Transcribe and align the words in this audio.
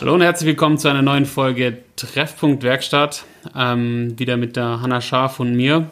Hallo 0.00 0.14
und 0.14 0.22
herzlich 0.22 0.46
willkommen 0.46 0.78
zu 0.78 0.88
einer 0.88 1.02
neuen 1.02 1.26
Folge 1.26 1.82
Treffpunkt 1.94 2.62
Werkstatt. 2.62 3.26
Ähm, 3.54 4.18
wieder 4.18 4.38
mit 4.38 4.56
der 4.56 4.80
Hanna 4.80 5.02
Scharf 5.02 5.40
und 5.40 5.54
mir. 5.54 5.90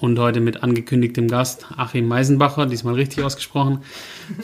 Und 0.00 0.18
heute 0.18 0.40
mit 0.40 0.64
angekündigtem 0.64 1.28
Gast 1.28 1.66
Achim 1.76 2.08
Meisenbacher, 2.08 2.66
diesmal 2.66 2.94
richtig 2.94 3.22
ausgesprochen, 3.22 3.84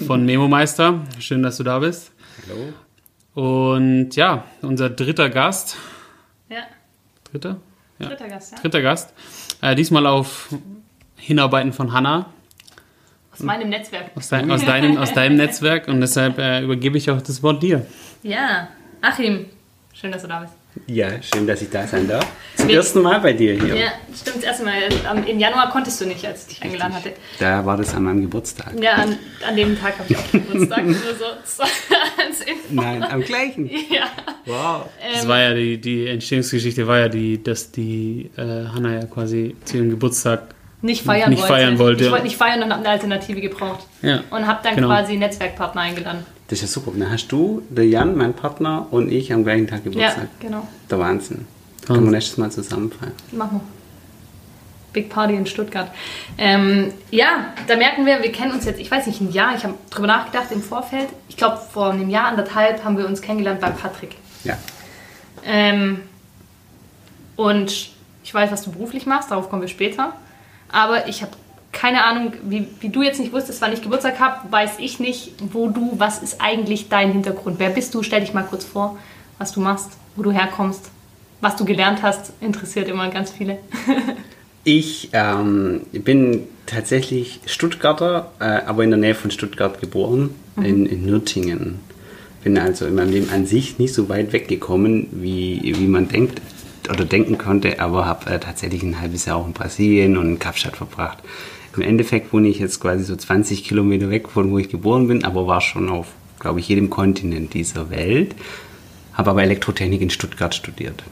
von 0.06 0.24
Memo 0.24 0.46
Meister. 0.46 1.00
Schön, 1.18 1.42
dass 1.42 1.56
du 1.56 1.64
da 1.64 1.80
bist. 1.80 2.12
Hallo. 2.46 2.72
Und 3.34 4.14
ja, 4.14 4.44
unser 4.62 4.90
dritter 4.90 5.28
Gast. 5.28 5.76
Ja, 6.48 6.62
Dritter? 7.32 7.56
Ja. 7.98 8.06
dritter 8.06 8.28
Gast, 8.28 8.52
ja. 8.52 8.58
Dritter 8.60 8.82
Gast. 8.82 9.12
Äh, 9.60 9.74
diesmal 9.74 10.06
auf 10.06 10.54
Hinarbeiten 11.16 11.72
von 11.72 11.92
Hanna 11.92 12.26
Aus 13.38 13.44
meinem 13.44 13.68
Netzwerk. 13.68 14.10
aus, 14.14 14.28
dein, 14.28 14.50
aus, 14.50 14.64
deinem, 14.64 14.96
aus 14.98 15.12
deinem 15.12 15.36
Netzwerk. 15.36 15.88
Und 15.88 16.00
deshalb 16.00 16.38
äh, 16.38 16.62
übergebe 16.62 16.98
ich 16.98 17.10
auch 17.10 17.20
das 17.22 17.42
Wort 17.42 17.62
dir. 17.62 17.86
Ja, 18.22 18.68
Achim, 19.00 19.46
schön, 19.92 20.10
dass 20.12 20.22
du 20.22 20.28
da 20.28 20.40
bist. 20.40 20.52
Ja, 20.86 21.08
schön, 21.22 21.44
dass 21.46 21.60
ich 21.62 21.70
da 21.70 21.86
sein 21.86 22.06
darf. 22.06 22.24
Zum 22.56 22.68
Wir- 22.68 22.76
ersten 22.76 23.02
Mal 23.02 23.18
bei 23.20 23.32
dir 23.32 23.54
hier. 23.60 23.74
Ja, 23.74 23.86
stimmt, 24.14 24.36
das 24.38 24.44
erste 24.44 24.64
Mal. 24.64 24.74
Am- 25.08 25.24
Im 25.26 25.38
Januar 25.40 25.70
konntest 25.70 26.00
du 26.00 26.04
nicht, 26.06 26.24
als 26.24 26.42
ich 26.42 26.48
dich 26.54 26.62
eingeladen 26.62 26.94
hatte. 26.94 27.12
Da 27.40 27.64
war 27.66 27.76
das 27.76 27.94
an 27.94 28.04
meinem 28.04 28.22
Geburtstag. 28.22 28.72
Ja, 28.80 28.92
an, 28.94 29.16
an 29.48 29.56
dem 29.56 29.76
Tag 29.78 29.98
habe 29.98 30.04
ich 30.12 30.16
auch 30.16 30.30
Geburtstag. 30.30 30.84
Nur 30.84 30.94
so 30.94 31.24
so 31.44 31.62
als 31.62 32.40
Info. 32.42 32.60
Nein, 32.70 33.02
am 33.02 33.22
gleichen. 33.22 33.68
Ja, 33.90 34.04
Wow. 34.46 34.88
Das 35.12 35.22
ähm, 35.24 35.28
war 35.28 35.40
ja 35.40 35.54
die, 35.54 35.78
die 35.80 36.06
Entstehungsgeschichte 36.06 36.86
war 36.86 36.98
ja 36.98 37.08
die, 37.08 37.42
dass 37.42 37.72
die 37.72 38.30
äh, 38.36 38.40
Hanna 38.68 38.94
ja 39.00 39.04
quasi 39.06 39.56
zu 39.64 39.78
ihrem 39.78 39.90
Geburtstag 39.90 40.42
nicht 40.80 41.04
feiern 41.04 41.30
nicht 41.30 41.40
wollte. 41.40 41.52
feiern 41.54 41.78
wollte. 41.78 42.04
Ich 42.04 42.10
wollte 42.10 42.24
nicht 42.24 42.36
feiern 42.36 42.62
und 42.62 42.70
habe 42.70 42.80
eine 42.80 42.90
Alternative 42.90 43.40
gebraucht. 43.40 43.84
Ja, 44.02 44.22
Und 44.30 44.46
habe 44.46 44.60
dann 44.62 44.76
genau. 44.76 44.88
quasi 44.88 45.12
einen 45.12 45.20
Netzwerkpartner 45.20 45.80
eingeladen. 45.82 46.24
Das 46.48 46.62
ist 46.62 46.62
ja 46.62 46.68
super. 46.82 46.92
Dann 46.96 47.10
hast 47.10 47.28
du, 47.28 47.62
der 47.68 47.86
Jan, 47.86 48.16
mein 48.16 48.32
Partner, 48.32 48.86
und 48.90 49.10
ich 49.12 49.32
am 49.32 49.44
gleichen 49.44 49.66
Tag 49.66 49.80
Ja, 49.84 49.90
Geburtstag. 49.90 50.28
genau. 50.40 50.66
Der 50.90 50.98
Wahnsinn. 50.98 51.36
Können 51.38 51.88
Wahnsinn. 51.88 52.04
wir 52.04 52.10
nächstes 52.12 52.38
Mal 52.38 52.50
zusammen 52.50 52.92
feiern. 52.92 53.12
Machen 53.32 53.60
wir. 53.60 53.68
Big 54.92 55.10
Party 55.10 55.34
in 55.34 55.46
Stuttgart. 55.46 55.90
Ähm, 56.38 56.92
ja, 57.10 57.52
da 57.66 57.76
merken 57.76 58.06
wir, 58.06 58.22
wir 58.22 58.32
kennen 58.32 58.52
uns 58.52 58.64
jetzt, 58.64 58.80
ich 58.80 58.90
weiß 58.90 59.06
nicht, 59.06 59.20
ein 59.20 59.30
Jahr. 59.32 59.54
Ich 59.54 59.64
habe 59.64 59.74
drüber 59.90 60.06
nachgedacht 60.06 60.46
im 60.50 60.62
Vorfeld. 60.62 61.08
Ich 61.28 61.36
glaube, 61.36 61.58
vor 61.72 61.90
einem 61.90 62.08
Jahr, 62.08 62.28
anderthalb 62.28 62.82
haben 62.84 62.96
wir 62.96 63.06
uns 63.06 63.20
kennengelernt 63.20 63.60
beim 63.60 63.76
Patrick. 63.76 64.16
Ja. 64.44 64.56
Ähm, 65.44 66.00
und 67.36 67.90
ich 68.24 68.34
weiß, 68.34 68.50
was 68.50 68.62
du 68.62 68.72
beruflich 68.72 69.04
machst, 69.06 69.30
darauf 69.30 69.50
kommen 69.50 69.62
wir 69.62 69.68
später. 69.68 70.14
Aber 70.70 71.08
ich 71.08 71.22
habe 71.22 71.32
keine 71.72 72.04
Ahnung, 72.04 72.32
wie, 72.42 72.66
wie 72.80 72.88
du 72.88 73.02
jetzt 73.02 73.20
nicht 73.20 73.32
wusstest, 73.32 73.60
wann 73.60 73.72
ich 73.72 73.82
Geburtstag 73.82 74.18
habe, 74.18 74.50
weiß 74.50 74.78
ich 74.78 75.00
nicht, 75.00 75.32
wo 75.52 75.68
du, 75.68 75.92
was 75.96 76.22
ist 76.22 76.40
eigentlich 76.40 76.88
dein 76.88 77.12
Hintergrund? 77.12 77.58
Wer 77.58 77.70
bist 77.70 77.94
du? 77.94 78.02
Stell 78.02 78.20
dich 78.20 78.34
mal 78.34 78.42
kurz 78.42 78.64
vor, 78.64 78.98
was 79.38 79.52
du 79.52 79.60
machst, 79.60 79.90
wo 80.16 80.22
du 80.22 80.32
herkommst, 80.32 80.90
was 81.40 81.56
du 81.56 81.64
gelernt 81.64 82.02
hast, 82.02 82.32
interessiert 82.40 82.88
immer 82.88 83.08
ganz 83.10 83.30
viele. 83.30 83.58
Ich 84.64 85.10
ähm, 85.14 85.82
bin 85.92 86.42
tatsächlich 86.66 87.40
Stuttgarter, 87.46 88.32
äh, 88.38 88.44
aber 88.44 88.84
in 88.84 88.90
der 88.90 88.98
Nähe 88.98 89.14
von 89.14 89.30
Stuttgart 89.30 89.80
geboren, 89.80 90.34
in, 90.56 90.84
in 90.84 91.06
Nürtingen. 91.06 91.80
Bin 92.44 92.58
also 92.58 92.84
in 92.84 92.94
meinem 92.94 93.12
Leben 93.12 93.30
an 93.30 93.46
sich 93.46 93.78
nicht 93.78 93.94
so 93.94 94.10
weit 94.10 94.34
weggekommen, 94.34 95.06
wie, 95.12 95.74
wie 95.78 95.86
man 95.86 96.08
denkt 96.08 96.42
oder 96.90 97.04
denken 97.04 97.38
konnte, 97.38 97.80
aber 97.80 98.06
habe 98.06 98.30
äh, 98.30 98.38
tatsächlich 98.38 98.82
ein 98.82 99.00
halbes 99.00 99.24
Jahr 99.24 99.36
auch 99.36 99.46
in 99.46 99.52
Brasilien 99.52 100.16
und 100.16 100.26
in 100.26 100.38
Kapstadt 100.38 100.76
verbracht. 100.76 101.18
Im 101.76 101.82
Endeffekt 101.82 102.32
wohne 102.32 102.48
ich 102.48 102.58
jetzt 102.58 102.80
quasi 102.80 103.04
so 103.04 103.14
20 103.14 103.64
Kilometer 103.64 104.10
weg 104.10 104.28
von 104.28 104.50
wo 104.50 104.58
ich 104.58 104.68
geboren 104.68 105.06
bin, 105.08 105.24
aber 105.24 105.46
war 105.46 105.60
schon 105.60 105.88
auf, 105.88 106.08
glaube 106.40 106.60
ich, 106.60 106.68
jedem 106.68 106.90
Kontinent 106.90 107.54
dieser 107.54 107.90
Welt. 107.90 108.34
Habe 109.12 109.30
aber 109.30 109.42
Elektrotechnik 109.42 110.00
in 110.00 110.10
Stuttgart 110.10 110.54
studiert. 110.54 111.02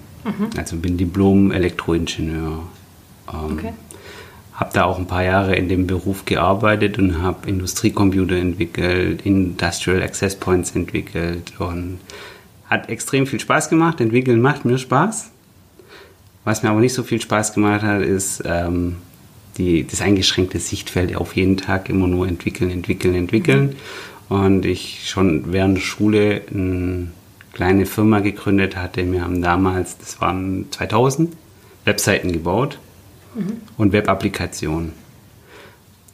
Also 0.56 0.76
bin 0.76 0.96
Diplom-Elektroingenieur. 0.96 2.62
Ähm, 3.32 3.58
Okay. 3.58 3.72
Habe 4.54 4.70
da 4.72 4.84
auch 4.84 4.98
ein 4.98 5.06
paar 5.06 5.22
Jahre 5.22 5.54
in 5.54 5.68
dem 5.68 5.86
Beruf 5.86 6.24
gearbeitet 6.24 6.98
und 6.98 7.20
habe 7.20 7.46
Industriecomputer 7.46 8.36
entwickelt, 8.36 9.26
Industrial 9.26 10.02
Access 10.02 10.34
Points 10.36 10.70
entwickelt 10.74 11.52
und 11.58 11.98
hat 12.64 12.88
extrem 12.88 13.26
viel 13.26 13.38
Spaß 13.38 13.68
gemacht. 13.68 14.00
Entwickeln 14.00 14.40
macht 14.40 14.64
mir 14.64 14.78
Spaß. 14.78 15.30
Was 16.46 16.62
mir 16.62 16.70
aber 16.70 16.78
nicht 16.78 16.94
so 16.94 17.02
viel 17.02 17.20
Spaß 17.20 17.54
gemacht 17.54 17.82
hat, 17.82 18.02
ist 18.02 18.40
ähm, 18.46 18.98
die, 19.58 19.84
das 19.84 20.00
eingeschränkte 20.00 20.60
Sichtfeld 20.60 21.16
auf 21.16 21.34
jeden 21.34 21.56
Tag 21.56 21.88
immer 21.88 22.06
nur 22.06 22.28
entwickeln, 22.28 22.70
entwickeln, 22.70 23.16
entwickeln. 23.16 23.74
Und 24.28 24.64
ich 24.64 25.08
schon 25.10 25.52
während 25.52 25.76
der 25.76 25.82
Schule 25.82 26.42
eine 26.54 27.08
kleine 27.52 27.84
Firma 27.84 28.20
gegründet 28.20 28.76
hatte. 28.76 29.10
Wir 29.10 29.22
haben 29.22 29.42
damals, 29.42 29.98
das 29.98 30.20
waren 30.20 30.66
2000, 30.70 31.32
Webseiten 31.84 32.30
gebaut 32.30 32.78
und 33.76 33.92
Web-Applikationen. 33.92 34.92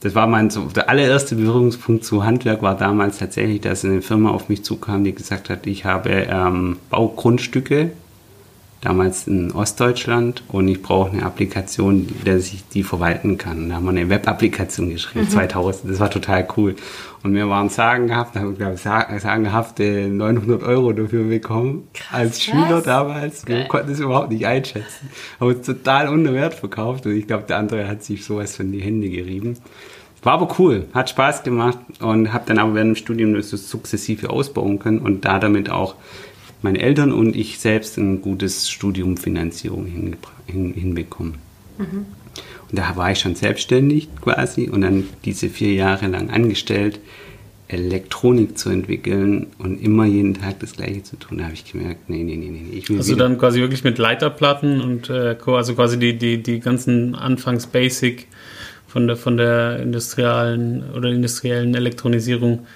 Das 0.00 0.14
war 0.14 0.26
mein 0.26 0.48
so, 0.48 0.62
der 0.62 0.88
allererste 0.88 1.34
Berührungspunkt 1.36 2.06
zu 2.06 2.24
Handwerk 2.24 2.62
war 2.62 2.74
damals 2.74 3.18
tatsächlich, 3.18 3.60
dass 3.60 3.84
eine 3.84 4.00
Firma 4.00 4.30
auf 4.30 4.48
mich 4.48 4.64
zukam, 4.64 5.04
die 5.04 5.14
gesagt 5.14 5.50
hat, 5.50 5.66
ich 5.66 5.84
habe 5.84 6.08
ähm, 6.10 6.78
Baugrundstücke, 6.88 7.90
damals 8.82 9.26
in 9.28 9.52
Ostdeutschland, 9.52 10.42
und 10.48 10.68
ich 10.68 10.82
brauche 10.82 11.10
eine 11.12 11.22
Applikation, 11.24 12.08
dass 12.24 12.52
ich 12.52 12.64
die 12.68 12.82
verwalten 12.82 13.38
kann. 13.38 13.68
Da 13.70 13.76
haben 13.76 13.84
wir 13.84 13.90
eine 13.90 14.10
Web-Applikation 14.10 14.90
geschrieben, 14.90 15.28
2000. 15.30 15.90
Das 15.92 16.00
war 16.00 16.10
total 16.10 16.46
cool. 16.56 16.74
Und 17.22 17.34
wir 17.34 17.48
waren 17.48 17.68
sagenhaft, 17.68 18.34
haben 18.34 18.58
glaube 18.58 18.74
ich 18.74 18.80
sa- 18.80 19.06
sagenhafte 19.18 20.08
900 20.08 20.64
Euro 20.64 20.92
dafür 20.92 21.22
bekommen 21.24 21.86
als 22.10 22.32
Krass. 22.38 22.42
Schüler 22.42 22.82
damals. 22.82 23.46
Wir 23.46 23.58
Geil. 23.60 23.68
konnten 23.68 23.92
es 23.92 24.00
überhaupt 24.00 24.32
nicht 24.32 24.44
einschätzen. 24.46 25.08
Haben 25.38 25.48
uns 25.54 25.64
total 25.64 26.08
unter 26.08 26.34
Wert 26.34 26.54
verkauft 26.54 27.06
und 27.06 27.16
ich 27.16 27.28
glaube, 27.28 27.44
der 27.48 27.58
andere 27.58 27.86
hat 27.86 28.02
sich 28.02 28.24
sowas 28.24 28.56
von 28.56 28.72
die 28.72 28.82
Hände 28.82 29.08
gerieben. 29.08 29.56
War 30.24 30.34
aber 30.34 30.56
cool, 30.58 30.86
hat 30.92 31.10
Spaß 31.10 31.44
gemacht 31.44 31.78
und 32.00 32.32
habe 32.32 32.44
dann 32.46 32.58
aber 32.58 32.74
während 32.74 32.96
dem 32.96 32.96
Studium 32.96 33.34
das 33.34 33.50
so 33.50 33.56
sukzessive 33.56 34.30
ausbauen 34.30 34.78
können 34.80 34.98
und 34.98 35.24
da 35.24 35.38
damit 35.38 35.70
auch 35.70 35.94
meine 36.62 36.80
Eltern 36.80 37.12
und 37.12 37.34
ich 37.36 37.58
selbst 37.58 37.96
ein 37.98 38.22
gutes 38.22 38.70
Studium 38.70 39.16
Finanzierung 39.16 39.86
hin, 39.86 40.16
hinbekommen. 40.74 41.34
Und 41.78 42.06
da 42.78 42.96
war 42.96 43.12
ich 43.12 43.18
schon 43.18 43.34
selbstständig 43.34 44.08
quasi 44.20 44.68
und 44.68 44.80
dann 44.82 45.04
diese 45.24 45.48
vier 45.48 45.72
Jahre 45.74 46.06
lang 46.08 46.30
angestellt, 46.30 47.00
Elektronik 47.68 48.58
zu 48.58 48.68
entwickeln 48.68 49.46
und 49.58 49.82
immer 49.82 50.04
jeden 50.04 50.34
Tag 50.34 50.60
das 50.60 50.72
Gleiche 50.74 51.02
zu 51.02 51.16
tun. 51.16 51.38
Da 51.38 51.44
habe 51.44 51.54
ich 51.54 51.70
gemerkt, 51.70 52.10
nee, 52.10 52.22
nee, 52.22 52.36
nee, 52.36 52.50
nee, 52.50 52.76
ich 52.76 52.88
will 52.90 52.98
Also 52.98 53.14
wieder- 53.14 53.24
dann 53.28 53.38
quasi 53.38 53.60
wirklich 53.60 53.82
mit 53.82 53.96
Leiterplatten 53.98 54.80
und 54.82 55.08
äh, 55.08 55.34
co- 55.40 55.56
also 55.56 55.74
quasi 55.74 55.98
die, 55.98 56.18
die, 56.18 56.42
die 56.42 56.60
ganzen 56.60 57.14
Anfangs-Basic 57.14 58.26
von 58.86 59.06
der 59.06 59.16
von 59.16 59.38
der 59.38 59.80
industriellen 59.80 60.84
oder 60.94 61.08
industriellen 61.10 61.74
Elektronisierung 61.74 62.66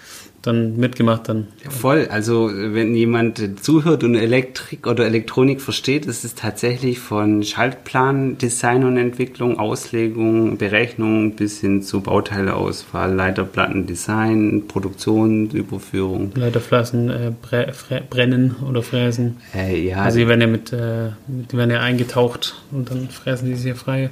dann 0.42 0.76
mitgemacht 0.76 1.28
dann. 1.28 1.48
Voll, 1.68 2.06
also 2.10 2.50
wenn 2.52 2.94
jemand 2.94 3.62
zuhört 3.62 4.04
und 4.04 4.14
Elektrik 4.14 4.86
oder 4.86 5.04
Elektronik 5.04 5.60
versteht, 5.60 6.06
ist 6.06 6.24
es 6.24 6.34
tatsächlich 6.34 6.98
von 6.98 7.42
Schaltplan, 7.42 8.38
Design 8.38 8.84
und 8.84 8.96
Entwicklung, 8.96 9.58
Auslegung, 9.58 10.56
Berechnung 10.58 11.32
bis 11.32 11.60
hin 11.60 11.82
zu 11.82 12.00
Bauteileauswahl, 12.00 13.12
Leiterplatten, 13.12 13.86
Design, 13.86 14.64
Produktion, 14.68 15.50
Überführung. 15.50 16.32
Leiterflaschen 16.34 17.10
äh, 17.10 17.32
bre 17.40 17.72
brennen 18.08 18.56
oder 18.68 18.82
fräsen. 18.82 19.38
Äh, 19.54 19.88
ja, 19.88 20.02
Also 20.02 20.18
die 20.18 20.28
werden 20.28 20.40
ja 20.40 20.46
mit, 20.46 20.72
äh, 20.72 21.10
die 21.26 21.56
werden 21.56 21.70
ja 21.70 21.80
eingetaucht 21.80 22.62
und 22.70 22.90
dann 22.90 23.08
fräsen 23.08 23.48
die 23.48 23.54
sich 23.54 23.66
ja 23.66 23.74
frei. 23.74 24.10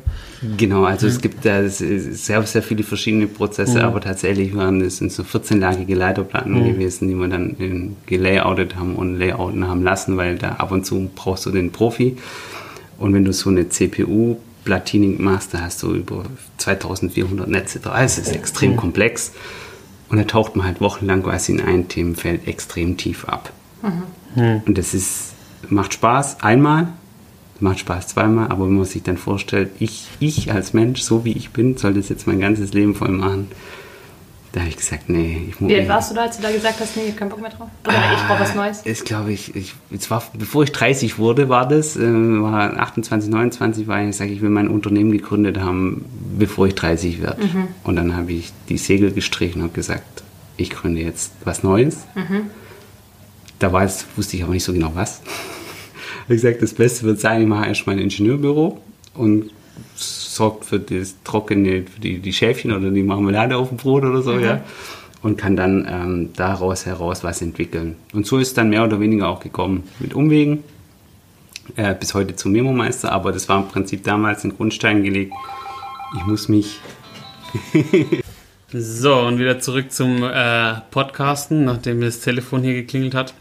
genau, 0.56 0.84
also 0.84 1.06
es 1.06 1.20
gibt 1.20 1.44
da 1.44 1.68
sehr, 1.68 2.42
sehr 2.42 2.62
viele 2.62 2.82
verschiedene 2.82 3.26
Prozesse, 3.26 3.84
aber 3.84 4.00
tatsächlich 4.00 4.56
waren 4.56 4.80
es 4.80 4.98
sind 4.98 5.12
so 5.12 5.22
14-lagige 5.22 5.94
Leiterplatten 6.24 6.64
gewesen, 6.64 7.08
die 7.08 7.14
wir 7.14 7.28
dann 7.28 7.56
in, 7.58 7.96
gelayoutet 8.06 8.76
haben 8.76 8.96
und 8.96 9.18
layouten 9.18 9.66
haben 9.66 9.82
lassen, 9.82 10.16
weil 10.16 10.36
da 10.36 10.52
ab 10.52 10.72
und 10.72 10.84
zu 10.84 11.10
brauchst 11.14 11.46
du 11.46 11.50
den 11.50 11.70
Profi. 11.70 12.16
Und 12.98 13.12
wenn 13.12 13.24
du 13.24 13.32
so 13.32 13.50
eine 13.50 13.68
CPU 13.68 14.36
Platining 14.64 15.22
machst, 15.22 15.52
da 15.52 15.60
hast 15.60 15.82
du 15.82 15.94
über 15.94 16.24
2400 16.58 17.48
Netze 17.48 17.80
drauf. 17.80 17.94
Also 17.94 18.20
es 18.20 18.28
ist 18.28 18.34
extrem 18.34 18.76
komplex. 18.76 19.32
Und 20.08 20.18
da 20.18 20.24
taucht 20.24 20.56
man 20.56 20.66
halt 20.66 20.80
wochenlang 20.80 21.22
quasi 21.22 21.52
in 21.52 21.60
ein 21.60 21.88
Themenfeld 21.88 22.46
extrem 22.46 22.96
tief 22.96 23.26
ab. 23.26 23.52
Und 24.66 24.78
das 24.78 24.94
ist, 24.94 25.34
macht 25.68 25.94
Spaß 25.94 26.40
einmal, 26.42 26.88
macht 27.60 27.80
Spaß 27.80 28.08
zweimal, 28.08 28.48
aber 28.48 28.66
wenn 28.66 28.76
man 28.76 28.84
sich 28.84 29.02
dann 29.02 29.16
vorstellt, 29.16 29.70
ich, 29.78 30.08
ich 30.20 30.52
als 30.52 30.72
Mensch, 30.72 31.02
so 31.02 31.24
wie 31.24 31.32
ich 31.32 31.50
bin, 31.50 31.76
soll 31.76 31.94
das 31.94 32.08
jetzt 32.08 32.26
mein 32.26 32.40
ganzes 32.40 32.72
Leben 32.72 32.94
voll 32.94 33.10
machen, 33.10 33.48
da 34.54 34.60
habe 34.60 34.68
ich 34.68 34.76
gesagt, 34.76 35.08
nee, 35.08 35.48
ich 35.48 35.60
muss. 35.60 35.68
Wie 35.68 35.74
alt 35.74 35.88
warst 35.88 36.12
du 36.12 36.14
da, 36.14 36.22
als 36.22 36.36
du 36.36 36.42
da 36.44 36.52
gesagt 36.52 36.78
hast, 36.78 36.96
nee, 36.96 37.06
ich 37.06 37.10
hab 37.10 37.18
keinen 37.18 37.30
Bock 37.30 37.40
mehr 37.40 37.50
drauf? 37.50 37.68
Oder 37.84 37.96
ich 38.14 38.22
brauche 38.28 38.38
was 38.38 38.54
Neues? 38.54 38.82
Ist, 38.82 39.04
glaube 39.04 39.32
ich, 39.32 39.56
ich, 39.56 39.74
es 39.90 40.08
war, 40.12 40.22
bevor 40.32 40.62
ich 40.62 40.70
30 40.70 41.18
wurde, 41.18 41.48
war 41.48 41.66
das, 41.66 41.96
äh, 41.96 42.00
war 42.00 42.78
28, 42.78 43.30
29, 43.30 43.88
war 43.88 44.00
ich, 44.04 44.14
sage 44.14 44.30
ich, 44.30 44.42
will 44.42 44.50
mein 44.50 44.68
Unternehmen 44.68 45.10
gegründet 45.10 45.58
haben, 45.58 46.04
bevor 46.38 46.68
ich 46.68 46.76
30 46.76 47.20
werde. 47.20 47.42
Und 47.82 47.96
dann 47.96 48.16
habe 48.16 48.32
ich 48.32 48.52
die 48.68 48.78
Segel 48.78 49.10
gestrichen 49.10 49.60
und 49.60 49.74
gesagt, 49.74 50.22
ich 50.56 50.70
gründe 50.70 51.00
jetzt 51.00 51.32
was 51.42 51.64
Neues. 51.64 52.04
da 53.58 53.72
war 53.72 53.82
es, 53.82 54.06
wusste 54.14 54.36
ich 54.36 54.44
aber 54.44 54.52
nicht 54.52 54.64
so 54.64 54.72
genau 54.72 54.92
was. 54.94 55.20
Wie 56.28 56.34
gesagt, 56.34 56.62
das 56.62 56.74
Beste 56.74 57.02
wird 57.02 57.18
sein, 57.18 57.42
ich 57.42 57.48
mache 57.48 57.66
erstmal 57.66 57.96
ein 57.96 58.02
Ingenieurbüro 58.02 58.80
und 59.14 59.50
sorgt 59.96 60.64
für 60.64 60.80
das 60.80 61.16
Trockene, 61.24 61.84
für 61.84 62.00
die, 62.00 62.18
die 62.18 62.32
Schäfchen 62.32 62.72
oder 62.72 62.90
die 62.90 63.02
Marmelade 63.02 63.56
auf 63.56 63.68
dem 63.68 63.76
Brot 63.76 64.04
oder 64.04 64.22
so, 64.22 64.32
mhm. 64.32 64.44
ja. 64.44 64.60
Und 65.22 65.38
kann 65.38 65.56
dann 65.56 65.86
ähm, 65.90 66.30
daraus 66.36 66.84
heraus 66.84 67.24
was 67.24 67.40
entwickeln. 67.40 67.96
Und 68.12 68.26
so 68.26 68.38
ist 68.38 68.48
es 68.48 68.54
dann 68.54 68.68
mehr 68.68 68.84
oder 68.84 69.00
weniger 69.00 69.28
auch 69.28 69.40
gekommen. 69.40 69.84
Mit 69.98 70.12
Umwegen, 70.12 70.62
äh, 71.76 71.94
bis 71.94 72.12
heute 72.12 72.36
zum 72.36 72.52
Memo-Meister, 72.52 73.10
aber 73.10 73.32
das 73.32 73.48
war 73.48 73.58
im 73.62 73.68
Prinzip 73.68 74.04
damals 74.04 74.44
ein 74.44 74.54
Grundstein 74.54 75.02
gelegt. 75.02 75.32
Ich 76.16 76.26
muss 76.26 76.48
mich. 76.48 76.78
so, 78.72 79.18
und 79.20 79.38
wieder 79.38 79.60
zurück 79.60 79.92
zum 79.92 80.22
äh, 80.24 80.74
Podcasten, 80.90 81.64
nachdem 81.64 82.02
das 82.02 82.20
Telefon 82.20 82.62
hier 82.62 82.74
geklingelt 82.74 83.14
hat. 83.14 83.32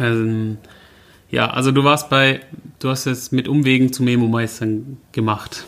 Ähm, 0.00 0.58
ja, 1.30 1.50
also 1.50 1.72
du 1.72 1.84
warst 1.84 2.08
bei, 2.08 2.40
du 2.78 2.88
hast 2.88 3.06
es 3.06 3.32
mit 3.32 3.48
Umwegen 3.48 3.92
zu 3.92 4.02
Memo-Meistern 4.02 4.98
gemacht. 5.12 5.66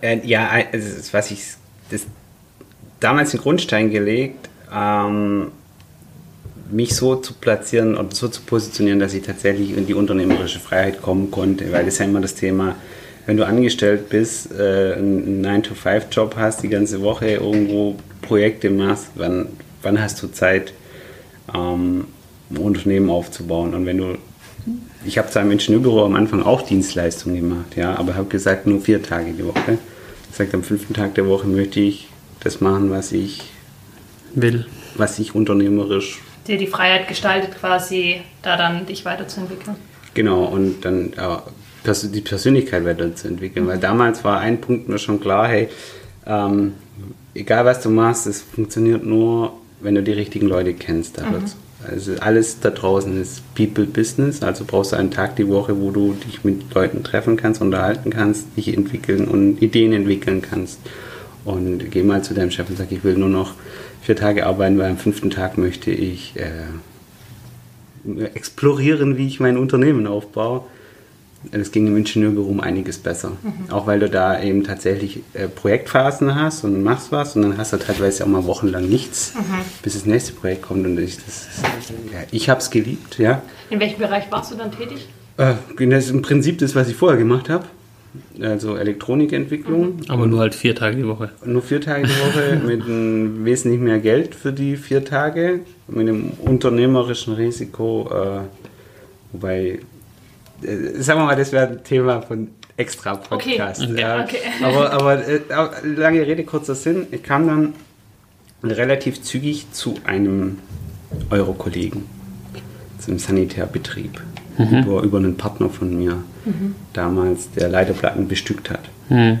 Äh, 0.00 0.26
ja, 0.26 0.48
also 0.72 1.12
was 1.12 1.30
ich, 1.30 1.42
das, 1.90 2.06
damals 3.00 3.32
den 3.32 3.40
Grundstein 3.40 3.90
gelegt, 3.90 4.48
ähm, 4.72 5.52
mich 6.70 6.94
so 6.94 7.16
zu 7.16 7.34
platzieren 7.34 7.96
und 7.96 8.14
so 8.14 8.28
zu 8.28 8.42
positionieren, 8.42 9.00
dass 9.00 9.14
ich 9.14 9.22
tatsächlich 9.22 9.76
in 9.76 9.86
die 9.86 9.94
unternehmerische 9.94 10.60
Freiheit 10.60 11.02
kommen 11.02 11.30
konnte, 11.30 11.72
weil 11.72 11.84
das 11.84 11.94
ist 11.94 11.98
ja 12.00 12.06
immer 12.06 12.20
das 12.20 12.34
Thema, 12.34 12.76
wenn 13.26 13.36
du 13.36 13.46
angestellt 13.46 14.08
bist, 14.08 14.52
äh, 14.52 14.94
einen 14.94 15.44
9-to-5-Job 15.44 16.34
hast, 16.36 16.62
die 16.62 16.68
ganze 16.68 17.00
Woche 17.02 17.32
irgendwo 17.32 17.96
Projekte 18.22 18.70
machst, 18.70 19.10
wann, 19.14 19.48
wann 19.82 20.00
hast 20.00 20.22
du 20.22 20.28
Zeit, 20.28 20.72
ähm, 21.54 22.06
ein 22.50 22.56
Unternehmen 22.56 23.10
aufzubauen? 23.10 23.74
Und 23.74 23.86
wenn 23.86 23.98
du, 23.98 24.18
ich 25.04 25.18
habe 25.18 25.30
zwar 25.30 25.42
im 25.42 25.50
Ingenieurbüro 25.50 26.04
am 26.04 26.14
Anfang 26.14 26.42
auch 26.42 26.62
Dienstleistungen 26.62 27.36
gemacht, 27.36 27.76
ja, 27.76 27.96
aber 27.96 28.14
habe 28.14 28.28
gesagt, 28.28 28.66
nur 28.66 28.80
vier 28.80 29.02
Tage 29.02 29.32
die 29.32 29.44
Woche. 29.44 29.78
Ich 30.30 30.36
sagte, 30.36 30.56
am 30.56 30.62
fünften 30.62 30.94
Tag 30.94 31.14
der 31.14 31.26
Woche 31.26 31.46
möchte 31.46 31.80
ich 31.80 32.08
das 32.40 32.60
machen, 32.60 32.90
was 32.90 33.12
ich 33.12 33.42
will, 34.34 34.66
was 34.96 35.18
ich 35.18 35.34
unternehmerisch 35.34 36.20
dir 36.50 36.58
die 36.58 36.66
Freiheit 36.66 37.08
gestaltet, 37.08 37.58
quasi 37.58 38.20
da 38.42 38.56
dann 38.56 38.86
dich 38.86 39.04
weiterzuentwickeln. 39.04 39.76
Genau, 40.14 40.44
und 40.44 40.84
dann 40.84 41.12
äh, 41.12 41.96
die 42.08 42.20
Persönlichkeit 42.20 42.84
weiterzuentwickeln. 42.84 43.64
Mhm. 43.64 43.70
Weil 43.70 43.78
damals 43.78 44.24
war 44.24 44.40
ein 44.40 44.60
Punkt 44.60 44.88
mir 44.88 44.98
schon 44.98 45.20
klar, 45.20 45.48
hey, 45.48 45.68
ähm, 46.26 46.74
egal 47.34 47.64
was 47.64 47.80
du 47.80 47.90
machst, 47.90 48.26
es 48.26 48.42
funktioniert 48.42 49.04
nur, 49.04 49.52
wenn 49.80 49.94
du 49.94 50.02
die 50.02 50.12
richtigen 50.12 50.46
Leute 50.46 50.74
kennst. 50.74 51.20
Mhm. 51.20 51.44
Also 51.86 52.14
alles 52.20 52.60
da 52.60 52.70
draußen 52.70 53.20
ist 53.20 53.42
People 53.54 53.86
Business, 53.86 54.42
also 54.42 54.64
brauchst 54.66 54.92
du 54.92 54.96
einen 54.96 55.10
Tag 55.10 55.36
die 55.36 55.48
Woche, 55.48 55.80
wo 55.80 55.90
du 55.90 56.12
dich 56.12 56.44
mit 56.44 56.74
Leuten 56.74 57.02
treffen 57.02 57.36
kannst, 57.36 57.62
unterhalten 57.62 58.10
kannst, 58.10 58.46
dich 58.56 58.76
entwickeln 58.76 59.26
und 59.26 59.62
Ideen 59.62 59.92
entwickeln 59.92 60.42
kannst. 60.42 60.78
Und 61.44 61.90
geh 61.90 62.02
mal 62.02 62.22
zu 62.22 62.34
deinem 62.34 62.50
Chef 62.50 62.68
und 62.68 62.76
sag, 62.76 62.92
ich 62.92 63.02
will 63.02 63.16
nur 63.16 63.30
noch 63.30 63.54
vier 64.02 64.14
Tage 64.14 64.44
arbeiten, 64.46 64.76
weil 64.78 64.90
am 64.90 64.98
fünften 64.98 65.30
Tag 65.30 65.56
möchte 65.56 65.90
ich 65.90 66.34
äh, 66.36 66.66
explorieren, 68.34 69.16
wie 69.16 69.26
ich 69.26 69.40
mein 69.40 69.56
Unternehmen 69.56 70.06
aufbaue. 70.06 70.64
Es 71.52 71.72
ging 71.72 71.86
im 71.86 71.96
Ingenieurbüro 71.96 72.48
um 72.48 72.60
einiges 72.60 72.98
besser. 72.98 73.32
Mhm. 73.42 73.72
Auch 73.72 73.86
weil 73.86 73.98
du 73.98 74.10
da 74.10 74.42
eben 74.42 74.64
tatsächlich 74.64 75.20
äh, 75.32 75.48
Projektphasen 75.48 76.34
hast 76.34 76.64
und 76.64 76.82
machst 76.82 77.12
was 77.12 77.34
und 77.36 77.42
dann 77.42 77.58
hast 77.58 77.72
du 77.72 77.78
teilweise 77.78 78.24
auch 78.24 78.28
mal 78.28 78.44
wochenlang 78.44 78.88
nichts, 78.88 79.34
mhm. 79.34 79.64
bis 79.82 79.94
das 79.94 80.06
nächste 80.06 80.32
Projekt 80.32 80.62
kommt. 80.62 80.86
Und 80.86 80.98
ich, 80.98 81.16
ja, 81.16 82.20
ich 82.30 82.50
habe 82.50 82.60
es 82.60 82.70
geliebt. 82.70 83.18
Ja. 83.18 83.42
In 83.70 83.80
welchem 83.80 83.98
Bereich 83.98 84.30
warst 84.30 84.52
du 84.52 84.56
dann 84.56 84.70
tätig? 84.70 85.08
Äh, 85.38 85.54
das 85.88 86.04
ist 86.04 86.10
im 86.10 86.22
Prinzip 86.22 86.58
das, 86.58 86.74
was 86.74 86.88
ich 86.88 86.96
vorher 86.96 87.18
gemacht 87.18 87.48
habe 87.48 87.64
also 88.40 88.76
Elektronikentwicklung. 88.76 89.96
Mhm. 89.96 90.04
Aber 90.08 90.26
nur 90.26 90.40
halt 90.40 90.54
vier 90.54 90.74
Tage 90.74 90.96
die 90.96 91.06
Woche. 91.06 91.30
Nur 91.44 91.62
vier 91.62 91.80
Tage 91.80 92.06
die 92.06 92.10
Woche 92.10 92.60
mit 92.66 92.82
wesentlich 93.44 93.80
mehr 93.80 93.98
Geld 93.98 94.34
für 94.34 94.52
die 94.52 94.76
vier 94.76 95.04
Tage, 95.04 95.60
mit 95.88 96.08
einem 96.08 96.32
unternehmerischen 96.40 97.34
Risiko, 97.34 98.08
äh, 98.12 98.40
wobei, 99.32 99.80
sagen 100.62 101.20
wir 101.20 101.26
mal, 101.26 101.36
das 101.36 101.52
wäre 101.52 101.68
ein 101.68 101.84
Thema 101.84 102.22
von 102.22 102.48
extra 102.76 103.16
Podcast. 103.16 103.82
Okay. 103.82 104.00
Ja. 104.00 104.22
Okay. 104.24 104.38
Aber, 104.62 104.92
aber 104.92 105.26
äh, 105.26 105.40
lange 105.84 106.26
Rede, 106.26 106.44
kurzer 106.44 106.74
Sinn, 106.74 107.06
ich 107.10 107.22
kam 107.22 107.46
dann 107.46 107.74
relativ 108.62 109.22
zügig 109.22 109.70
zu 109.72 109.96
einem 110.04 110.58
Euro-Kollegen, 111.30 112.06
zum 112.98 113.18
Sanitärbetrieb 113.18 114.20
mhm. 114.58 114.82
über, 114.82 115.02
über 115.02 115.18
einen 115.18 115.36
Partner 115.36 115.68
von 115.68 115.96
mir 115.96 116.22
mhm. 116.44 116.74
damals, 116.92 117.50
der 117.52 117.68
Leiterplatten 117.68 118.28
bestückt 118.28 118.70
hat. 118.70 118.88
Mhm. 119.08 119.40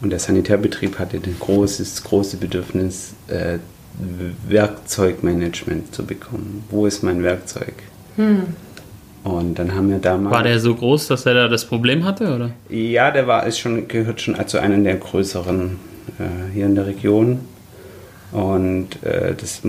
Und 0.00 0.10
der 0.10 0.18
Sanitärbetrieb 0.18 0.98
hatte 0.98 1.16
ein 1.16 1.36
großes, 1.38 2.02
große 2.04 2.38
Bedürfnis, 2.38 3.14
äh, 3.28 3.58
Werkzeugmanagement 4.48 5.94
zu 5.94 6.06
bekommen. 6.06 6.64
Wo 6.70 6.86
ist 6.86 7.02
mein 7.02 7.22
Werkzeug? 7.22 7.74
Und 9.22 9.58
dann 9.58 9.74
haben 9.74 9.90
wir 9.90 9.98
damals. 9.98 10.34
War 10.34 10.42
der 10.42 10.58
so 10.60 10.74
groß, 10.74 11.08
dass 11.08 11.26
er 11.26 11.34
da 11.34 11.48
das 11.48 11.66
Problem 11.66 12.04
hatte, 12.04 12.34
oder? 12.34 12.50
Ja, 12.70 13.10
der 13.10 13.26
war, 13.26 13.46
ist 13.46 13.58
schon, 13.58 13.86
gehört 13.86 14.20
schon 14.20 14.36
zu 14.46 14.58
einem 14.58 14.82
der 14.84 14.96
größeren 14.96 15.78
äh, 16.18 16.52
hier 16.54 16.66
in 16.66 16.74
der 16.74 16.86
Region. 16.86 17.40
Und 18.32 19.02
äh, 19.02 19.34
das 19.34 19.62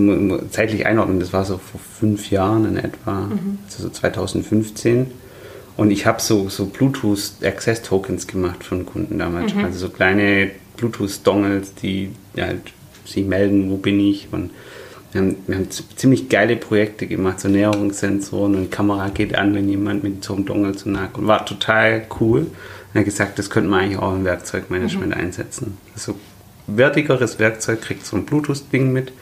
zeitlich 0.50 0.86
einordnen, 0.86 1.18
das 1.18 1.32
war 1.32 1.44
so 1.44 1.58
vor 1.58 1.80
fünf 1.80 2.30
Jahren 2.30 2.64
in 2.64 2.76
etwa, 2.76 3.22
mhm. 3.22 3.58
also 3.64 3.82
so 3.82 3.88
2015. 3.88 5.10
Und 5.76 5.90
ich 5.90 6.06
habe 6.06 6.20
so, 6.20 6.48
so 6.48 6.66
Bluetooth-Access-Tokens 6.66 8.26
gemacht 8.26 8.62
von 8.62 8.86
Kunden 8.86 9.18
damals. 9.18 9.54
Mhm. 9.54 9.64
Also 9.64 9.78
so 9.78 9.88
kleine 9.88 10.50
Bluetooth-Dongles, 10.76 11.74
die 11.74 12.10
halt 12.38 12.72
sich 13.04 13.26
melden, 13.26 13.70
wo 13.70 13.76
bin 13.76 13.98
ich. 13.98 14.28
Und 14.30 14.50
wir 15.12 15.20
haben, 15.20 15.36
wir 15.46 15.56
haben 15.56 15.68
ziemlich 15.70 16.28
geile 16.28 16.56
Projekte 16.56 17.06
gemacht, 17.06 17.40
so 17.40 17.48
Näherungssensoren 17.48 18.54
und 18.54 18.70
Kamera 18.70 19.10
geht 19.10 19.34
an, 19.34 19.54
wenn 19.54 19.68
jemand 19.68 20.02
mit 20.02 20.24
so 20.24 20.34
einem 20.34 20.46
Dongle 20.46 20.74
zu 20.74 20.88
nahe 20.88 21.08
kommt. 21.12 21.26
War 21.26 21.44
total 21.44 22.06
cool. 22.20 22.46
Er 22.94 23.00
hat 23.00 23.04
gesagt, 23.04 23.38
das 23.38 23.50
könnte 23.50 23.68
man 23.68 23.80
eigentlich 23.80 23.98
auch 23.98 24.14
im 24.14 24.24
Werkzeugmanagement 24.24 25.14
mhm. 25.14 25.20
einsetzen. 25.20 25.78
So 25.96 26.14
wertigeres 26.66 27.38
Werkzeug 27.38 27.82
kriegt 27.82 28.06
so 28.06 28.16
ein 28.16 28.24
Bluetooth-Ding 28.24 28.92
mit. 28.92 29.12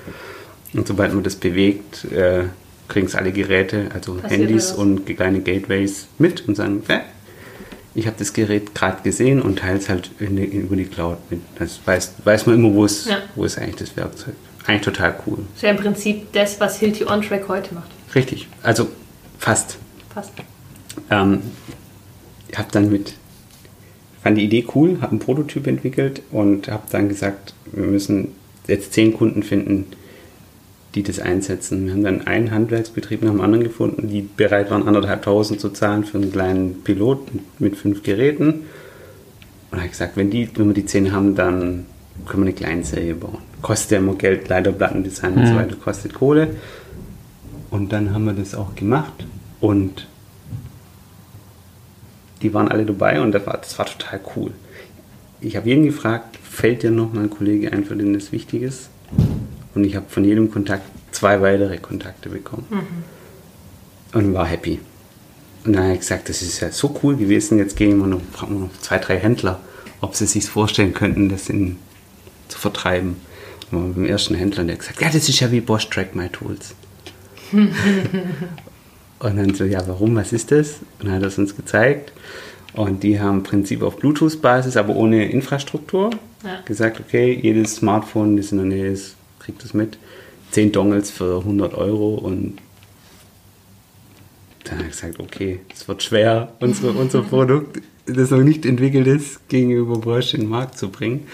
Und 0.73 0.87
sobald 0.87 1.13
man 1.13 1.25
das 1.25 1.35
bewegt, 1.35 2.05
äh, 2.13 2.45
kriegen 2.89 3.07
es 3.07 3.17
alle 3.17 3.33
Geräte, 3.33 3.87
also 3.93 4.15
Passiert 4.15 4.41
Handys 4.41 4.73
und 4.73 5.07
kleine 5.07 5.41
Gateways 5.41 6.07
mit 6.19 6.47
und 6.47 6.57
sagen, 6.57 6.83
äh, 6.87 7.01
ich 7.97 8.07
habe 8.07 8.17
das 8.17 8.33
Gerät 8.33 8.75
gerade 8.75 9.03
gesehen 9.03 9.43
und 9.43 9.59
teile 9.59 9.79
es 9.79 9.89
halt 9.89 10.13
die, 10.21 10.45
über 10.45 10.77
die 10.77 10.85
Cloud 10.85 11.19
mit. 11.31 11.41
Das 11.59 11.81
weiß, 11.85 12.15
weiß 12.23 12.47
man 12.47 12.57
immer, 12.57 12.73
wo 12.73 12.85
ist, 12.85 13.07
ja. 13.07 13.19
wo 13.35 13.45
ist 13.45 13.59
eigentlich 13.59 13.77
das 13.77 13.97
Werkzeug. 13.97 14.35
Eigentlich 14.67 14.83
total 14.83 15.15
cool. 15.27 15.39
Das 15.39 15.57
ist 15.57 15.63
ja 15.63 15.71
im 15.71 15.77
Prinzip 15.77 16.33
das, 16.33 16.61
was 16.61 16.79
Hilti 16.79 17.05
On-Track 17.05 17.49
heute 17.49 17.75
macht. 17.75 17.91
Richtig, 18.15 18.49
also 18.63 18.89
fast. 19.39 19.79
Fast. 20.13 20.33
Ähm, 21.11 21.43
ich 22.49 22.59
habe 22.59 22.69
dann 22.73 22.91
mit 22.91 23.15
fand 24.23 24.37
die 24.37 24.45
Idee 24.45 24.67
cool, 24.75 24.99
habe 25.01 25.13
einen 25.13 25.19
Prototyp 25.19 25.67
entwickelt 25.67 26.23
und 26.31 26.69
habe 26.69 26.83
dann 26.91 27.09
gesagt, 27.09 27.55
wir 27.73 27.87
müssen 27.87 28.29
jetzt 28.67 28.93
zehn 28.93 29.15
Kunden 29.15 29.43
finden, 29.43 29.87
die 30.95 31.03
das 31.03 31.21
einsetzen. 31.21 31.87
Wir 31.87 31.93
haben 31.93 32.05
dann 32.05 32.27
einen 32.27 32.51
Handwerksbetrieb 32.51 33.23
nach 33.23 33.31
dem 33.31 33.41
anderen 33.41 33.65
gefunden, 33.65 34.09
die 34.09 34.23
bereit 34.23 34.71
waren, 34.71 34.87
anderthalbtausend 34.87 35.61
zu 35.61 35.71
zahlen 35.71 36.05
für 36.05 36.19
einen 36.19 36.33
kleinen 36.33 36.83
Pilot 36.83 37.29
mit 37.59 37.77
fünf 37.77 38.03
Geräten. 38.03 38.65
Und 39.71 39.79
habe 39.79 39.89
gesagt, 39.89 40.17
wenn, 40.17 40.31
die, 40.31 40.51
wenn 40.57 40.67
wir 40.67 40.75
die 40.75 40.87
zehn 40.87 41.13
haben, 41.13 41.37
dann 41.37 41.87
können 42.27 42.45
wir 42.45 42.49
eine 42.49 42.53
Kleinserie 42.53 43.15
bauen. 43.15 43.39
Kostet 43.63 43.93
ja 43.93 43.99
immer 43.99 44.15
Geld, 44.15 44.49
Leiterplattendesign 44.49 45.35
mhm. 45.35 45.41
und 45.41 45.47
so 45.47 45.53
mhm. 45.53 45.59
weiter, 45.59 45.77
kostet 45.77 46.15
Kohle. 46.15 46.57
Und 47.71 47.93
dann 47.93 48.13
haben 48.13 48.25
wir 48.25 48.33
das 48.33 48.55
auch 48.55 48.75
gemacht 48.75 49.13
und 49.61 50.07
die 52.43 52.53
waren 52.55 52.69
alle 52.69 52.85
dabei 52.85 53.21
und 53.21 53.33
das 53.33 53.47
war, 53.47 53.59
das 53.59 53.79
war 53.79 53.87
total 53.87 54.21
cool. 54.35 54.51
Ich 55.41 55.57
habe 55.57 55.69
jeden 55.69 55.85
gefragt, 55.85 56.39
fällt 56.43 56.83
dir 56.83 56.91
noch 56.91 57.13
mal 57.13 57.23
ein 57.23 57.31
Kollege 57.31 57.73
ein, 57.73 57.85
für 57.85 57.97
den 57.97 58.15
das 58.15 58.33
wichtig 58.33 58.63
ist? 58.63 58.91
Und 59.75 59.85
ich 59.85 59.95
habe 59.95 60.07
von 60.09 60.25
jedem 60.25 60.51
Kontakt 60.51 60.85
zwei 61.13 61.41
weitere 61.41 61.79
Kontakte 61.79 62.29
bekommen. 62.29 62.67
Mhm. 62.71 64.19
Und 64.19 64.35
war 64.35 64.47
happy. 64.47 64.81
Und 65.65 65.75
dann 65.75 65.85
habe 65.85 65.93
ich 65.95 66.01
gesagt, 66.01 66.29
das 66.29 66.43
ist 66.43 66.61
ja 66.61 66.71
so 66.71 66.99
cool 67.03 67.17
gewesen, 67.17 67.59
jetzt 67.59 67.77
gehen 67.77 67.99
wir 67.99 68.07
noch, 68.07 68.21
fragen 68.33 68.55
wir 68.55 68.61
noch 68.67 68.79
zwei, 68.81 68.99
drei 68.99 69.19
Händler, 69.19 69.61
ob 70.01 70.17
sie 70.17 70.27
sich 70.27 70.47
vorstellen 70.47 70.95
könnten, 70.95 71.29
das 71.29 71.49
in, 71.49 71.77
zu 72.51 72.59
vertreiben. 72.59 73.17
Und 73.71 73.95
beim 73.95 74.07
ersten 74.07 74.35
Händler, 74.35 74.65
der 74.65 74.75
hat 74.75 74.81
gesagt, 74.81 75.01
ja, 75.01 75.09
das 75.09 75.29
ist 75.29 75.41
ja 75.41 75.51
wie 75.53 75.61
Bosch 75.61 75.89
Track 75.89 76.15
My 76.15 76.29
Tools. 76.29 76.75
Und 77.53 79.37
dann 79.37 79.55
so, 79.55 79.65
ja, 79.65 79.87
warum, 79.87 80.17
was 80.17 80.33
ist 80.33 80.51
das? 80.51 80.81
Und 80.99 81.07
dann 81.07 81.17
hat 81.17 81.23
er 81.23 81.29
es 81.29 81.39
uns 81.39 81.55
gezeigt. 81.55 82.13
Und 82.73 83.03
die 83.03 83.21
haben 83.21 83.39
im 83.39 83.43
Prinzip 83.43 83.83
auf 83.83 83.99
Bluetooth-Basis, 83.99 84.77
aber 84.77 84.97
ohne 84.97 85.31
Infrastruktur, 85.31 86.11
ja. 86.45 86.61
gesagt, 86.65 87.01
okay, 87.01 87.39
jedes 87.41 87.77
Smartphone, 87.77 88.37
das 88.37 88.53
in 88.53 88.59
der 88.59 88.67
Nähe 88.67 88.89
ist, 88.89 89.17
kriegt 89.41 89.63
das 89.63 89.75
mit. 89.75 89.99
10 90.53 90.73
Dongles 90.73 91.11
für 91.11 91.39
100 91.39 91.75
Euro 91.75 92.15
und 92.15 92.59
habe 94.71 94.85
gesagt, 94.85 95.19
okay, 95.19 95.61
es 95.75 95.89
wird 95.89 96.03
schwer, 96.03 96.53
unsere, 96.61 96.93
unser 96.93 97.23
Produkt, 97.29 97.81
das 98.07 98.31
noch 98.31 98.43
nicht 98.43 98.65
entwickelt 98.65 99.07
ist, 99.07 99.49
gegenüber 99.49 99.99
Bosch 99.99 100.35
in 100.35 100.41
den 100.41 100.49
Markt 100.49 100.79
zu 100.79 100.89
bringen. 100.89 101.27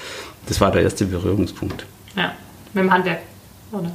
Das 0.47 0.61
war 0.61 0.71
der 0.71 0.83
erste 0.83 1.07
Berührungspunkt. 1.07 1.87
Ja, 2.17 2.33
mit 2.73 2.85
dem 2.85 2.93
Handwerk, 2.93 3.21
oder? 3.73 3.91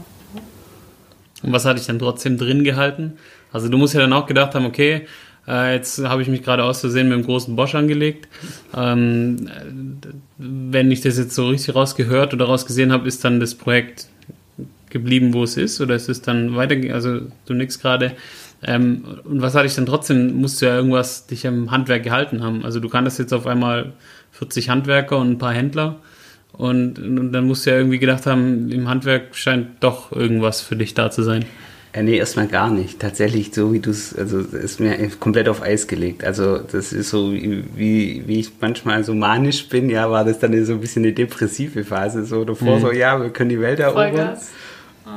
Und 1.44 1.52
was 1.52 1.66
hatte 1.66 1.80
ich 1.80 1.88
dann 1.88 2.00
trotzdem 2.00 2.38
drin 2.38 2.64
gehalten? 2.64 3.14
Also 3.52 3.68
du 3.68 3.78
musst 3.78 3.94
ja 3.94 4.02
dann 4.02 4.14
auch 4.14 4.28
gedacht 4.28 4.54
haben, 4.54 4.66
okay, 4.66 5.08
äh, 5.48 5.76
jetzt 5.76 6.00
habe 6.04 6.22
ich 6.22 6.28
mich 6.28 6.44
gerade 6.44 6.64
aus 6.64 6.82
Versehen 6.82 7.10
mit 7.10 7.18
dem 7.18 7.26
großen 7.26 7.56
Bosch 7.56 7.76
angelegt. 7.76 8.28
Ähm, 8.76 9.50
wenn 10.38 10.92
ich 10.92 11.02
das 11.02 11.18
jetzt 11.18 11.34
so 11.34 11.48
richtig 11.48 11.74
rausgehört 11.76 12.34
oder 12.34 12.46
rausgesehen 12.46 12.92
habe, 12.92 13.08
ist 13.08 13.24
dann 13.24 13.40
das 13.40 13.56
Projekt 13.56 14.08
geblieben, 14.90 15.34
wo 15.34 15.44
es 15.44 15.58
ist? 15.58 15.82
Oder 15.82 15.96
ist 15.96 16.10
es 16.10 16.22
dann 16.22 16.56
weiter? 16.56 16.76
Also 16.94 17.22
du 17.46 17.54
nix 17.54 17.80
gerade. 17.80 18.14
Ähm, 18.64 19.04
und 19.24 19.42
was 19.42 19.56
hatte 19.56 19.66
ich 19.66 19.76
dann 19.76 19.88
trotzdem? 19.88 20.36
Musst 20.36 20.62
du 20.62 20.68
ja 20.68 20.76
irgendwas 20.76 21.26
dich 21.26 21.48
am 21.48 21.72
Handwerk 21.72 22.04
gehalten 22.04 22.44
haben. 22.44 22.64
Also 22.64 22.80
du 22.80 22.90
kanntest 22.90 23.18
jetzt 23.18 23.34
auf 23.34 23.48
einmal 23.48 23.94
40 24.34 24.70
Handwerker 24.70 25.18
und 25.18 25.32
ein 25.32 25.38
paar 25.40 25.54
Händler. 25.54 25.98
Und, 26.54 27.00
und 27.00 27.32
dann 27.32 27.48
musst 27.48 27.66
du 27.66 27.72
ja 27.72 27.78
irgendwie 27.78 28.00
gedacht 28.00 28.26
haben, 28.26 28.72
im 28.72 28.88
Handwerk 28.88 29.36
scheint 29.36 29.68
doch 29.80 30.12
irgendwas 30.12 30.62
für 30.62 30.76
dich 30.76 30.94
da 30.94 31.10
zu 31.10 31.24
sein. 31.24 31.46
Äh, 31.94 32.04
nee, 32.04 32.18
erstmal 32.18 32.48
gar 32.48 32.72
nicht. 32.72 33.00
Tatsächlich, 33.00 33.54
so 33.54 33.74
wie 33.74 33.80
du 33.80 33.90
es, 33.90 34.16
also 34.18 34.40
ist 34.40 34.80
mir 34.80 34.98
komplett 35.20 35.50
auf 35.50 35.62
Eis 35.62 35.88
gelegt. 35.88 36.24
Also 36.24 36.58
das 36.58 36.94
ist 36.94 37.10
so, 37.10 37.34
wie, 37.34 38.24
wie 38.26 38.40
ich 38.40 38.52
manchmal 38.62 39.04
so 39.04 39.14
manisch 39.14 39.68
bin, 39.68 39.90
ja, 39.90 40.10
war 40.10 40.24
das 40.24 40.40
dann 40.40 40.66
so 40.66 40.74
ein 40.74 40.82
bisschen 40.82 41.04
eine 41.04 41.14
depressive 41.14 41.84
Phase. 41.84 42.26
So 42.26 42.46
davor 42.46 42.78
mhm. 42.78 42.82
so, 42.82 42.92
ja, 42.92 43.22
wir 43.22 43.30
können 43.30 43.50
die 43.50 43.60
Welt 43.60 43.80
erobern. 43.80 44.14
Vollgas. 44.14 44.52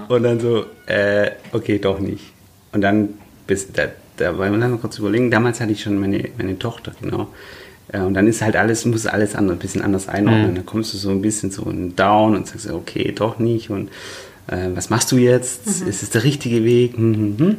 Und 0.09 0.23
dann 0.23 0.41
so, 0.41 0.67
äh, 0.87 1.31
okay, 1.53 1.79
doch 1.79 2.01
nicht. 2.01 2.33
Und 2.73 2.81
dann, 2.81 3.11
bis, 3.47 3.71
da, 3.73 3.85
da 4.17 4.37
wollen 4.37 4.53
wir 4.53 4.59
dann 4.59 4.81
kurz 4.81 4.99
überlegen, 4.99 5.31
damals 5.31 5.61
hatte 5.61 5.73
ich 5.73 5.83
schon 5.83 5.99
meine, 5.99 6.29
meine 6.37 6.59
Tochter, 6.59 6.93
genau. 7.01 7.29
Und 7.93 8.15
dann 8.15 8.27
ist 8.27 8.43
halt 8.43 8.57
alles, 8.57 8.85
muss 8.87 9.07
alles 9.07 9.35
anders, 9.35 9.57
ein 9.57 9.61
bisschen 9.61 9.83
anders 9.83 10.09
einordnen. 10.09 10.53
Mhm. 10.53 10.55
Dann 10.55 10.67
kommst 10.67 10.95
du 10.95 10.99
so 10.99 11.11
ein 11.11 11.21
bisschen 11.21 11.51
so 11.51 11.65
in 11.65 11.95
Down 11.95 12.35
und 12.35 12.47
sagst, 12.47 12.71
okay, 12.71 13.13
doch 13.15 13.39
nicht. 13.39 13.71
Und 13.71 13.91
äh, 14.47 14.71
was 14.75 14.91
machst 14.91 15.13
du 15.13 15.17
jetzt? 15.17 15.83
Mhm. 15.83 15.89
Ist 15.89 16.03
es 16.03 16.11
der 16.11 16.25
richtige 16.25 16.65
Weg? 16.65 16.99
Mhm. 16.99 17.37
mhm. 17.39 17.57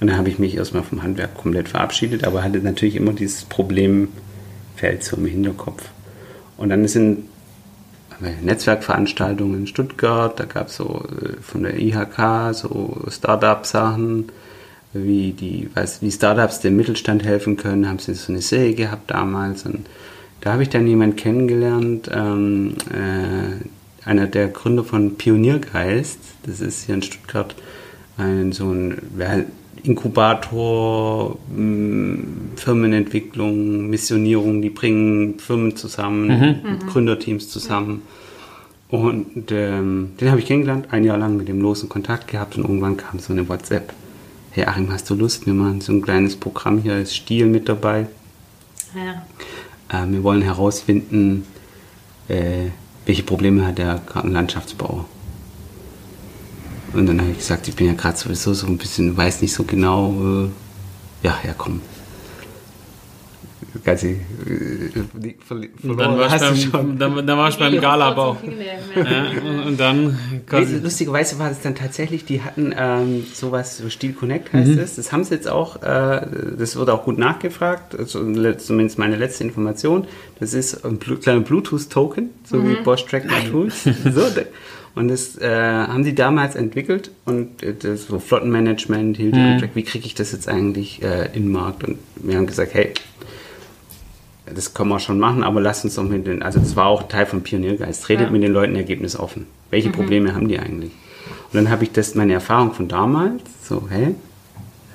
Und 0.00 0.08
dann 0.08 0.18
habe 0.18 0.28
ich 0.28 0.38
mich 0.38 0.56
erstmal 0.56 0.82
vom 0.82 1.02
Handwerk 1.02 1.34
komplett 1.34 1.68
verabschiedet, 1.68 2.24
aber 2.24 2.42
hatte 2.42 2.58
natürlich 2.58 2.96
immer 2.96 3.12
dieses 3.12 3.44
Problemfeld 3.44 4.08
so 5.00 5.16
im 5.16 5.24
Hinterkopf. 5.24 5.84
Und 6.56 6.70
dann 6.70 6.86
sind 6.88 7.24
Netzwerkveranstaltungen 8.42 9.60
in 9.60 9.66
Stuttgart, 9.66 10.38
da 10.38 10.44
gab 10.44 10.68
es 10.68 10.76
so 10.76 11.04
äh, 11.20 11.40
von 11.40 11.62
der 11.62 11.78
IHK 11.78 12.54
so 12.54 13.02
Startup-Sachen, 13.08 14.26
wie 14.94 15.32
die, 15.32 15.68
weiß, 15.74 16.02
wie 16.02 16.10
Startups 16.10 16.60
dem 16.60 16.76
Mittelstand 16.76 17.24
helfen 17.24 17.56
können, 17.56 17.88
haben 17.88 17.98
sie 17.98 18.14
so 18.14 18.32
eine 18.32 18.40
Serie 18.40 18.74
gehabt 18.74 19.10
damals 19.10 19.66
und 19.66 19.86
da 20.40 20.52
habe 20.52 20.62
ich 20.62 20.68
dann 20.68 20.86
jemanden 20.86 21.16
kennengelernt, 21.16 22.10
ähm, 22.12 22.74
äh, 22.90 24.08
einer 24.08 24.26
der 24.26 24.48
Gründer 24.48 24.84
von 24.84 25.16
Pioniergeist, 25.16 26.18
das 26.44 26.60
ist 26.60 26.86
hier 26.86 26.94
in 26.96 27.02
Stuttgart 27.02 27.54
ein 28.16 28.52
so 28.52 28.70
ein 28.70 28.98
Inkubator, 29.82 31.36
Firmenentwicklung, 32.56 33.88
Missionierung, 33.90 34.62
die 34.62 34.70
bringen 34.70 35.38
Firmen 35.38 35.76
zusammen, 35.76 36.28
mhm. 36.28 36.86
Gründerteams 36.86 37.50
zusammen. 37.50 38.02
Und 38.88 39.50
ähm, 39.50 40.12
den 40.20 40.30
habe 40.30 40.40
ich 40.40 40.46
kennengelernt, 40.46 40.88
ein 40.90 41.04
Jahr 41.04 41.18
lang 41.18 41.36
mit 41.36 41.48
dem 41.48 41.60
losen 41.60 41.88
Kontakt 41.88 42.28
gehabt 42.28 42.56
und 42.56 42.64
irgendwann 42.64 42.96
kam 42.96 43.18
so 43.18 43.32
eine 43.32 43.48
WhatsApp. 43.48 43.92
Hey 44.56 44.66
Achim, 44.66 44.92
hast 44.92 45.10
du 45.10 45.16
Lust? 45.16 45.46
Wir 45.46 45.52
machen 45.52 45.80
so 45.80 45.90
ein 45.90 46.00
kleines 46.00 46.36
Programm 46.36 46.78
hier, 46.78 46.96
ist 46.98 47.16
Stiel 47.16 47.46
mit 47.46 47.68
dabei. 47.68 48.06
Ja. 48.94 49.26
Äh, 49.88 50.08
wir 50.12 50.22
wollen 50.22 50.42
herausfinden, 50.42 51.44
äh, 52.28 52.66
welche 53.04 53.24
Probleme 53.24 53.66
hat 53.66 53.78
der 53.78 54.00
Gartenlandschaftsbau. 54.06 55.06
Und 56.92 57.06
dann 57.06 57.20
habe 57.20 57.32
ich 57.32 57.38
gesagt, 57.38 57.66
ich 57.66 57.74
bin 57.74 57.88
ja 57.88 57.94
gerade 57.94 58.16
sowieso 58.16 58.54
so 58.54 58.68
ein 58.68 58.78
bisschen, 58.78 59.16
weiß 59.16 59.42
nicht 59.42 59.52
so 59.52 59.64
genau, 59.64 60.44
äh, 60.44 60.48
ja, 61.24 61.36
ja, 61.44 61.52
komm. 61.58 61.80
Ganze, 63.84 64.08
äh, 64.08 64.16
verloren 65.46 65.98
dann 65.98 66.18
war 66.18 66.54
ich 66.54 66.72
beim, 66.72 66.98
dann, 66.98 67.26
dann 67.26 67.38
war 67.38 67.48
ich 67.48 67.58
beim 67.58 67.80
Galabau. 67.80 68.36
Ja, 68.96 69.66
und 69.66 69.78
dann 69.78 70.18
lustigerweise 70.82 71.38
war 71.38 71.50
es 71.50 71.60
dann 71.60 71.74
tatsächlich, 71.74 72.24
die 72.24 72.42
hatten 72.42 72.74
ähm, 72.76 73.24
sowas, 73.32 73.78
so 73.78 73.90
Stil 73.90 74.14
Connect 74.14 74.52
heißt 74.52 74.70
mhm. 74.70 74.78
es. 74.78 74.96
Das 74.96 75.12
haben 75.12 75.24
sie 75.24 75.34
jetzt 75.34 75.48
auch, 75.48 75.82
äh, 75.82 76.26
das 76.58 76.76
wurde 76.76 76.94
auch 76.94 77.04
gut 77.04 77.18
nachgefragt, 77.18 77.94
also, 77.98 78.20
zumindest 78.20 78.98
meine 78.98 79.16
letzte 79.16 79.44
Information. 79.44 80.06
Das 80.40 80.54
ist 80.54 80.84
ein 80.84 80.98
kleiner 80.98 81.40
Bluetooth-Token, 81.40 82.30
so 82.44 82.56
mhm. 82.56 82.70
wie 82.70 82.74
Bosch 82.82 83.04
Track 83.04 83.28
Tools. 83.50 83.84
so, 83.84 84.22
und 84.94 85.08
das 85.08 85.36
äh, 85.38 85.48
haben 85.50 86.04
die 86.04 86.14
damals 86.14 86.54
entwickelt 86.54 87.10
und 87.24 87.62
äh, 87.62 87.74
das 87.74 88.06
so 88.06 88.20
Flottenmanagement, 88.20 89.16
Hilde 89.16 89.38
mhm. 89.38 89.68
wie 89.74 89.82
kriege 89.82 90.06
ich 90.06 90.14
das 90.14 90.32
jetzt 90.32 90.48
eigentlich 90.48 91.02
äh, 91.02 91.26
in 91.34 91.44
den 91.44 91.52
Markt? 91.52 91.82
Und 91.84 91.98
wir 92.16 92.36
haben 92.36 92.46
gesagt, 92.46 92.74
hey, 92.74 92.94
das 94.46 94.74
können 94.74 94.90
wir 94.90 94.98
schon 94.98 95.18
machen, 95.18 95.42
aber 95.42 95.60
lasst 95.60 95.84
uns 95.84 95.94
doch 95.94 96.04
mit 96.04 96.26
den, 96.26 96.42
also 96.42 96.58
das 96.58 96.76
war 96.76 96.86
auch 96.86 97.04
Teil 97.04 97.26
von 97.26 97.42
Pioniergeist, 97.42 98.08
redet 98.08 98.26
ja. 98.26 98.32
mit 98.32 98.42
den 98.42 98.52
Leuten 98.52 98.76
Ergebnis 98.76 99.18
offen. 99.18 99.46
Welche 99.70 99.88
mhm. 99.88 99.92
Probleme 99.92 100.34
haben 100.34 100.48
die 100.48 100.58
eigentlich? 100.58 100.92
Und 101.52 101.54
dann 101.54 101.70
habe 101.70 101.84
ich 101.84 101.92
das, 101.92 102.14
meine 102.14 102.34
Erfahrung 102.34 102.74
von 102.74 102.88
damals, 102.88 103.42
so, 103.62 103.86
hey, 103.88 104.14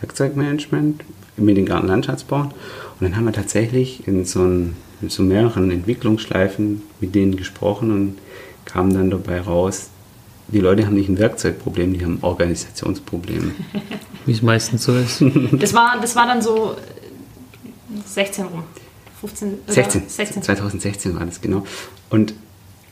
Werkzeugmanagement 0.02 1.04
mit 1.38 1.58
den 1.58 1.66
Gartenlandschaftsbauen. 1.66 2.48
Und 2.48 2.54
dann 3.02 3.16
haben 3.16 3.26
wir 3.26 3.34
tatsächlich 3.34 4.08
in 4.08 4.26
so, 4.26 4.44
ein, 4.44 4.76
in 5.02 5.10
so 5.10 5.24
mehreren 5.24 5.72
Entwicklungsschleifen 5.72 6.82
mit 7.00 7.16
denen 7.16 7.38
gesprochen 7.38 7.92
und 7.92 8.18
kam 8.66 8.94
dann 8.94 9.10
dabei 9.10 9.42
raus, 9.42 9.90
die 10.52 10.60
Leute 10.60 10.86
haben 10.86 10.96
nicht 10.96 11.10
ein 11.10 11.18
Werkzeugproblem, 11.20 11.94
die 11.94 12.04
haben 12.04 12.16
ein 12.16 12.24
Organisationsproblem. 12.24 13.54
Wie 14.26 14.32
es 14.32 14.42
meistens 14.42 14.84
so 14.84 14.96
ist. 14.96 15.24
Das 15.54 15.74
war, 15.74 15.98
das 16.02 16.16
war 16.16 16.26
dann 16.26 16.42
so 16.42 16.76
16 18.06 18.46
rum. 18.46 18.64
15, 19.22 19.60
16, 19.68 20.04
16. 20.08 20.44
2016 20.44 21.16
war 21.16 21.26
das 21.26 21.42
genau. 21.42 21.66
Und 22.10 22.34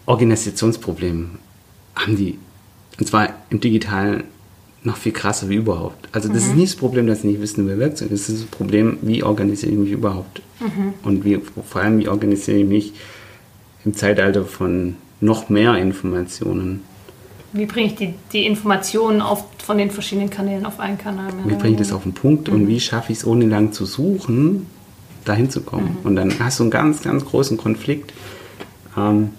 Organisationsproblem 0.06 1.32
haben 1.96 2.16
die, 2.16 2.38
und 3.00 3.08
zwar 3.08 3.30
im 3.50 3.60
Digitalen 3.60 4.24
noch 4.84 4.98
viel 4.98 5.12
krasser 5.12 5.50
wie 5.50 5.56
überhaupt. 5.56 6.08
Also 6.12 6.30
das 6.30 6.44
mhm. 6.44 6.50
ist 6.50 6.56
nicht 6.56 6.74
das 6.74 6.80
Problem, 6.80 7.08
dass 7.08 7.22
sie 7.22 7.28
nicht 7.28 7.42
wissen, 7.42 7.68
wer 7.68 7.78
Werkzeug 7.78 8.12
ist. 8.12 8.30
Das 8.30 8.36
ist 8.36 8.44
das 8.44 8.50
Problem, 8.50 8.98
wie 9.02 9.24
organisiere 9.24 9.72
ich 9.72 9.78
mich 9.78 9.92
überhaupt. 9.92 10.42
Mhm. 10.60 10.94
Und 11.04 11.26
wie, 11.26 11.40
vor 11.66 11.82
allem, 11.82 12.00
wie 12.00 12.08
organisiere 12.08 12.60
ich 12.60 12.66
mich 12.66 12.94
im 13.86 13.94
Zeitalter 13.94 14.46
von 14.46 14.96
noch 15.20 15.50
mehr 15.50 15.76
Informationen. 15.76 16.82
Wie 17.54 17.66
bringe 17.66 17.88
ich 17.88 17.96
die, 17.96 18.14
die 18.34 18.46
Informationen 18.46 19.22
auf, 19.22 19.46
von 19.58 19.78
den 19.78 19.90
verschiedenen 19.90 20.30
Kanälen 20.30 20.66
auf 20.66 20.80
einen 20.80 20.98
Kanal? 20.98 21.32
Wie 21.46 21.56
bringe 21.56 21.74
ich 21.74 21.80
das 21.80 21.92
auf 21.92 22.04
den 22.04 22.14
Punkt 22.14 22.48
mhm. 22.48 22.56
und 22.56 22.68
wie 22.68 22.80
schaffe 22.80 23.12
ich 23.12 23.20
es, 23.20 23.26
ohne 23.26 23.46
lang 23.46 23.72
zu 23.72 23.86
suchen, 23.86 24.68
dahin 25.28 25.50
zu 25.50 25.62
kommen? 25.62 25.98
Mhm. 26.00 26.06
Und 26.06 26.16
dann 26.16 26.40
hast 26.40 26.60
du 26.60 26.64
einen 26.64 26.72
ganz, 26.72 27.04
ganz 27.04 27.26
großen 27.26 27.58
Konflikt, 27.58 28.14
ähm, 28.98 29.30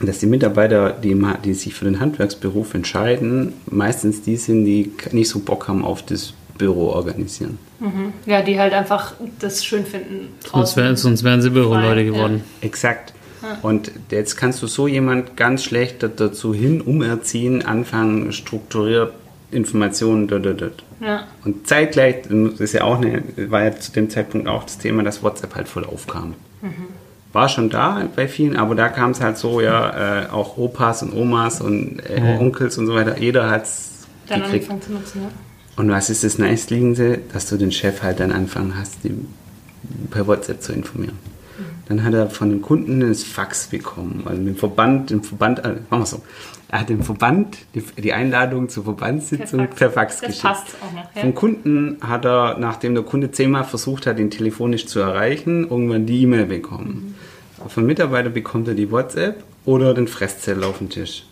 dass 0.00 0.18
die 0.18 0.26
Mitarbeiter, 0.26 0.90
die, 0.90 1.20
die 1.44 1.54
sich 1.54 1.74
für 1.74 1.84
den 1.84 2.00
Handwerksberuf 2.00 2.74
entscheiden, 2.74 3.52
meistens 3.70 4.22
die 4.22 4.36
sind, 4.36 4.64
die 4.64 4.92
nicht 5.12 5.28
so 5.28 5.40
Bock 5.40 5.68
haben 5.68 5.84
auf 5.84 6.04
das 6.04 6.32
Büro 6.56 6.88
organisieren. 6.88 7.58
Mhm. 7.80 8.12
Ja, 8.26 8.42
die 8.42 8.58
halt 8.58 8.72
einfach 8.72 9.14
das 9.38 9.64
schön 9.64 9.84
finden. 9.84 10.28
Sonst, 10.50 10.76
wär, 10.76 10.96
sonst 10.96 11.24
wären 11.24 11.42
sie 11.42 11.50
Büroleute 11.50 12.04
geworden. 12.04 12.42
Ja. 12.60 12.66
Exakt. 12.66 13.14
Und 13.62 13.90
jetzt 14.10 14.36
kannst 14.36 14.62
du 14.62 14.66
so 14.66 14.86
jemand 14.86 15.36
ganz 15.36 15.64
schlecht 15.64 16.04
dazu 16.16 16.52
hin 16.52 16.82
umerziehen, 16.82 17.64
anfangen, 17.64 18.32
strukturiert 18.32 19.12
Informationen. 19.50 20.28
Dort, 20.28 20.44
dort. 20.44 20.84
Ja. 21.00 21.26
Und 21.44 21.66
zeitgleich, 21.66 22.22
das 22.28 22.60
ist 22.60 22.72
ja 22.72 22.84
auch 22.84 23.00
eine, 23.00 23.22
war 23.50 23.64
ja 23.64 23.76
zu 23.76 23.92
dem 23.92 24.10
Zeitpunkt 24.10 24.48
auch 24.48 24.64
das 24.64 24.78
Thema, 24.78 25.02
dass 25.02 25.22
WhatsApp 25.22 25.54
halt 25.54 25.68
voll 25.68 25.84
aufkam. 25.84 26.34
Mhm. 26.62 26.88
War 27.32 27.48
schon 27.48 27.70
da 27.70 28.08
bei 28.16 28.26
vielen, 28.26 28.56
aber 28.56 28.74
da 28.74 28.88
kam 28.88 29.12
es 29.12 29.20
halt 29.20 29.38
so, 29.38 29.60
ja, 29.60 30.24
äh, 30.24 30.28
auch 30.30 30.56
Opas 30.56 31.02
und 31.02 31.14
Omas 31.14 31.60
und 31.60 32.00
äh, 32.00 32.20
mhm. 32.20 32.40
Onkels 32.40 32.76
und 32.76 32.86
so 32.86 32.94
weiter, 32.94 33.18
jeder 33.18 33.48
hat 33.48 33.64
es 33.64 34.06
Dann 34.28 34.42
gekriegt. 34.42 34.68
angefangen 34.68 34.82
zu 34.82 34.92
nutzen, 34.92 35.22
ja. 35.22 35.28
Und 35.76 35.90
was 35.90 36.10
ist 36.10 36.24
das 36.24 36.38
Nächstliegende? 36.38 37.20
Dass 37.32 37.48
du 37.48 37.56
den 37.56 37.72
Chef 37.72 38.02
halt 38.02 38.20
dann 38.20 38.32
anfangen 38.32 38.74
hast, 38.76 39.04
die 39.04 39.14
per 40.10 40.26
WhatsApp 40.26 40.60
zu 40.60 40.72
informieren. 40.72 41.16
Dann 41.88 42.04
hat 42.04 42.14
er 42.14 42.30
von 42.30 42.50
den 42.50 42.62
Kunden 42.62 43.00
das 43.00 43.24
Fax 43.24 43.66
bekommen. 43.66 44.22
Also 44.24 44.42
den 44.42 44.56
Verband, 44.56 45.10
den 45.10 45.22
Verband, 45.22 45.58
äh, 45.60 45.76
machen 45.90 46.02
wir 46.02 46.06
so. 46.06 46.22
Er 46.72 46.80
hat 46.80 46.88
dem 46.88 47.02
Verband 47.02 47.58
die, 47.96 48.12
Einladung 48.12 48.68
zur 48.68 48.84
Verbandssitzung 48.84 49.58
per 49.58 49.68
Fax, 49.68 49.76
per 49.76 49.90
Fax 49.90 50.20
geschickt. 50.20 50.42
Passt 50.42 50.66
auch 50.80 50.92
noch, 50.92 51.16
ja. 51.16 51.22
Vom 51.22 51.34
Kunden 51.34 51.96
hat 52.00 52.24
er, 52.24 52.58
nachdem 52.58 52.94
der 52.94 53.02
Kunde 53.02 53.32
zehnmal 53.32 53.64
versucht 53.64 54.06
hat, 54.06 54.20
ihn 54.20 54.30
telefonisch 54.30 54.86
zu 54.86 55.00
erreichen, 55.00 55.68
irgendwann 55.68 56.06
die 56.06 56.22
E-Mail 56.22 56.46
bekommen. 56.46 57.16
Mhm. 57.58 57.68
Vom 57.68 57.86
Mitarbeiter 57.86 58.30
bekommt 58.30 58.68
er 58.68 58.74
die 58.74 58.90
WhatsApp 58.90 59.42
oder 59.64 59.94
den 59.94 60.06
Fresszettel 60.06 60.62
auf 60.62 60.78
den 60.78 60.90
Tisch. 60.90 61.24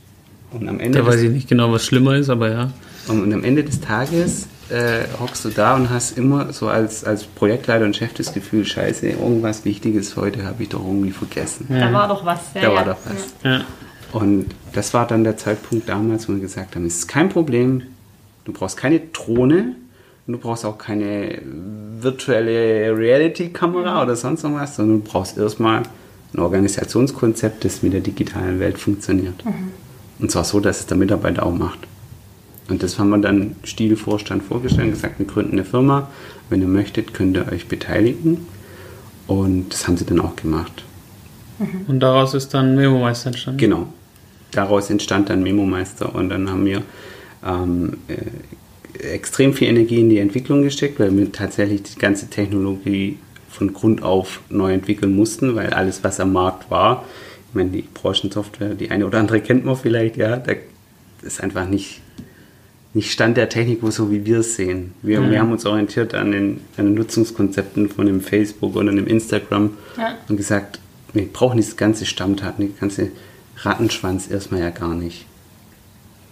Und 0.51 0.69
am 0.69 0.81
Ende 0.81 0.99
da 0.99 1.07
weiß 1.07 1.21
ich 1.21 1.31
nicht 1.31 1.49
genau, 1.49 1.71
was 1.73 1.87
schlimmer 1.87 2.17
ist, 2.17 2.31
aber 2.31 2.51
ja. 2.51 2.71
Und 3.07 3.33
am 3.33 3.45
Ende 3.45 3.63
des 3.63 3.81
Tages 3.81 4.49
äh, 4.71 5.05
hockst 5.21 5.45
du 5.45 5.51
da 5.51 5.77
und 5.77 5.89
hast 5.89 6.19
immer 6.19 6.53
so 6.53 6.69
als, 6.69 7.05
als 7.05 7.25
Projektleiter 7.25 7.85
und 7.85 7.97
Chef 7.97 8.13
das 8.15 8.35
Gefühl, 8.35 8.65
scheiße, 8.65 9.09
irgendwas 9.09 9.65
Wichtiges 9.65 10.17
heute 10.17 10.45
habe 10.45 10.65
ich 10.65 10.69
doch 10.71 10.85
irgendwie 10.85 11.13
vergessen. 11.13 11.67
Da 11.71 11.93
war 11.93 12.09
doch 12.09 12.25
was. 12.25 12.41
Ja, 12.55 12.63
Da 12.63 12.69
ja. 12.69 12.75
war 12.75 12.85
doch 12.85 12.97
was. 13.05 13.35
Ja. 13.45 13.61
Und 14.13 14.47
das 14.73 14.95
war 14.95 15.07
dann 15.07 15.25
der 15.25 15.37
Zeitpunkt 15.37 15.89
damals, 15.89 16.29
wo 16.29 16.33
wir 16.33 16.41
gesagt 16.41 16.77
haben, 16.77 16.87
es 16.87 17.01
ist 17.01 17.09
kein 17.09 17.29
Problem, 17.29 17.83
du 18.45 18.53
brauchst 18.53 18.77
keine 18.77 19.01
Drohne 19.01 19.77
und 20.27 20.33
du 20.33 20.39
brauchst 20.39 20.65
auch 20.65 20.79
keine 20.79 21.41
virtuelle 22.01 22.97
Reality-Kamera 22.97 24.03
oder 24.03 24.17
sonst 24.17 24.45
irgendwas, 24.45 24.77
sondern 24.77 25.03
du 25.03 25.11
brauchst 25.11 25.37
erstmal 25.37 25.83
ein 26.33 26.41
Organisationskonzept, 26.41 27.65
das 27.65 27.83
mit 27.83 27.93
der 27.93 28.01
digitalen 28.01 28.61
Welt 28.61 28.79
funktioniert. 28.79 29.43
Und 30.19 30.31
zwar 30.31 30.45
so, 30.45 30.61
dass 30.61 30.81
es 30.81 30.87
der 30.87 30.97
Mitarbeiter 30.97 31.45
auch 31.45 31.55
macht. 31.55 31.79
Und 32.69 32.83
das 32.83 32.99
haben 32.99 33.09
wir 33.11 33.19
dann 33.19 33.57
Stil-Vorstand 33.65 34.43
vorgestellt 34.43 34.89
und 34.89 34.91
gesagt, 34.93 35.19
wir 35.19 35.27
gründen 35.27 35.53
eine 35.53 35.65
Firma. 35.65 36.11
Wenn 36.51 36.61
ihr 36.61 36.69
möchtet, 36.69 37.15
könnt 37.15 37.37
ihr 37.37 37.51
euch 37.51 37.67
beteiligen. 37.67 38.47
Und 39.27 39.73
das 39.73 39.87
haben 39.87 39.97
sie 39.97 40.05
dann 40.05 40.21
auch 40.21 40.37
gemacht. 40.37 40.85
Und 41.87 42.01
daraus 42.01 42.35
ist 42.35 42.53
dann 42.55 42.77
Memo 42.77 43.01
Meister 43.01 43.29
entstanden. 43.29 43.59
Genau. 43.59 43.87
Daraus 44.53 44.91
entstand 44.91 45.29
dann 45.31 45.43
Memo 45.43 45.65
Meister 45.65 46.15
und 46.15 46.31
dann 46.31 46.49
haben 46.51 46.65
wir 46.65 46.83
ähm, 47.47 47.99
äh, 48.09 49.07
extrem 49.07 49.53
viel 49.53 49.69
Energie 49.69 50.01
in 50.01 50.09
die 50.11 50.19
Entwicklung 50.19 50.63
gesteckt, 50.63 50.99
weil 50.99 51.17
wir 51.17 51.31
tatsächlich 51.31 51.83
die 51.83 51.99
ganze 51.99 52.29
Technologie 52.29 53.19
von 53.51 53.73
Grund 53.73 54.03
auf 54.03 54.41
neu 54.51 54.73
entwickeln 54.73 55.15
mussten, 55.15 55.55
weil 55.55 55.73
alles, 55.73 56.03
was 56.05 56.21
am 56.21 56.33
Markt 56.33 56.71
war, 56.71 57.05
ich 57.49 57.55
meine, 57.55 57.71
die 57.71 57.83
Branchensoftware, 57.83 58.75
die 58.75 58.91
eine 58.91 59.07
oder 59.07 59.19
andere 59.19 59.41
kennt 59.41 59.65
man 59.65 59.77
vielleicht, 59.77 60.17
ja, 60.17 60.37
da 60.37 60.53
ist 61.23 61.43
einfach 61.43 61.67
nicht, 61.69 62.01
nicht 62.95 63.11
Stand 63.11 63.37
der 63.37 63.49
Technik, 63.49 63.83
wo 63.83 63.91
so 63.91 64.11
wie 64.11 64.25
wir 64.27 64.41
es 64.41 64.57
sehen. 64.57 64.93
Wir, 65.03 65.29
wir 65.31 65.41
haben 65.41 65.53
uns 65.53 65.65
orientiert 65.65 66.15
an 66.15 66.33
den, 66.33 66.61
an 66.77 66.87
den 66.87 66.95
Nutzungskonzepten 66.95 67.89
von 67.89 68.07
dem 68.07 68.21
Facebook 68.21 68.77
oder 68.77 68.93
dem 68.93 69.07
Instagram 69.07 69.71
Ja. 69.97 70.17
und 70.29 70.37
gesagt, 70.37 70.79
wir 71.15 71.27
brauchen 71.27 71.57
dieses 71.57 71.77
ganze 71.77 72.05
Stammdaten, 72.07 72.67
die 72.67 72.79
ganze 72.79 73.11
Rattenschwanz 73.63 74.31
erstmal 74.31 74.61
ja 74.61 74.71
gar 74.71 74.95
nicht. 74.95 75.27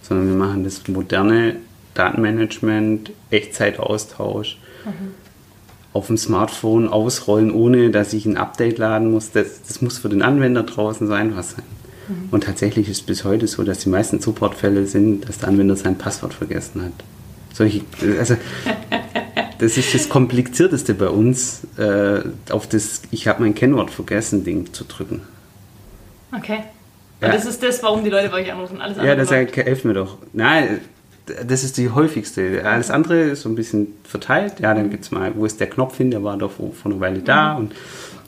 Sondern 0.01 0.27
wir 0.27 0.35
machen 0.35 0.63
das 0.63 0.87
moderne 0.87 1.57
Datenmanagement, 1.93 3.11
Echtzeitaustausch, 3.31 4.57
auf 5.93 6.07
dem 6.07 6.17
Smartphone 6.17 6.87
ausrollen, 6.87 7.51
ohne 7.51 7.89
dass 7.89 8.13
ich 8.13 8.25
ein 8.25 8.37
Update 8.37 8.77
laden 8.77 9.11
muss. 9.11 9.31
Das, 9.31 9.63
das 9.67 9.81
muss 9.81 9.97
für 9.97 10.09
den 10.09 10.21
Anwender 10.21 10.63
draußen 10.63 11.07
so 11.07 11.13
einfach 11.13 11.43
sein. 11.43 11.63
Und 12.31 12.45
tatsächlich 12.45 12.87
ist 12.87 13.01
es 13.01 13.05
bis 13.05 13.23
heute 13.25 13.47
so, 13.47 13.63
dass 13.63 13.79
die 13.79 13.89
meisten 13.89 14.21
Supportfälle 14.21 14.85
sind, 14.85 15.27
dass 15.27 15.39
der 15.39 15.49
Anwender 15.49 15.75
sein 15.75 15.97
Passwort 15.97 16.33
vergessen 16.33 16.81
hat. 16.81 16.93
Solche, 17.53 17.81
also, 18.17 18.37
das 19.57 19.77
ist 19.77 19.93
das 19.93 20.07
Komplizierteste 20.07 20.93
bei 20.93 21.09
uns, 21.09 21.67
äh, 21.77 22.21
auf 22.49 22.67
das 22.67 23.01
Ich 23.11 23.27
habe 23.27 23.41
mein 23.41 23.55
Kennwort 23.55 23.91
vergessen 23.91 24.45
Ding 24.45 24.71
zu 24.73 24.85
drücken. 24.85 25.21
Okay. 26.31 26.63
Ja. 27.21 27.27
Und 27.27 27.35
das 27.35 27.45
ist 27.45 27.63
das, 27.63 27.81
warum 27.83 28.03
die 28.03 28.09
Leute 28.09 28.29
bei 28.29 28.41
euch 28.41 28.51
anrufen. 28.51 28.79
Alles 28.81 28.97
Ja, 28.97 29.03
andere 29.03 29.17
das 29.17 29.29
läuft. 29.31 29.57
helft 29.57 29.85
mir 29.85 29.93
doch. 29.93 30.17
Nein, 30.33 30.81
das 31.45 31.63
ist 31.63 31.77
die 31.77 31.89
häufigste. 31.89 32.63
Alles 32.63 32.89
andere 32.91 33.21
ist 33.21 33.41
so 33.41 33.49
ein 33.49 33.55
bisschen 33.55 33.87
verteilt. 34.03 34.59
Ja, 34.59 34.73
dann 34.73 34.89
gibt 34.89 35.03
es 35.03 35.11
mal, 35.11 35.31
wo 35.35 35.45
ist 35.45 35.59
der 35.59 35.69
Knopf 35.69 35.97
hin, 35.97 36.11
der 36.11 36.23
war 36.23 36.37
doch 36.37 36.51
vor 36.51 36.71
einer 36.85 36.99
Weile 36.99 37.19
da 37.19 37.53
und, 37.55 37.73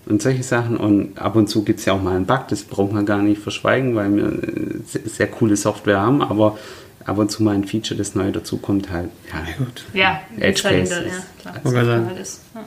und 0.08 0.22
solche 0.22 0.43
Sachen. 0.43 0.75
Und 0.77 1.17
ab 1.17 1.36
und 1.36 1.48
zu 1.48 1.63
gibt 1.63 1.79
es 1.79 1.86
ja 1.86 1.93
auch 1.93 2.01
mal 2.01 2.15
einen 2.15 2.25
Bug, 2.25 2.48
das 2.50 2.63
braucht 2.63 2.91
man 2.91 3.05
gar 3.05 3.19
nicht 3.22 3.41
verschweigen, 3.41 3.96
weil 3.96 4.15
wir 4.15 4.25
äh, 4.25 4.79
sehr, 4.86 5.01
sehr 5.05 5.27
coole 5.27 5.55
Software 5.55 6.00
haben, 6.01 6.22
aber 6.22 6.58
ab 7.05 7.17
und 7.17 7.31
zu 7.31 7.43
mal 7.43 7.55
ein 7.55 7.63
Feature, 7.65 7.98
das 7.98 8.15
neu 8.15 8.31
dazukommt, 8.31 8.91
halt. 8.91 9.10
Ja, 9.31 9.63
Gut. 9.63 9.86
Ja, 9.93 10.22
Edge 10.38 10.63
halt 10.63 10.89
Case 10.89 11.05
ja, 11.05 11.62
klar. 11.62 11.74
Sagen. 11.86 12.08
Halt 12.08 12.19
ist, 12.19 12.41
ja. 12.53 12.62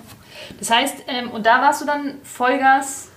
Das 0.58 0.70
heißt, 0.70 0.94
ähm, 1.08 1.30
und 1.30 1.46
da 1.46 1.60
warst 1.62 1.82
du 1.82 1.86
dann 1.86 2.14
Vollgas 2.22 3.08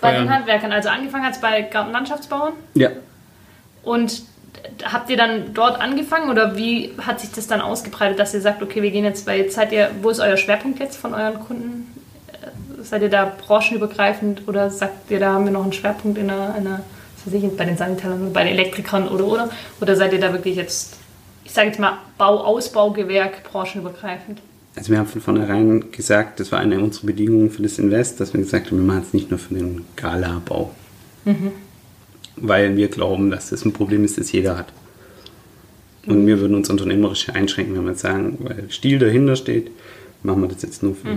bei 0.00 0.12
den. 0.12 0.30
Handwerkern. 0.30 0.72
Also 0.72 0.88
angefangen 0.88 1.24
hast 1.24 1.40
bei 1.40 1.62
Gartenlandschaftsbauern 1.62 2.54
ja. 2.74 2.90
und 3.82 4.22
habt 4.84 5.10
ihr 5.10 5.16
dann 5.16 5.54
dort 5.54 5.80
angefangen 5.80 6.30
oder 6.30 6.56
wie 6.56 6.92
hat 6.98 7.20
sich 7.20 7.32
das 7.32 7.46
dann 7.46 7.60
ausgebreitet, 7.60 8.18
dass 8.18 8.34
ihr 8.34 8.40
sagt, 8.40 8.62
okay, 8.62 8.82
wir 8.82 8.90
gehen 8.90 9.04
jetzt, 9.04 9.26
weil 9.26 9.40
jetzt 9.40 9.54
seid 9.54 9.72
ihr, 9.72 9.90
wo 10.02 10.10
ist 10.10 10.20
euer 10.20 10.36
Schwerpunkt 10.36 10.78
jetzt 10.80 10.96
von 10.96 11.14
euren 11.14 11.40
Kunden? 11.40 11.92
Äh, 12.28 12.82
Seid 12.82 13.02
ihr 13.02 13.10
da 13.10 13.32
branchenübergreifend 13.46 14.46
oder 14.46 14.70
sagt 14.70 15.10
ihr, 15.10 15.18
da 15.18 15.32
haben 15.32 15.46
wir 15.46 15.52
noch 15.52 15.62
einen 15.62 15.72
Schwerpunkt 15.72 16.18
in 16.18 16.30
einer, 16.30 16.54
einer 16.54 16.80
was 17.24 17.32
weiß 17.32 17.42
ich, 17.42 17.56
bei 17.56 17.64
den 17.64 17.76
Sanitärern, 17.76 18.32
bei 18.32 18.44
den 18.44 18.52
Elektrikern 18.52 19.08
oder 19.08 19.24
oder? 19.24 19.50
Oder 19.80 19.96
seid 19.96 20.12
ihr 20.12 20.20
da 20.20 20.32
wirklich 20.32 20.56
jetzt, 20.56 20.98
ich 21.44 21.52
sage 21.52 21.68
jetzt 21.68 21.80
mal, 21.80 21.98
Bau, 22.18 22.40
Ausbaugewerk, 22.40 23.44
branchenübergreifend? 23.44 24.40
Also 24.76 24.90
wir 24.90 24.98
haben 24.98 25.06
von 25.06 25.20
vornherein 25.20 25.92
gesagt, 25.92 26.40
das 26.40 26.50
war 26.50 26.58
eine 26.58 26.80
unserer 26.80 27.06
Bedingungen 27.06 27.50
für 27.50 27.62
das 27.62 27.78
Invest, 27.78 28.18
dass 28.20 28.34
wir 28.34 28.40
gesagt 28.40 28.66
haben, 28.70 28.78
wir 28.78 28.84
machen 28.84 29.04
es 29.06 29.12
nicht 29.14 29.30
nur 29.30 29.38
für 29.38 29.54
den 29.54 29.82
Gala-Bau. 29.96 30.74
Weil 32.36 32.76
wir 32.76 32.88
glauben, 32.88 33.30
dass 33.30 33.50
das 33.50 33.64
ein 33.64 33.72
Problem 33.72 34.04
ist, 34.04 34.18
das 34.18 34.32
jeder 34.32 34.58
hat. 34.58 34.72
Und 36.06 36.26
wir 36.26 36.40
würden 36.40 36.56
uns 36.56 36.68
unternehmerisch 36.68 37.28
einschränken, 37.30 37.76
wenn 37.76 37.86
wir 37.86 37.94
sagen, 37.94 38.36
weil 38.40 38.64
Stil 38.70 38.98
dahinter 38.98 39.36
steht, 39.36 39.70
machen 40.22 40.42
wir 40.42 40.48
das 40.48 40.62
jetzt 40.62 40.82
nur 40.82 40.94
für. 40.94 41.08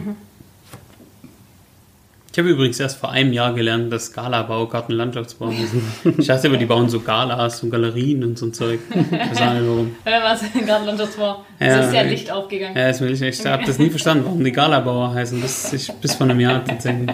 Ich 2.38 2.40
habe 2.40 2.52
übrigens 2.52 2.80
erst 2.80 3.00
vor 3.00 3.10
einem 3.10 3.34
Jahr 3.34 3.56
gelernt, 3.56 3.92
dass 3.92 4.14
Galabau 4.14 4.68
Gartenlandschaftsbau 4.68 5.50
ist. 5.50 6.20
Ich 6.20 6.28
dachte 6.28 6.46
immer, 6.46 6.58
die 6.58 6.68
bauen 6.68 6.88
so 6.88 7.00
Galas 7.00 7.64
und 7.64 7.72
Galerien 7.72 8.24
und 8.24 8.38
so 8.38 8.46
ein 8.46 8.54
Zeug. 8.54 8.80
Ich 8.92 8.96
weiß 9.12 9.30
nicht 9.32 9.40
warum. 9.68 9.96
Ja, 10.06 10.22
was 10.24 10.42
gerade 10.64 10.86
Landschaftsbau. 10.86 11.44
Ja, 11.60 11.80
es 11.80 11.88
ist 11.88 11.94
ja 11.96 12.04
ich- 12.04 12.12
Licht 12.12 12.32
aufgegangen. 12.32 12.78
Ja, 12.78 12.90
das 12.90 13.02
will 13.02 13.12
ich 13.12 13.22
nicht. 13.22 13.40
Ich 13.40 13.46
habe 13.48 13.64
das 13.66 13.80
nie 13.80 13.90
verstanden, 13.90 14.26
warum 14.26 14.44
die 14.44 14.52
Galabauer 14.52 15.16
heißen. 15.16 15.42
Bis, 15.42 15.74
ich, 15.74 15.92
bis 15.94 16.14
vor 16.14 16.28
einem 16.28 16.40
Jahr 16.40 16.64
tatsächlich. 16.64 17.10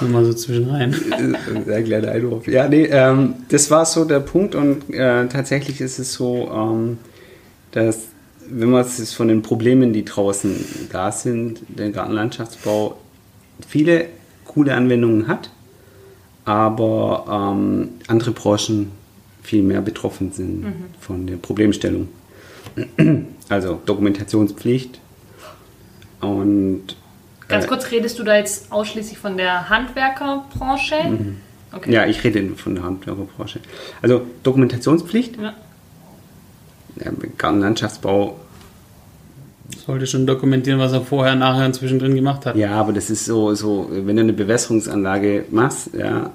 Nur 0.00 0.08
mal 0.10 0.24
so 0.24 0.32
zwischenrein. 0.32 0.94
Äh, 0.94 1.62
Sehr 1.66 1.82
kleiner 1.82 2.12
Einwurf. 2.12 2.48
Ja, 2.48 2.66
nee, 2.66 2.84
ähm, 2.84 3.34
das 3.50 3.70
war 3.70 3.84
so 3.84 4.06
der 4.06 4.20
Punkt 4.20 4.54
und 4.54 4.88
äh, 4.88 5.26
tatsächlich 5.28 5.82
ist 5.82 5.98
es 5.98 6.14
so, 6.14 6.50
ähm, 6.50 6.96
dass 7.72 8.04
wenn 8.48 8.70
man 8.70 8.80
es 8.86 9.12
von 9.12 9.28
den 9.28 9.42
Problemen, 9.42 9.92
die 9.92 10.06
draußen 10.06 10.88
da 10.90 11.12
sind, 11.12 11.60
der 11.68 11.90
Gartenlandschaftsbau 11.90 12.96
viele 13.68 14.06
coole 14.56 14.74
Anwendungen 14.74 15.28
hat, 15.28 15.50
aber 16.46 17.26
ähm, 17.54 17.90
andere 18.08 18.30
Branchen 18.30 18.90
viel 19.42 19.62
mehr 19.62 19.82
betroffen 19.82 20.32
sind 20.32 20.64
von 20.98 21.26
der 21.26 21.36
Problemstellung. 21.36 22.08
Also 23.48 23.80
Dokumentationspflicht 23.86 24.98
und 26.20 26.96
Ganz 27.46 27.64
äh, 27.64 27.68
kurz, 27.68 27.92
redest 27.92 28.18
du 28.18 28.24
da 28.24 28.36
jetzt 28.36 28.72
ausschließlich 28.72 29.18
von 29.18 29.36
der 29.36 29.68
Handwerkerbranche? 29.68 30.96
Okay. 31.70 31.88
Mhm. 31.88 31.92
Ja, 31.92 32.06
ich 32.06 32.24
rede 32.24 32.56
von 32.56 32.74
der 32.74 32.82
Handwerkerbranche. 32.82 33.60
Also 34.02 34.26
Dokumentationspflicht, 34.42 35.36
Ja. 35.36 35.54
ja, 37.04 37.12
Gartenlandschaftsbau, 37.38 38.40
Sollte 39.86 40.06
schon 40.06 40.26
dokumentieren, 40.26 40.78
was 40.78 40.92
er 40.92 41.00
vorher, 41.02 41.34
nachher 41.34 41.66
und 41.66 41.74
zwischendrin 41.74 42.14
gemacht 42.14 42.46
hat. 42.46 42.56
ja, 42.56 42.70
aber 42.72 42.92
das 42.92 43.10
ist 43.10 43.24
so, 43.24 43.54
so, 43.54 43.88
wenn 43.90 44.16
du 44.16 44.22
eine 44.22 44.32
Bewässerungsanlage 44.32 45.46
machst, 45.50 45.90
ja, 45.94 46.30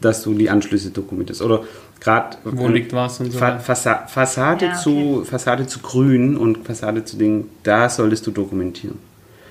dass 0.00 0.22
du 0.22 0.34
die 0.34 0.50
Anschlüsse 0.50 0.90
dokumentierst. 0.90 1.42
Oder 1.42 1.62
gerade 2.00 2.36
Wo 2.44 2.68
liegt 2.68 2.92
was 2.92 3.20
und 3.20 3.32
so 3.32 3.38
Fa. 3.38 3.58
Fassa 3.58 4.06
Fassade, 4.06 4.66
Ja, 4.66 4.72
okay. 4.72 4.80
zu, 4.82 5.24
Fassade 5.24 5.66
zu 5.66 5.80
grün 5.80 6.36
und 6.36 6.66
Fassade 6.66 7.04
zu 7.04 7.16
Dingen, 7.16 7.48
da 7.62 7.88
solltest 7.88 8.26
du 8.26 8.30
dokumentieren. 8.30 8.98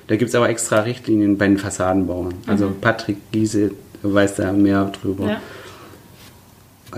Da 0.08 0.16
gibt 0.18 0.30
es 0.30 0.36
aber 0.36 0.50
extra 0.50 0.82
Richtlinien 0.82 1.38
bei 1.38 1.48
den 1.48 1.58
Fassadenbauern. 1.58 2.36
Also 2.46 2.72
Patrick 2.80 3.18
Giese 3.32 3.72
weiß 4.04 4.36
da 4.36 4.54
mehr 4.54 4.92
drüber. 5.02 5.24
Mhm. 5.24 5.30
Ja. 5.30 5.42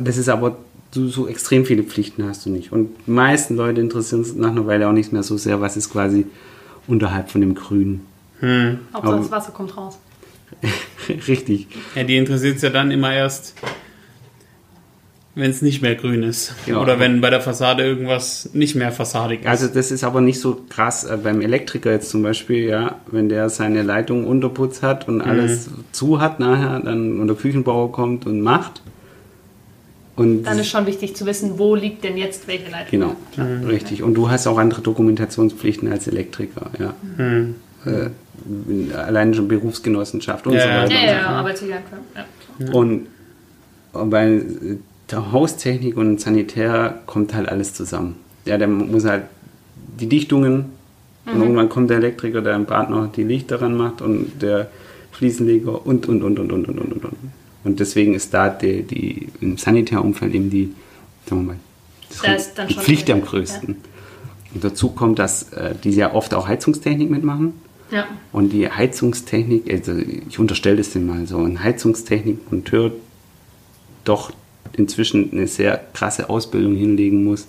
Das 0.02 0.18
ist 0.18 0.30
aber, 0.30 0.58
so, 0.92 1.08
so 1.08 1.28
extrem 1.28 1.66
viele 1.66 1.84
Pflichten 1.84 2.26
hast 2.28 2.46
du 2.46 2.50
nicht. 2.50 2.72
Und 2.72 2.90
die 3.06 3.12
meisten 3.12 3.56
Leute 3.56 3.82
interessieren 3.82 4.24
sich 4.24 4.36
nach 4.36 4.52
einer 4.52 4.68
Weile 4.68 4.88
auch 4.88 4.94
nicht 4.94 5.14
mehr 5.14 5.24
so 5.24 5.38
sehr, 5.38 5.62
was 5.62 5.78
ist 5.78 5.92
quasi 5.92 6.26
unterhalb 6.88 7.30
von 7.30 7.42
dem 7.42 7.56
Grün. 7.56 8.02
Hm. 8.40 8.80
Hauptsache 8.94 9.18
das 9.18 9.32
Wasser 9.32 9.52
kommt 9.52 9.76
raus. 9.76 9.98
Richtig. 11.28 11.68
Ja, 11.96 12.04
die 12.04 12.18
interessiert 12.18 12.58
es 12.58 12.62
ja 12.62 12.70
dann 12.70 12.92
immer 12.92 13.14
erst, 13.14 13.56
wenn 15.36 15.52
es 15.52 15.62
nicht 15.62 15.82
mehr 15.82 15.96
grün 15.96 16.24
ist. 16.24 16.56
Ja. 16.66 16.82
Oder 16.82 17.00
wenn 17.00 17.22
bei 17.22 17.30
der 17.30 17.42
Fassade 17.42 17.84
irgendwas 17.84 18.50
nicht 18.54 18.76
mehr 18.76 18.92
fassadig 18.92 19.42
ist. 19.42 19.48
Also 19.48 19.68
das 19.68 19.92
ist 19.92 20.04
aber 20.04 20.22
nicht 20.22 20.40
so 20.40 20.64
krass 20.70 21.04
äh, 21.04 21.18
beim 21.22 21.42
Elektriker 21.42 21.92
jetzt 21.92 22.10
zum 22.10 22.24
Beispiel, 22.24 22.68
ja, 22.68 22.96
wenn 23.08 23.30
der 23.30 23.50
seine 23.50 23.84
Leitung 23.84 24.26
Unterputz 24.26 24.82
hat 24.82 25.08
und 25.08 25.22
alles 25.22 25.70
zu 25.92 26.22
hat 26.22 26.40
nachher, 26.40 26.80
dann 26.80 27.20
und 27.20 27.28
der 27.28 27.36
Küchenbauer 27.36 27.92
kommt 27.92 28.26
und 28.26 28.42
macht. 28.42 28.82
Und 30.18 30.44
Dann 30.44 30.58
ist 30.58 30.68
schon 30.68 30.88
wichtig 30.88 31.16
zu 31.16 31.28
wissen, 31.28 31.60
wo 31.60 31.76
liegt 31.76 32.04
denn 32.04 32.18
jetzt 32.18 32.48
welche 32.48 32.72
Leitung. 32.72 32.90
Genau, 32.90 33.16
richtig. 33.68 34.02
Und 34.02 34.16
du 34.16 34.30
hast 34.30 34.48
auch 34.48 34.58
andere 34.58 34.82
Dokumentationspflichten 34.82 35.92
als 35.92 36.08
Elektriker, 36.08 36.72
ja. 36.80 36.96
Hm. 37.18 37.56
Äh, 37.86 38.96
allein 38.96 39.36
schon 39.36 39.48
Berufsgenossenschaft 39.48 40.48
und 40.48 40.54
Ja, 40.54 40.62
so 40.62 40.68
weiter. 40.68 40.92
Ja, 40.92 41.00
ja, 41.00 41.12
ja, 41.12 41.20
fort. 41.20 41.36
Arbeitssicherheit. 41.36 41.84
Ja. 42.60 42.72
Und 42.74 43.08
bei 43.94 44.42
der 45.12 45.32
Haustechnik 45.32 45.96
und 45.96 46.20
Sanitär 46.20 47.00
kommt 47.06 47.36
halt 47.36 47.48
alles 47.48 47.76
zusammen. 47.76 48.16
Ja, 48.46 48.58
der 48.58 48.68
muss 48.68 49.06
halt 49.06 49.24
die 50.00 50.10
Dichtungen 50.10 50.66
Und 51.32 51.42
irgendwann 51.42 51.70
kommt 51.70 51.90
der 51.90 51.98
Elektriker, 51.98 52.42
der 52.42 52.56
im 52.56 52.66
Bad 52.66 52.90
noch 52.90 53.12
die 53.12 53.24
Lichter 53.24 53.58
dran 53.58 53.76
macht 53.76 54.02
und 54.02 54.42
der 54.42 54.70
Fliesenleger 55.12 55.86
und, 55.86 56.08
und, 56.08 56.24
und, 56.24 56.40
und, 56.40 56.52
und, 56.52 56.68
und, 56.68 56.80
und, 56.80 57.06
und. 57.06 57.18
Und 57.64 57.80
deswegen 57.80 58.14
ist 58.14 58.34
da 58.34 58.50
die, 58.50 58.84
die 58.84 59.30
im 59.42 59.58
Sanitärumfeld 59.58 60.34
eben 60.34 60.50
die, 60.50 60.74
sagen 61.26 61.42
wir 61.42 61.54
mal, 61.54 61.60
das 62.10 62.22
Da 62.22 62.34
ist 62.34 62.54
dann 62.58 62.68
die 62.68 62.76
Pflicht 62.76 63.10
am 63.10 63.22
größten. 63.22 63.76
Und 64.54 64.64
dazu 64.64 64.90
kommt, 64.90 65.20
dass 65.20 65.52
äh, 65.54 65.76
die 65.84 65.92
sehr 65.92 66.16
oft 66.16 66.34
auch 66.34 66.48
Heizungstechnik 66.48 67.10
mitmachen. 67.10 67.54
Ja. 67.92 68.06
Und 68.32 68.52
die 68.52 68.70
Heizungstechnik, 68.70 69.72
also 69.72 69.94
ich 69.96 70.40
unterstelle 70.40 70.78
das 70.78 70.92
dem 70.92 71.08
mal 71.08 71.26
so, 71.26 71.40
ein 71.40 71.64
Heizungstechnikmonteur 71.64 72.92
doch 74.04 74.32
inzwischen 74.74 75.32
eine 75.32 75.48
sehr 75.48 75.82
krasse 75.94 76.30
Ausbildung 76.30 76.76
hinlegen 76.76 77.24
muss 77.24 77.48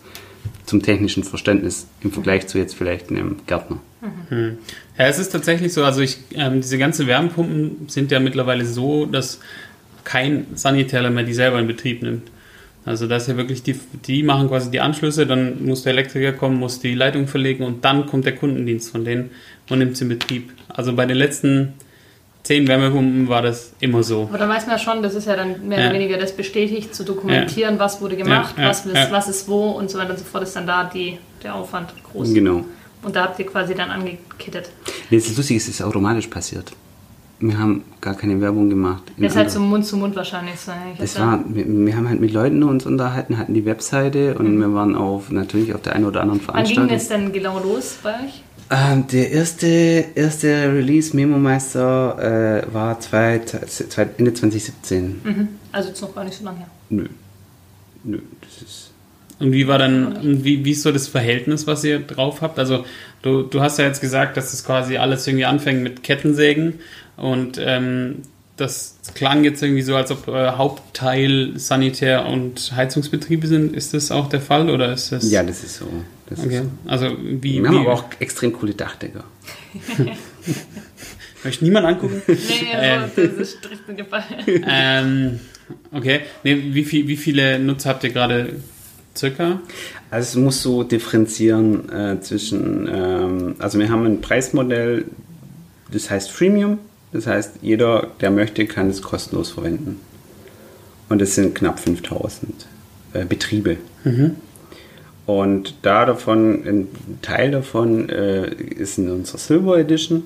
zum 0.66 0.82
technischen 0.82 1.24
Verständnis 1.24 1.86
im 2.02 2.12
Vergleich 2.12 2.46
zu 2.46 2.58
jetzt 2.58 2.74
vielleicht 2.74 3.10
einem 3.10 3.36
Gärtner. 3.46 3.80
Ja, 4.30 5.06
es 5.06 5.18
ist 5.18 5.30
tatsächlich 5.30 5.72
so, 5.72 5.82
also 5.82 6.02
ich, 6.02 6.18
ähm, 6.34 6.60
diese 6.60 6.78
ganzen 6.78 7.06
Wärmepumpen 7.06 7.88
sind 7.88 8.10
ja 8.10 8.20
mittlerweile 8.20 8.64
so, 8.64 9.06
dass 9.06 9.40
kein 10.08 10.46
Sanitärer 10.54 11.10
mehr 11.10 11.24
die 11.24 11.34
selber 11.34 11.58
in 11.58 11.66
Betrieb 11.66 12.02
nimmt. 12.02 12.30
Also 12.86 13.06
das 13.06 13.24
ist 13.24 13.28
ja 13.28 13.36
wirklich, 13.36 13.62
die, 13.62 13.78
die 14.06 14.22
machen 14.22 14.48
quasi 14.48 14.70
die 14.70 14.80
Anschlüsse, 14.80 15.26
dann 15.26 15.66
muss 15.66 15.82
der 15.82 15.92
Elektriker 15.92 16.32
kommen, 16.32 16.56
muss 16.56 16.80
die 16.80 16.94
Leitung 16.94 17.26
verlegen 17.26 17.62
und 17.62 17.84
dann 17.84 18.06
kommt 18.06 18.24
der 18.24 18.34
Kundendienst 18.34 18.90
von 18.90 19.04
denen 19.04 19.28
und 19.68 19.80
nimmt 19.80 19.92
es 19.92 20.00
in 20.00 20.08
Betrieb. 20.08 20.50
Also 20.68 20.94
bei 20.94 21.04
den 21.04 21.18
letzten 21.18 21.74
zehn 22.44 22.66
Wärmepumpen 22.66 23.28
war 23.28 23.42
das 23.42 23.74
immer 23.80 24.02
so. 24.02 24.22
Aber 24.30 24.38
dann 24.38 24.48
weiß 24.48 24.66
man 24.66 24.76
ja 24.76 24.82
schon, 24.82 25.02
das 25.02 25.14
ist 25.14 25.26
ja 25.26 25.36
dann 25.36 25.68
mehr 25.68 25.78
Ja. 25.78 25.84
oder 25.90 25.94
weniger 25.98 26.16
das 26.16 26.34
bestätigt, 26.34 26.94
zu 26.94 27.04
dokumentieren, 27.04 27.78
was 27.78 28.00
wurde 28.00 28.16
gemacht, 28.16 28.54
Ja, 28.56 28.62
ja, 28.62 28.68
was, 28.70 28.86
ist, 28.86 28.94
ja. 28.94 29.08
was 29.10 29.28
ist 29.28 29.46
wo 29.46 29.72
und 29.72 29.90
so 29.90 29.98
weiter 29.98 30.12
und 30.12 30.18
so 30.18 30.24
fort, 30.24 30.44
ist 30.44 30.56
dann 30.56 30.66
da 30.66 30.84
die, 30.84 31.18
der 31.42 31.54
Aufwand 31.54 31.90
groß. 32.10 32.32
Genau. 32.32 32.64
Und 33.02 33.14
da 33.14 33.24
habt 33.24 33.38
ihr 33.38 33.44
quasi 33.46 33.74
dann 33.74 33.90
angekittet. 33.90 34.70
Nee, 35.10 35.18
das 35.18 35.26
ist 35.26 35.36
lustig, 35.36 35.58
es 35.58 35.68
ist 35.68 35.82
automatisch 35.82 36.28
passiert. 36.28 36.72
Wir 37.40 37.58
haben 37.58 37.84
gar 38.00 38.14
keine 38.14 38.40
Werbung 38.40 38.68
gemacht. 38.68 39.04
Das 39.16 39.32
ist 39.32 39.36
halt 39.36 39.50
so 39.50 39.60
Mund 39.60 39.86
zu 39.86 39.96
Mund 39.96 40.16
wahrscheinlich. 40.16 40.58
So, 40.58 40.72
Das 40.98 41.18
war, 41.20 41.44
wir, 41.48 41.64
wir 41.68 41.96
haben 41.96 42.08
halt 42.08 42.20
mit 42.20 42.32
Leuten 42.32 42.62
uns 42.64 42.84
unterhalten, 42.84 43.38
hatten 43.38 43.54
die 43.54 43.64
Webseite 43.64 44.34
und 44.36 44.58
wir 44.58 44.74
waren 44.74 44.96
auf 44.96 45.30
natürlich 45.30 45.72
auf 45.74 45.82
der 45.82 45.94
einen 45.94 46.04
oder 46.06 46.22
anderen 46.22 46.40
Mhm. 46.40 46.48
Wann 46.48 46.64
ging 46.64 46.74
Veranstaltung. 46.74 46.96
es 46.96 47.08
denn 47.08 47.32
genau 47.32 47.60
los 47.60 47.98
bei 48.02 48.10
euch? 48.14 48.42
Ähm, 48.70 49.06
der 49.06 49.30
erste, 49.30 49.66
erste 50.14 50.48
Release 50.72 51.14
Memo 51.16 51.38
Meister 51.38 52.62
äh, 52.66 52.74
war 52.74 52.98
zwei, 53.00 53.38
zwei, 53.40 54.08
Ende 54.18 54.34
2017. 54.34 55.20
Mhm. 55.24 55.48
Also 55.72 55.88
jetzt 55.90 56.02
noch 56.02 56.14
gar 56.14 56.24
nicht 56.24 56.36
so 56.36 56.44
lange 56.44 56.58
her. 56.58 56.66
Nö. 56.90 57.06
Nö, 58.04 58.20
das 58.40 58.62
ist. 58.62 58.90
Und 59.40 59.52
wie 59.52 59.68
war 59.68 59.78
dann, 59.78 60.42
wie, 60.44 60.64
wie 60.64 60.72
ist 60.72 60.82
so 60.82 60.90
das 60.92 61.06
Verhältnis, 61.08 61.66
was 61.66 61.84
ihr 61.84 62.00
drauf 62.00 62.40
habt? 62.42 62.58
Also 62.58 62.84
du, 63.22 63.42
du 63.42 63.60
hast 63.60 63.78
ja 63.78 63.84
jetzt 63.86 64.00
gesagt, 64.00 64.36
dass 64.36 64.50
das 64.50 64.64
quasi 64.64 64.96
alles 64.96 65.26
irgendwie 65.26 65.44
anfängt 65.44 65.82
mit 65.82 66.02
Kettensägen 66.02 66.74
und 67.16 67.60
ähm, 67.64 68.16
das 68.56 68.98
klang 69.14 69.44
jetzt 69.44 69.62
irgendwie 69.62 69.82
so, 69.82 69.94
als 69.94 70.10
ob 70.10 70.26
äh, 70.26 70.48
Hauptteil 70.50 71.52
Sanitär- 71.54 72.26
und 72.26 72.72
Heizungsbetriebe 72.74 73.46
sind. 73.46 73.76
Ist 73.76 73.94
das 73.94 74.10
auch 74.10 74.28
der 74.28 74.40
Fall 74.40 74.68
oder 74.68 74.92
ist 74.92 75.12
das? 75.12 75.30
Ja, 75.30 75.44
das 75.44 75.62
ist 75.62 75.76
so. 75.76 75.86
Das 76.28 76.40
Okay. 76.40 76.56
ist 76.56 76.62
so. 76.64 76.70
Also 76.90 77.16
wie, 77.22 77.62
Wir 77.62 77.68
haben 77.68 77.76
wie 77.76 77.80
aber 77.82 77.92
auch 77.92 78.04
extrem 78.18 78.52
coole 78.52 78.74
Dachdecker. 78.74 79.22
möchte 81.44 81.64
niemand 81.64 81.86
angucken? 81.86 82.22
Nee, 82.26 82.36
Ähm. 82.74 83.02
also, 83.02 83.26
das 83.28 83.36
ist 83.38 83.58
strikt 83.58 83.96
gefallen. 83.96 84.64
ähm, 84.68 85.40
okay. 85.92 86.20
Nee, 86.44 86.60
wie, 86.72 86.84
viel, 86.84 87.06
wie 87.08 87.16
viele 87.16 87.58
Nutzer 87.58 87.90
habt 87.90 88.04
ihr 88.04 88.10
gerade 88.10 88.56
circa? 89.18 89.60
Also 90.10 90.38
es 90.38 90.44
muss 90.44 90.62
so 90.62 90.82
differenzieren 90.82 91.90
äh, 91.90 92.20
zwischen, 92.20 92.88
ähm, 92.92 93.54
also 93.58 93.78
wir 93.78 93.90
haben 93.90 94.06
ein 94.06 94.20
Preismodell, 94.20 95.04
das 95.92 96.10
heißt 96.10 96.30
Freemium. 96.30 96.78
Das 97.12 97.26
heißt, 97.26 97.56
jeder, 97.62 98.08
der 98.20 98.30
möchte, 98.30 98.66
kann 98.66 98.90
es 98.90 99.00
kostenlos 99.00 99.50
verwenden. 99.50 100.00
Und 101.08 101.22
es 101.22 101.34
sind 101.34 101.54
knapp 101.54 101.80
5000 101.80 102.66
äh, 103.14 103.24
Betriebe. 103.24 103.78
Und 105.26 105.74
da 105.82 106.04
davon, 106.04 106.66
ein 106.66 106.88
Teil 107.22 107.50
davon 107.50 108.08
äh, 108.08 108.50
ist 108.50 108.98
in 108.98 109.10
unserer 109.10 109.38
Silver 109.38 109.78
Edition. 109.78 110.24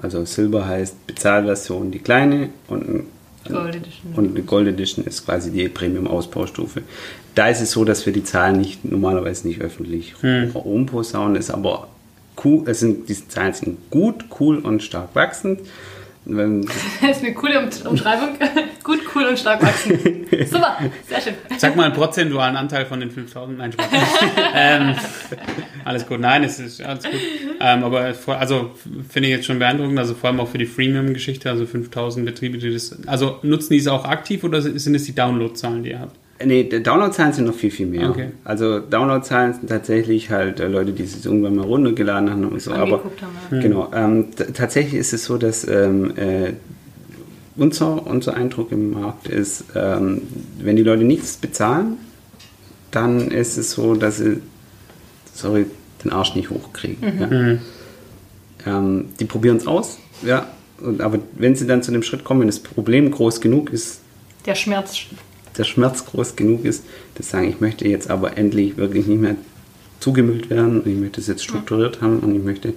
Also 0.00 0.24
Silber 0.24 0.66
heißt 0.66 1.06
Bezahlversion 1.06 1.92
die 1.92 2.00
kleine 2.00 2.50
und, 2.68 2.88
ein, 2.88 3.06
Gold 3.48 3.76
Edition. 3.76 4.14
und 4.14 4.30
eine 4.30 4.42
Gold 4.42 4.68
Edition 4.68 5.04
ist 5.04 5.24
quasi 5.24 5.50
die 5.50 5.68
Premium-Ausbaustufe. 5.68 6.82
Da 7.34 7.48
ist 7.48 7.60
es 7.60 7.72
so, 7.72 7.84
dass 7.84 8.04
wir 8.06 8.12
die 8.12 8.24
Zahlen 8.24 8.60
nicht, 8.60 8.84
normalerweise 8.84 9.46
nicht 9.48 9.60
öffentlich 9.60 10.14
rumposaunen, 10.54 11.36
ist 11.36 11.50
aber 11.50 11.88
cool, 12.44 12.64
es 12.66 12.80
sind, 12.80 13.08
diese 13.08 13.28
Zahlen 13.28 13.54
sind 13.54 13.90
gut, 13.90 14.24
cool 14.40 14.58
und 14.58 14.82
stark 14.82 15.14
wachsend. 15.14 15.60
Wenn- 16.24 16.62
Das 17.00 17.16
ist 17.18 17.24
eine 17.24 17.34
coole 17.34 17.58
Um- 17.58 17.68
Umschreibung. 17.90 18.36
Gut, 18.84 19.00
cool 19.14 19.24
und 19.24 19.38
stark 19.38 19.62
wachsen. 19.62 19.98
Super, 20.46 20.78
sehr 21.08 21.20
schön. 21.20 21.34
Sag 21.58 21.76
mal 21.76 21.84
einen 21.84 21.94
prozentualen 21.94 22.56
Anteil 22.56 22.86
von 22.86 23.00
den 23.00 23.10
5000. 23.10 23.58
Nein, 23.58 23.72
Spaß. 23.72 23.86
ähm, 24.54 24.94
alles 25.84 26.06
gut. 26.06 26.20
Nein, 26.20 26.42
es 26.44 26.58
ist 26.58 26.80
alles 26.82 27.04
gut. 27.04 27.12
Ähm, 27.60 27.84
aber 27.84 28.12
also 28.38 28.70
finde 29.08 29.28
ich 29.28 29.34
jetzt 29.36 29.46
schon 29.46 29.58
beeindruckend, 29.58 29.98
also 29.98 30.14
vor 30.14 30.30
allem 30.30 30.40
auch 30.40 30.48
für 30.48 30.58
die 30.58 30.66
Freemium-Geschichte, 30.66 31.48
also 31.50 31.64
5000 31.66 32.26
Betriebe, 32.26 32.58
die 32.58 32.72
das. 32.72 32.96
Also 33.06 33.38
nutzen 33.42 33.72
die 33.74 33.78
es 33.78 33.86
auch 33.86 34.04
aktiv 34.04 34.42
oder 34.44 34.60
sind 34.62 34.94
es 34.94 35.04
die 35.04 35.14
Download-Zahlen, 35.14 35.82
die 35.84 35.90
ihr 35.90 36.00
habt? 36.00 36.16
Nee, 36.44 36.64
die 36.64 36.82
Downloadzahlen 36.82 37.32
sind 37.32 37.46
noch 37.46 37.54
viel, 37.54 37.70
viel 37.70 37.86
mehr. 37.86 38.10
Okay. 38.10 38.28
Also 38.44 38.78
Downloadzahlen 38.80 39.54
sind 39.54 39.68
tatsächlich 39.68 40.30
halt 40.30 40.60
äh, 40.60 40.68
Leute, 40.68 40.92
die 40.92 41.04
sich 41.04 41.24
irgendwann 41.24 41.56
mal 41.56 41.64
runtergeladen 41.64 42.30
haben 42.30 42.44
und 42.44 42.60
so. 42.60 42.72
Aber 42.72 42.82
Angeguckt 42.82 43.22
haben, 43.22 43.32
ja. 43.50 43.60
genau, 43.60 43.90
ähm, 43.94 44.26
tatsächlich 44.54 44.94
ist 44.94 45.12
es 45.12 45.24
so, 45.24 45.38
dass 45.38 45.66
ähm, 45.66 46.12
äh, 46.16 46.52
unser, 47.56 48.06
unser 48.06 48.34
Eindruck 48.34 48.72
im 48.72 48.92
Markt 48.92 49.28
ist, 49.28 49.64
ähm, 49.74 50.22
wenn 50.58 50.76
die 50.76 50.82
Leute 50.82 51.04
nichts 51.04 51.36
bezahlen, 51.36 51.98
dann 52.90 53.30
ist 53.30 53.56
es 53.56 53.72
so, 53.72 53.94
dass 53.94 54.18
sie, 54.18 54.40
sorry, 55.32 55.66
den 56.04 56.12
Arsch 56.12 56.34
nicht 56.34 56.50
hochkriegen. 56.50 57.60
Ja. 58.64 58.78
Ähm, 58.78 59.06
die 59.18 59.24
probieren 59.24 59.56
es 59.56 59.66
aus, 59.66 59.98
ja. 60.22 60.46
Und, 60.80 61.00
aber 61.00 61.18
wenn 61.34 61.54
sie 61.54 61.66
dann 61.66 61.82
zu 61.82 61.92
dem 61.92 62.02
Schritt 62.02 62.24
kommen, 62.24 62.40
wenn 62.40 62.48
das 62.48 62.60
Problem 62.60 63.10
groß 63.10 63.40
genug 63.40 63.70
ist, 63.70 64.00
Der 64.46 64.54
Schmerz. 64.54 65.06
Der 65.56 65.64
Schmerz 65.64 66.04
groß 66.06 66.36
genug 66.36 66.64
ist, 66.64 66.84
dass 67.14 67.30
sagen, 67.30 67.48
ich 67.48 67.60
möchte 67.60 67.86
jetzt 67.88 68.10
aber 68.10 68.36
endlich 68.36 68.76
wirklich 68.76 69.06
nicht 69.06 69.20
mehr 69.20 69.36
zugemüllt 70.00 70.50
werden 70.50 70.80
und 70.80 70.86
ich 70.86 70.98
möchte 70.98 71.20
es 71.20 71.26
jetzt 71.26 71.44
strukturiert 71.44 72.00
haben 72.00 72.18
und 72.20 72.34
ich 72.34 72.42
möchte, 72.42 72.74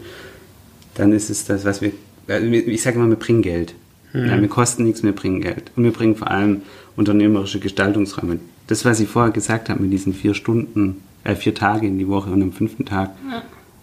dann 0.96 1.12
ist 1.12 1.30
es 1.30 1.46
das, 1.46 1.66
was 1.66 1.82
wir, 1.82 1.92
also 2.28 2.46
ich 2.46 2.82
sage 2.82 2.98
immer, 2.98 3.10
wir 3.10 3.16
bringen 3.16 3.42
Geld. 3.42 3.76
Ja, 4.14 4.40
wir 4.40 4.48
kosten 4.48 4.86
nichts, 4.86 5.04
wir 5.04 5.12
bringen 5.12 5.42
Geld. 5.42 5.72
Und 5.76 5.84
wir 5.84 5.92
bringen 5.92 6.16
vor 6.16 6.32
allem 6.32 6.62
unternehmerische 6.96 7.60
Gestaltungsräume. 7.60 8.40
Das, 8.68 8.86
was 8.86 9.02
ich 9.02 9.10
vorher 9.10 9.34
gesagt 9.34 9.68
habe, 9.68 9.82
mit 9.82 9.92
diesen 9.92 10.14
vier 10.14 10.34
Stunden, 10.34 11.02
äh, 11.26 11.36
vier 11.36 11.54
Tage 11.54 11.86
in 11.86 12.00
die 12.00 12.08
Woche 12.08 12.30
und 12.30 12.42
am 12.42 12.54
fünften 12.54 12.86
Tag 12.86 13.12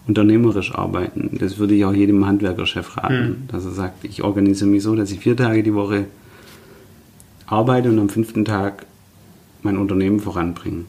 unternehmerisch 0.07 0.73
arbeiten, 0.73 1.37
das 1.39 1.59
würde 1.59 1.75
ich 1.75 1.85
auch 1.85 1.93
jedem 1.93 2.25
Handwerkerchef 2.25 2.97
raten, 2.97 3.47
dass 3.49 3.63
er 3.63 3.71
sagt, 3.71 4.05
ich 4.05 4.23
organisiere 4.23 4.71
mich 4.71 4.81
so, 4.81 4.95
dass 4.95 5.11
ich 5.11 5.19
vier 5.19 5.37
Tage 5.37 5.61
die 5.61 5.75
Woche 5.75 6.05
arbeite 7.47 7.89
und 7.89 7.99
am 7.99 8.09
fünften 8.09 8.45
Tag 8.45 8.85
mein 9.61 9.77
Unternehmen 9.77 10.19
voranbringe. 10.19 10.85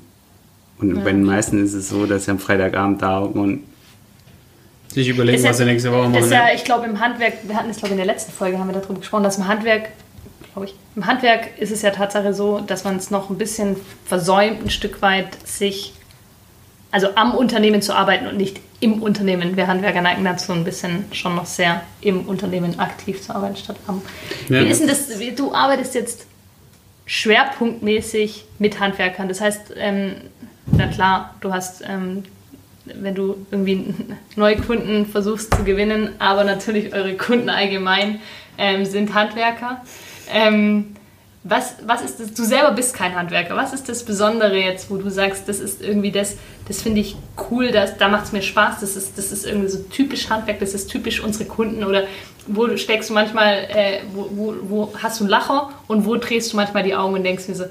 Und 0.79 1.05
bei 1.05 1.13
den 1.13 1.23
meisten 1.25 1.63
ist 1.63 1.73
es 1.73 1.89
so, 1.89 2.05
dass 2.07 2.25
sie 2.25 2.33
am 2.33 2.39
Freitagabend 2.39 3.01
da 3.01 3.19
und 3.21 3.63
Sich 4.89 5.09
überlegen, 5.09 5.39
Ist 5.39 5.45
ja- 5.45 5.51
was 5.51 5.59
sie 5.59 5.65
nächste 5.65 5.91
Woche 5.91 6.09
machen. 6.09 6.23
Ist 6.23 6.31
ja, 6.31 6.45
ne? 6.45 6.55
ich 6.55 6.63
glaube, 6.65 6.87
im 6.87 7.01
Handwerk, 7.01 7.35
wir 7.45 7.57
hatten 7.57 7.71
es, 7.71 7.79
glaube 7.79 7.89
ich, 7.89 7.93
in 7.93 8.07
der 8.07 8.07
letzten 8.07 8.31
Folge, 8.33 8.59
haben 8.59 8.69
wir 8.69 8.81
darüber 8.81 9.01
gesprochen, 9.01 9.25
dass 9.25 9.39
im 9.39 9.49
Handwerk, 9.49 9.89
glaube 10.53 10.67
ich, 10.69 10.75
im 10.95 11.07
Handwerk 11.07 11.59
ist 11.59 11.73
es 11.73 11.83
ja 11.83 11.91
Tatsache 11.91 12.33
so, 12.33 12.61
dass 12.61 12.85
man 12.85 12.97
es 12.97 13.11
noch 13.11 13.29
ein 13.29 13.37
bisschen 13.37 13.77
versäumt, 14.05 14.63
ein 14.63 14.71
Stück 14.71 15.03
weit 15.03 15.37
sich, 15.49 15.95
also 16.93 17.09
am 17.17 17.35
Unternehmen 17.35 17.83
zu 17.83 17.93
arbeiten 17.93 18.29
und 18.29 18.37
nicht 18.37 18.61
im 18.79 19.03
Unternehmen. 19.03 19.57
Wir 19.57 19.67
Handwerker 19.67 20.01
neigen 20.01 20.23
dazu 20.25 20.53
ein 20.53 20.63
bisschen 20.63 21.07
schon 21.11 21.35
noch 21.35 21.47
sehr 21.47 21.83
im 22.01 22.29
Unternehmen 22.29 22.79
aktiv 22.79 23.21
zu 23.21 23.35
arbeiten, 23.35 23.57
statt 23.57 23.77
am. 23.89 24.01
Ja. 24.49 24.61
Wie 24.61 24.69
ist 24.69 24.81
denn 24.81 24.89
das, 24.89 25.09
du 25.35 25.53
arbeitest 25.55 25.95
jetzt 25.97 26.27
schwerpunktmäßig 27.07 28.45
mit 28.59 28.81
Handwerkern. 28.81 29.29
Das 29.29 29.41
heißt, 29.41 29.75
ähm, 29.77 30.13
na 30.67 30.87
klar, 30.87 31.35
du 31.41 31.53
hast, 31.53 31.83
ähm, 31.87 32.25
wenn 32.85 33.15
du 33.15 33.47
irgendwie 33.51 33.95
neue 34.37 34.57
Kunden 34.57 35.07
versuchst 35.07 35.55
zu 35.55 35.65
gewinnen, 35.65 36.11
aber 36.19 36.45
natürlich 36.45 36.95
eure 36.95 37.15
Kunden 37.15 37.49
allgemein 37.49 38.21
ähm, 38.59 38.85
sind 38.85 39.15
Handwerker. 39.15 39.83
Ähm, 40.33 40.97
was, 41.47 41.75
was 41.87 42.03
ist 42.03 42.21
das? 42.21 42.33
Du 42.33 42.43
selber 42.43 42.73
bist 42.73 42.95
kein 42.95 43.15
Handwerker. 43.15 43.55
Was 43.55 43.75
ist 43.75 43.87
das 43.91 44.03
Besondere 44.03 44.57
jetzt, 44.57 44.91
wo 44.91 44.97
du 44.97 45.11
sagst, 45.11 45.47
das 45.47 45.61
ist 45.61 45.83
irgendwie 45.83 46.11
das, 46.11 46.37
das 46.67 46.81
finde 46.81 47.03
ich 47.03 47.17
cool, 47.51 47.71
das, 47.71 47.99
da 47.99 48.09
macht 48.09 48.25
es 48.25 48.33
mir 48.33 48.41
Spaß, 48.41 48.81
das 48.81 48.97
ist, 48.97 49.19
das 49.19 49.31
ist 49.31 49.45
irgendwie 49.45 49.69
so 49.69 49.79
typisch 49.91 50.31
Handwerk, 50.31 50.59
das 50.61 50.73
ist 50.73 50.87
typisch 50.87 51.23
unsere 51.23 51.45
Kunden 51.45 51.85
oder 51.85 52.05
wo 52.47 52.75
steckst 52.79 53.11
du 53.11 53.15
manchmal, 53.15 53.67
äh, 53.69 54.01
wo, 54.15 54.29
wo, 54.31 54.55
wo 54.63 54.95
hast 55.03 55.21
du 55.21 55.25
einen 55.25 55.31
Lacher 55.31 55.71
und 55.87 56.07
wo 56.07 56.17
drehst 56.17 56.51
du 56.53 56.57
manchmal 56.57 56.83
die 56.83 56.95
Augen 56.95 57.15
und 57.15 57.25
denkst 57.25 57.47
mir 57.49 57.55
so, 57.55 57.65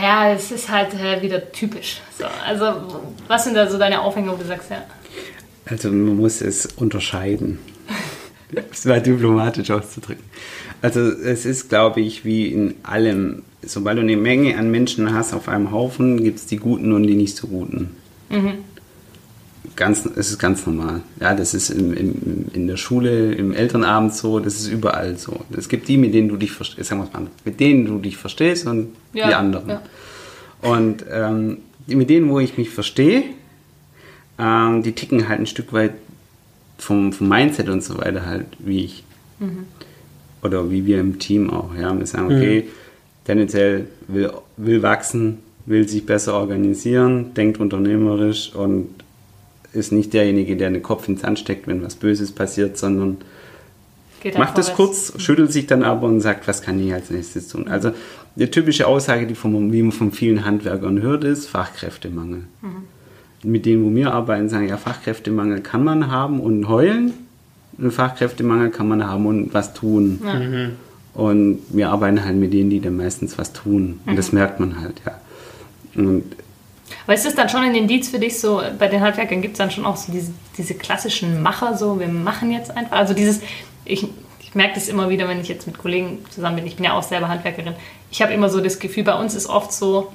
ja, 0.00 0.32
es 0.32 0.50
ist 0.50 0.70
halt 0.70 0.94
äh, 0.94 1.20
wieder 1.20 1.52
typisch. 1.52 2.00
So, 2.18 2.24
also 2.46 3.04
was 3.28 3.44
sind 3.44 3.54
da 3.54 3.68
so 3.68 3.76
deine 3.76 4.00
Aufhänger, 4.00 4.32
wo 4.32 4.36
du 4.36 4.46
sagst, 4.46 4.70
ja. 4.70 4.84
Also 5.66 5.88
man 5.88 6.16
muss 6.16 6.40
es 6.40 6.66
unterscheiden. 6.76 7.58
Das 8.52 8.84
war 8.84 8.98
diplomatisch 8.98 9.70
auszudrücken. 9.70 10.24
Also 10.82 11.00
es 11.00 11.44
ist, 11.44 11.68
glaube 11.68 12.00
ich, 12.00 12.24
wie 12.24 12.48
in 12.48 12.74
allem. 12.82 13.42
Sobald 13.62 13.98
du 13.98 14.02
eine 14.02 14.16
Menge 14.16 14.56
an 14.56 14.70
Menschen 14.70 15.12
hast 15.12 15.34
auf 15.34 15.48
einem 15.48 15.70
Haufen, 15.70 16.22
gibt 16.24 16.38
es 16.38 16.46
die 16.46 16.56
Guten 16.56 16.92
und 16.92 17.02
die 17.02 17.14
nicht 17.14 17.36
so 17.36 17.46
Guten. 17.48 17.90
Mhm. 18.30 18.52
Ganz, 19.76 20.06
es 20.06 20.30
ist 20.30 20.38
ganz 20.38 20.64
normal. 20.66 21.02
Ja, 21.20 21.34
das 21.34 21.52
ist 21.52 21.68
im, 21.70 21.92
im, 21.92 22.46
in 22.54 22.66
der 22.66 22.78
Schule, 22.78 23.32
im 23.34 23.52
Elternabend 23.52 24.14
so, 24.14 24.40
das 24.40 24.54
ist 24.54 24.68
überall 24.68 25.16
so. 25.18 25.40
Es 25.56 25.68
gibt 25.68 25.88
die, 25.88 25.98
mit 25.98 26.14
denen 26.14 26.28
du 26.28 26.36
dich 26.36 26.52
verstehst, 26.52 26.88
sagen 26.88 27.02
wir 27.02 27.20
mal, 27.20 27.28
mit 27.44 27.60
denen 27.60 27.84
du 27.84 27.98
dich 27.98 28.16
verstehst 28.16 28.66
und 28.66 28.88
Ja, 29.12 29.28
die 29.28 29.34
anderen. 29.34 29.68
ja. 29.68 29.82
Und 30.62 31.04
ähm, 31.10 31.58
mit 31.86 32.08
denen, 32.10 32.30
wo 32.30 32.40
ich 32.40 32.56
mich 32.56 32.70
verstehe, 32.70 33.24
ähm, 34.38 34.82
die 34.82 34.92
ticken 34.92 35.28
halt 35.28 35.40
ein 35.40 35.46
Stück 35.46 35.72
weit 35.72 35.92
vom, 36.78 37.12
vom 37.12 37.28
Mindset 37.28 37.68
und 37.68 37.84
so 37.84 37.98
weiter 37.98 38.24
halt, 38.24 38.46
wie 38.58 38.84
ich. 38.84 39.04
Oder 40.42 40.70
wie 40.70 40.86
wir 40.86 41.00
im 41.00 41.18
Team 41.18 41.50
auch. 41.50 41.74
Ja, 41.78 41.96
wir 41.96 42.06
sagen, 42.06 42.26
okay, 42.26 42.68
tendenziell 43.24 43.86
will, 44.08 44.30
will 44.56 44.82
wachsen, 44.82 45.38
will 45.66 45.86
sich 45.88 46.06
besser 46.06 46.34
organisieren, 46.34 47.34
denkt 47.34 47.58
unternehmerisch 47.58 48.54
und 48.54 48.88
ist 49.72 49.92
nicht 49.92 50.12
derjenige, 50.12 50.56
der 50.56 50.70
den 50.70 50.82
Kopf 50.82 51.08
ins 51.08 51.20
Sand 51.20 51.38
steckt, 51.38 51.66
wenn 51.66 51.82
was 51.82 51.94
Böses 51.94 52.32
passiert, 52.32 52.76
sondern 52.76 53.18
Geht 54.20 54.36
macht 54.36 54.58
es 54.58 54.74
kurz, 54.74 55.14
schüttelt 55.18 55.52
sich 55.52 55.66
dann 55.66 55.82
aber 55.82 56.06
und 56.06 56.20
sagt, 56.20 56.46
was 56.46 56.60
kann 56.60 56.78
ich 56.80 56.92
als 56.92 57.10
nächstes 57.10 57.48
tun. 57.48 57.68
Also 57.68 57.92
die 58.36 58.50
typische 58.50 58.86
Aussage, 58.86 59.26
die 59.26 59.34
von, 59.34 59.72
wie 59.72 59.82
man 59.82 59.92
von 59.92 60.12
vielen 60.12 60.44
Handwerkern 60.44 61.00
hört, 61.00 61.24
ist 61.24 61.46
Fachkräftemangel. 61.48 62.44
Mit 63.42 63.64
denen, 63.64 63.84
wo 63.84 63.94
wir 63.94 64.12
arbeiten, 64.12 64.48
sagen, 64.48 64.68
ja, 64.68 64.76
Fachkräftemangel 64.76 65.60
kann 65.60 65.84
man 65.84 66.10
haben 66.10 66.40
und 66.40 66.68
heulen. 66.68 67.14
Einen 67.80 67.90
Fachkräftemangel 67.90 68.70
kann 68.70 68.88
man 68.88 69.06
haben 69.06 69.26
und 69.26 69.54
was 69.54 69.72
tun. 69.72 70.20
Und 71.14 71.62
wir 71.70 71.90
arbeiten 71.90 72.24
halt 72.24 72.36
mit 72.36 72.52
denen, 72.52 72.70
die 72.70 72.80
dann 72.80 72.96
meistens 72.96 73.38
was 73.38 73.52
tun. 73.52 74.00
Und 74.06 74.16
das 74.16 74.32
merkt 74.32 74.60
man 74.60 74.80
halt, 74.80 75.00
ja. 75.04 75.18
Und 75.96 76.24
Aber 77.04 77.14
ist 77.14 77.26
das 77.26 77.34
dann 77.34 77.48
schon 77.48 77.62
ein 77.62 77.74
Indiz 77.74 78.08
für 78.10 78.18
dich 78.18 78.38
so, 78.38 78.62
bei 78.78 78.86
den 78.86 79.00
Handwerkern 79.00 79.42
gibt 79.42 79.54
es 79.54 79.58
dann 79.58 79.70
schon 79.70 79.84
auch 79.84 79.96
so 79.96 80.12
diese, 80.12 80.32
diese 80.56 80.74
klassischen 80.74 81.42
Macher, 81.42 81.76
so 81.76 81.98
wir 81.98 82.08
machen 82.08 82.52
jetzt 82.52 82.76
einfach, 82.76 82.96
also 82.96 83.14
dieses, 83.14 83.40
ich, 83.84 84.06
ich 84.40 84.54
merke 84.54 84.74
das 84.74 84.88
immer 84.88 85.08
wieder, 85.08 85.26
wenn 85.28 85.40
ich 85.40 85.48
jetzt 85.48 85.66
mit 85.66 85.78
Kollegen 85.78 86.18
zusammen 86.30 86.56
bin, 86.56 86.66
ich 86.66 86.76
bin 86.76 86.84
ja 86.84 86.92
auch 86.92 87.02
selber 87.02 87.28
Handwerkerin, 87.28 87.74
ich 88.10 88.22
habe 88.22 88.32
immer 88.32 88.48
so 88.48 88.60
das 88.60 88.78
Gefühl, 88.78 89.04
bei 89.04 89.14
uns 89.14 89.34
ist 89.34 89.48
oft 89.48 89.72
so, 89.72 90.12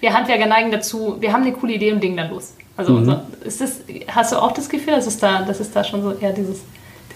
wir 0.00 0.14
Handwerker 0.14 0.46
neigen 0.46 0.70
dazu, 0.70 1.16
wir 1.20 1.32
haben 1.32 1.42
eine 1.42 1.52
coole 1.52 1.74
Idee 1.74 1.92
und 1.92 2.00
legen 2.00 2.16
dann 2.16 2.30
los. 2.30 2.54
Also 2.76 2.96
unser, 2.96 3.26
ist 3.44 3.60
das, 3.60 3.80
hast 4.08 4.32
du 4.32 4.36
auch 4.36 4.52
das 4.52 4.68
Gefühl, 4.68 4.94
dass 4.94 5.06
es 5.06 5.18
da, 5.18 5.42
dass 5.42 5.60
es 5.60 5.70
da 5.70 5.84
schon 5.84 6.02
so 6.02 6.12
eher 6.12 6.32
dieses, 6.32 6.58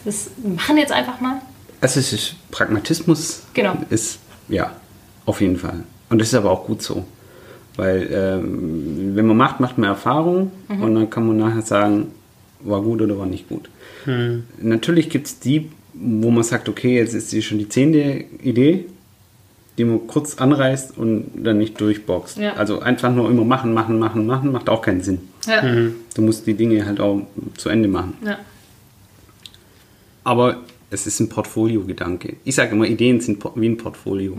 dieses, 0.05 0.31
wir 0.37 0.55
machen 0.55 0.77
jetzt 0.77 0.93
einfach 0.93 1.21
mal? 1.21 1.41
Also 1.81 2.01
es 2.01 2.13
ist 2.13 2.35
Pragmatismus 2.51 3.43
Genau. 3.55 3.75
ist, 3.91 4.19
ja, 4.49 4.73
auf 5.27 5.41
jeden 5.41 5.57
Fall. 5.57 5.85
Und 6.11 6.21
das 6.21 6.29
ist 6.29 6.35
aber 6.35 6.51
auch 6.51 6.65
gut 6.67 6.83
so. 6.83 7.05
Weil 7.77 8.09
ähm, 8.13 9.13
wenn 9.15 9.27
man 9.27 9.37
macht, 9.37 9.61
macht 9.61 9.79
man 9.79 9.89
Erfahrung 9.91 10.51
und 10.69 10.95
dann 10.95 11.11
kann 11.11 11.27
man 11.27 11.37
nachher 11.37 11.63
sagen, 11.63 12.13
war 12.61 12.83
gut 12.83 13.01
oder 13.03 13.17
war 13.19 13.27
nicht 13.27 13.49
gut. 13.49 13.71
Natürlich 14.61 15.11
gibt 15.11 15.27
es 15.29 15.39
die, 15.39 15.71
wo 15.95 16.31
man 16.31 16.43
sagt, 16.43 16.69
okay, 16.69 16.97
jetzt 16.97 17.15
ist 17.15 17.31
die 17.33 17.43
schon 17.43 17.59
die 17.59 17.69
zehnte 17.69 18.25
Idee, 18.43 18.87
die 19.79 19.85
man 19.85 20.07
kurz 20.07 20.37
anreißt 20.37 20.99
und 20.99 21.31
dann 21.37 21.57
nicht 21.59 21.81
durchboxt. 21.81 22.39
Ja. 22.39 22.55
Also 22.55 22.81
einfach 22.81 23.13
nur 23.15 23.31
immer 23.31 23.45
machen, 23.45 23.73
machen, 23.73 23.99
machen, 23.99 24.27
machen, 24.27 24.53
macht 24.53 24.69
auch 24.69 24.83
keinen 24.83 25.01
Sinn. 25.03 25.21
Ja. 25.47 25.63
Du 26.15 26.23
musst 26.23 26.47
die 26.47 26.55
Dinge 26.55 26.85
halt 26.85 27.01
auch 27.01 27.23
zu 27.57 27.69
Ende 27.69 27.89
machen. 27.89 28.15
ja. 28.25 28.39
Aber 30.25 30.59
es 30.91 31.07
ist 31.07 31.21
ein 31.21 31.29
Portfolio-Gedanke. 31.29 32.37
Ich 32.45 32.55
sage 32.55 32.73
immer, 32.73 32.87
Ideen 32.87 33.21
sind 33.21 33.43
wie 33.55 33.69
ein 33.69 33.77
Portfolio. 33.79 34.37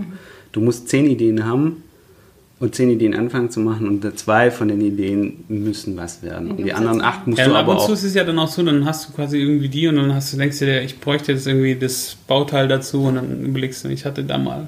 Du 0.51 0.61
musst 0.61 0.87
zehn 0.89 1.05
Ideen 1.07 1.45
haben 1.45 1.83
und 2.59 2.75
zehn 2.75 2.89
Ideen 2.89 3.15
anfangen 3.15 3.49
zu 3.49 3.59
machen 3.59 3.87
und 3.87 4.19
zwei 4.19 4.51
von 4.51 4.67
den 4.67 4.81
Ideen 4.81 5.45
müssen 5.47 5.95
was 5.97 6.21
werden. 6.21 6.51
Und 6.51 6.57
die 6.57 6.73
anderen 6.73 7.01
acht 7.01 7.25
musst 7.25 7.39
Ja, 7.39 7.45
du 7.45 7.51
und 7.51 7.57
ab 7.57 7.63
aber 7.63 7.79
und 7.79 7.85
zu 7.87 7.93
ist 7.93 8.03
es 8.03 8.13
ja 8.13 8.23
dann 8.23 8.37
auch 8.37 8.47
so, 8.49 8.61
dann 8.63 8.85
hast 8.85 9.09
du 9.09 9.13
quasi 9.13 9.37
irgendwie 9.39 9.69
die 9.69 9.87
und 9.87 9.95
dann 9.95 10.13
hast 10.13 10.33
du, 10.33 10.37
denkst 10.37 10.59
du 10.59 10.65
dir, 10.65 10.81
ich 10.81 10.99
bräuchte 10.99 11.31
jetzt 11.31 11.47
irgendwie 11.47 11.75
das 11.75 12.17
Bauteil 12.27 12.67
dazu 12.67 13.03
und 13.03 13.15
dann 13.15 13.45
überlegst 13.45 13.83
du, 13.85 13.89
ich 13.89 14.05
hatte 14.05 14.23
da 14.23 14.37
mal. 14.37 14.67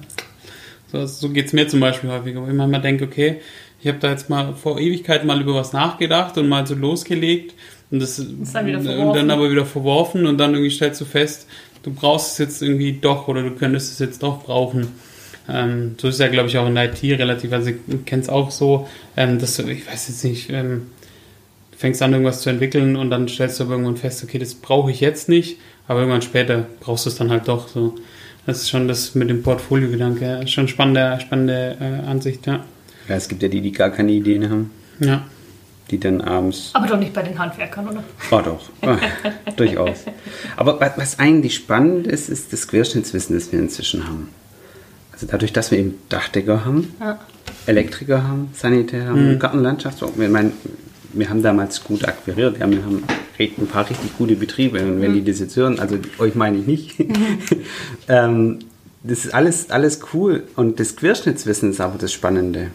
So, 0.91 1.05
so 1.05 1.29
geht 1.29 1.47
es 1.47 1.53
mir 1.53 1.67
zum 1.67 1.79
Beispiel 1.79 2.09
häufiger, 2.09 2.41
wo 2.41 2.47
ich 2.47 2.53
manchmal 2.53 2.81
denke, 2.81 3.05
okay, 3.05 3.37
ich 3.81 3.87
habe 3.87 3.99
da 3.99 4.11
jetzt 4.11 4.29
mal 4.29 4.53
vor 4.55 4.79
Ewigkeit 4.79 5.23
mal 5.25 5.39
über 5.41 5.55
was 5.55 5.73
nachgedacht 5.73 6.37
und 6.37 6.49
mal 6.49 6.67
so 6.67 6.75
losgelegt 6.75 7.53
und 7.89 7.99
das 8.01 8.21
dann 8.53 8.65
wieder 8.65 8.79
und 8.79 9.15
dann 9.15 9.31
aber 9.31 9.49
wieder 9.49 9.65
verworfen 9.65 10.25
und 10.25 10.37
dann 10.37 10.53
irgendwie 10.53 10.71
stellst 10.71 10.99
du 11.01 11.05
fest, 11.05 11.47
du 11.83 11.93
brauchst 11.93 12.33
es 12.33 12.37
jetzt 12.37 12.61
irgendwie 12.61 12.93
doch 12.93 13.27
oder 13.27 13.41
du 13.41 13.51
könntest 13.51 13.93
es 13.93 13.99
jetzt 13.99 14.21
doch 14.21 14.43
brauchen. 14.43 14.87
Ähm, 15.49 15.95
so 15.99 16.09
ist 16.09 16.19
ja, 16.19 16.27
glaube 16.27 16.49
ich, 16.49 16.57
auch 16.57 16.67
in 16.67 16.75
der 16.75 16.85
IT 16.85 17.03
relativ. 17.03 17.51
Also 17.53 17.69
ich 17.69 18.05
kenne 18.05 18.21
es 18.21 18.29
auch 18.29 18.51
so, 18.51 18.87
ähm, 19.17 19.39
dass 19.39 19.57
du, 19.57 19.63
ich 19.63 19.87
weiß 19.87 20.09
jetzt 20.09 20.23
nicht, 20.23 20.49
ähm, 20.49 20.87
du 21.71 21.77
fängst 21.77 22.01
an, 22.01 22.11
irgendwas 22.11 22.41
zu 22.41 22.49
entwickeln 22.49 22.95
und 22.95 23.09
dann 23.09 23.27
stellst 23.27 23.59
du 23.59 23.63
aber 23.63 23.73
irgendwann 23.73 23.97
fest, 23.97 24.23
okay, 24.23 24.37
das 24.37 24.53
brauche 24.53 24.91
ich 24.91 24.99
jetzt 24.99 25.29
nicht, 25.29 25.57
aber 25.87 26.01
irgendwann 26.01 26.21
später 26.21 26.67
brauchst 26.79 27.05
du 27.05 27.09
es 27.09 27.15
dann 27.15 27.31
halt 27.31 27.47
doch. 27.47 27.67
So. 27.67 27.95
Das 28.45 28.57
ist 28.61 28.69
schon 28.69 28.87
das 28.87 29.13
mit 29.15 29.29
dem 29.29 29.43
Portfolio-Gedanke. 29.43 30.47
Schon 30.47 30.67
spannende, 30.67 31.19
spannende 31.21 31.77
äh, 31.79 32.07
Ansicht, 32.07 32.47
ja. 32.47 32.63
Ja, 33.07 33.15
es 33.15 33.27
gibt 33.27 33.41
ja 33.43 33.49
die, 33.49 33.61
die 33.61 33.71
gar 33.71 33.89
keine 33.91 34.11
Ideen 34.11 34.49
haben, 34.49 34.71
Ja. 34.99 35.23
die 35.91 35.99
dann 35.99 36.21
abends. 36.21 36.71
Aber 36.73 36.87
doch 36.87 36.97
nicht 36.97 37.13
bei 37.13 37.21
den 37.21 37.37
Handwerkern, 37.37 37.87
oder? 37.87 38.03
Oh 38.31 38.41
doch, 38.43 38.69
Ah, 38.81 38.97
durchaus. 39.57 40.05
Aber 40.57 40.79
wa- 40.79 40.93
was 40.97 41.19
eigentlich 41.19 41.55
spannend 41.55 42.07
ist, 42.07 42.29
ist 42.29 42.51
das 42.53 42.67
Querschnittswissen, 42.67 43.35
das 43.35 43.51
wir 43.51 43.59
inzwischen 43.59 44.07
haben. 44.07 44.29
Also 45.11 45.27
dadurch, 45.29 45.53
dass 45.53 45.69
wir 45.71 45.77
eben 45.79 45.95
Dachdecker 46.09 46.65
haben, 46.65 46.93
Ja. 46.99 47.19
Elektriker 47.67 48.23
haben, 48.23 48.49
Sanitär 48.53 49.05
haben, 49.05 49.37
Gartenlandschaftsbau. 49.37 50.13
Wir, 50.15 50.29
meinen, 50.29 50.53
wir 51.13 51.29
haben 51.29 51.43
damals 51.43 51.83
gut 51.83 52.07
akquiriert, 52.07 52.57
ja, 52.59 52.69
wir 52.69 52.83
haben 52.83 53.03
re- 53.41 53.51
ein 53.57 53.67
paar 53.67 53.89
richtig 53.89 54.17
gute 54.17 54.35
Betriebe 54.35 54.83
und 54.83 55.01
wenn 55.01 55.13
die 55.13 55.23
das 55.23 55.39
jetzt 55.39 55.55
hören, 55.55 55.79
also 55.79 55.97
euch 56.19 56.35
meine 56.35 56.57
ich 56.59 56.67
nicht, 56.67 56.95
ähm, 58.07 58.59
das 59.03 59.25
ist 59.25 59.33
alles, 59.33 59.69
alles 59.71 59.99
cool. 60.13 60.43
Und 60.55 60.79
das 60.79 60.95
Querschnittswissen 60.95 61.71
ist 61.71 61.81
aber 61.81 61.97
das 61.97 62.13
Spannende. 62.13 62.67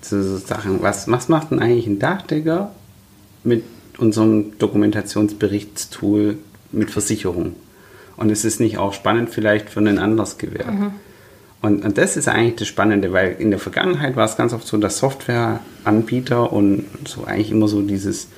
So, 0.00 0.22
so 0.22 0.38
Sachen, 0.38 0.80
was, 0.82 1.08
was 1.10 1.28
macht 1.28 1.50
denn 1.50 1.58
eigentlich 1.58 1.86
ein 1.86 1.98
Dachdecker 1.98 2.72
mit 3.44 3.62
unserem 3.98 4.58
Dokumentationsberichtstool 4.58 6.38
mit 6.72 6.90
Versicherung? 6.90 7.54
Und 8.16 8.30
es 8.30 8.44
ist 8.44 8.60
nicht 8.60 8.78
auch 8.78 8.94
spannend 8.94 9.30
vielleicht 9.30 9.68
für 9.70 9.80
einen 9.80 9.98
anderes 9.98 10.38
Gewerk. 10.38 10.72
Und, 11.60 11.84
und 11.84 11.98
das 11.98 12.16
ist 12.16 12.28
eigentlich 12.28 12.56
das 12.56 12.68
Spannende, 12.68 13.12
weil 13.12 13.36
in 13.38 13.50
der 13.50 13.58
Vergangenheit 13.60 14.16
war 14.16 14.24
es 14.24 14.36
ganz 14.36 14.52
oft 14.52 14.66
so, 14.66 14.78
dass 14.78 14.98
Softwareanbieter 14.98 16.52
und 16.52 16.86
so 17.06 17.24
eigentlich 17.24 17.50
immer 17.50 17.68
so 17.68 17.82
dieses, 17.82 18.28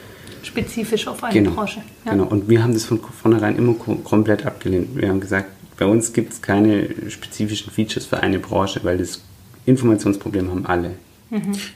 Spezifisch 0.44 1.06
auf 1.08 1.22
eine 1.24 1.34
genau, 1.34 1.50
Branche. 1.52 1.80
Ja. 2.04 2.12
genau. 2.12 2.24
Und 2.24 2.48
wir 2.48 2.62
haben 2.62 2.72
das 2.72 2.84
von 2.84 3.00
vornherein 3.00 3.56
immer 3.56 3.74
ko- 3.74 3.96
komplett 3.96 4.44
abgelehnt. 4.46 4.96
Wir 4.96 5.08
haben 5.08 5.20
gesagt, 5.20 5.48
bei 5.76 5.86
uns 5.86 6.12
gibt 6.12 6.32
es 6.32 6.42
keine 6.42 6.88
spezifischen 7.10 7.72
Features 7.72 8.06
für 8.06 8.20
eine 8.20 8.38
Branche, 8.38 8.80
weil 8.84 8.98
das 8.98 9.20
Informationsproblem 9.66 10.50
haben 10.50 10.66
alle. 10.66 10.92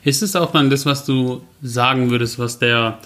Ist 0.04 0.22
es 0.22 0.36
auch 0.36 0.52
dann 0.52 0.70
das, 0.70 0.86
was 0.86 1.04
du 1.04 1.40
sagen 1.62 2.10
würdest, 2.10 2.38
was 2.38 2.58
der, 2.60 2.98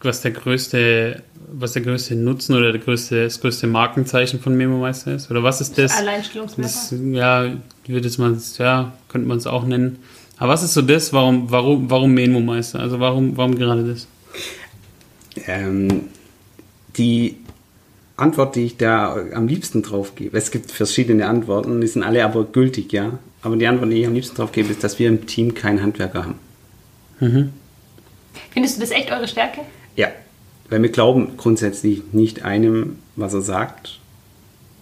was 0.00 0.22
der 0.22 0.30
größte, 0.30 1.22
was 1.52 1.72
der 1.74 1.82
größte 1.82 2.14
Nutzen 2.14 2.54
oder 2.54 2.72
der 2.72 2.80
größte, 2.80 3.24
das 3.24 3.40
größte 3.40 3.66
Markenzeichen 3.66 4.40
von 4.40 4.56
Memo 4.56 4.78
Meister 4.78 5.14
ist? 5.14 5.30
Oder 5.30 5.42
was 5.42 5.60
ist 5.60 5.76
das? 5.76 5.98
Alleinstellungsmerkmal. 5.98 6.64
das 6.64 6.90
ja, 6.90 7.52
würde 7.86 8.10
man, 8.18 8.40
ja, 8.58 8.92
könnte 9.08 9.28
man 9.28 9.36
es 9.36 9.46
auch 9.46 9.66
nennen. 9.66 9.98
Aber 10.38 10.52
was 10.52 10.62
ist 10.62 10.74
so 10.74 10.82
das, 10.82 11.12
warum, 11.12 11.50
warum, 11.50 11.90
warum 11.90 12.12
Memo 12.14 12.40
Meister? 12.40 12.80
Also 12.80 12.98
warum, 12.98 13.36
warum 13.36 13.54
gerade 13.56 13.84
das? 13.84 14.06
Ähm, 15.46 16.08
die 16.96 17.36
Antwort, 18.16 18.56
die 18.56 18.64
ich 18.64 18.76
da 18.76 19.16
am 19.32 19.48
liebsten 19.48 19.82
drauf 19.82 20.14
gebe, 20.14 20.36
es 20.36 20.50
gibt 20.50 20.70
verschiedene 20.70 21.26
Antworten, 21.26 21.80
die 21.80 21.86
sind 21.86 22.02
alle 22.02 22.24
aber 22.24 22.44
gültig, 22.44 22.92
ja. 22.92 23.18
Aber 23.42 23.56
die 23.56 23.66
Antwort, 23.66 23.90
die 23.90 24.00
ich 24.00 24.06
am 24.06 24.14
liebsten 24.14 24.36
drauf 24.36 24.52
gebe, 24.52 24.70
ist, 24.70 24.84
dass 24.84 24.98
wir 24.98 25.08
im 25.08 25.26
Team 25.26 25.54
keinen 25.54 25.82
Handwerker 25.82 26.24
haben. 26.24 26.38
Findest 28.50 28.76
du 28.76 28.80
das 28.80 28.90
echt 28.90 29.10
eure 29.10 29.28
Stärke? 29.28 29.60
Ja, 29.96 30.08
weil 30.70 30.82
wir 30.82 30.90
glauben 30.90 31.36
grundsätzlich 31.36 32.02
nicht 32.12 32.44
einem, 32.44 32.98
was 33.16 33.34
er 33.34 33.42
sagt. 33.42 34.00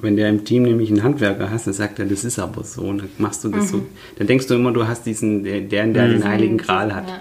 Wenn 0.00 0.16
der 0.16 0.28
im 0.28 0.44
Team 0.44 0.64
nämlich 0.64 0.90
einen 0.90 1.02
Handwerker 1.02 1.50
hast, 1.50 1.66
dann 1.66 1.74
sagt 1.74 1.98
er, 1.98 2.06
das 2.06 2.24
ist 2.24 2.38
aber 2.38 2.64
so. 2.64 2.82
Und 2.82 2.98
dann 2.98 3.10
machst 3.18 3.44
du 3.44 3.48
das 3.48 3.68
so. 3.68 3.86
Dann 4.18 4.26
denkst 4.26 4.48
du 4.48 4.54
immer, 4.54 4.72
du 4.72 4.86
hast 4.86 5.06
diesen, 5.06 5.44
der, 5.44 5.60
der, 5.60 5.86
der 5.86 6.08
den 6.08 6.24
heiligen 6.24 6.58
Gral 6.58 6.94
hat. 6.94 7.08
Ja. 7.08 7.20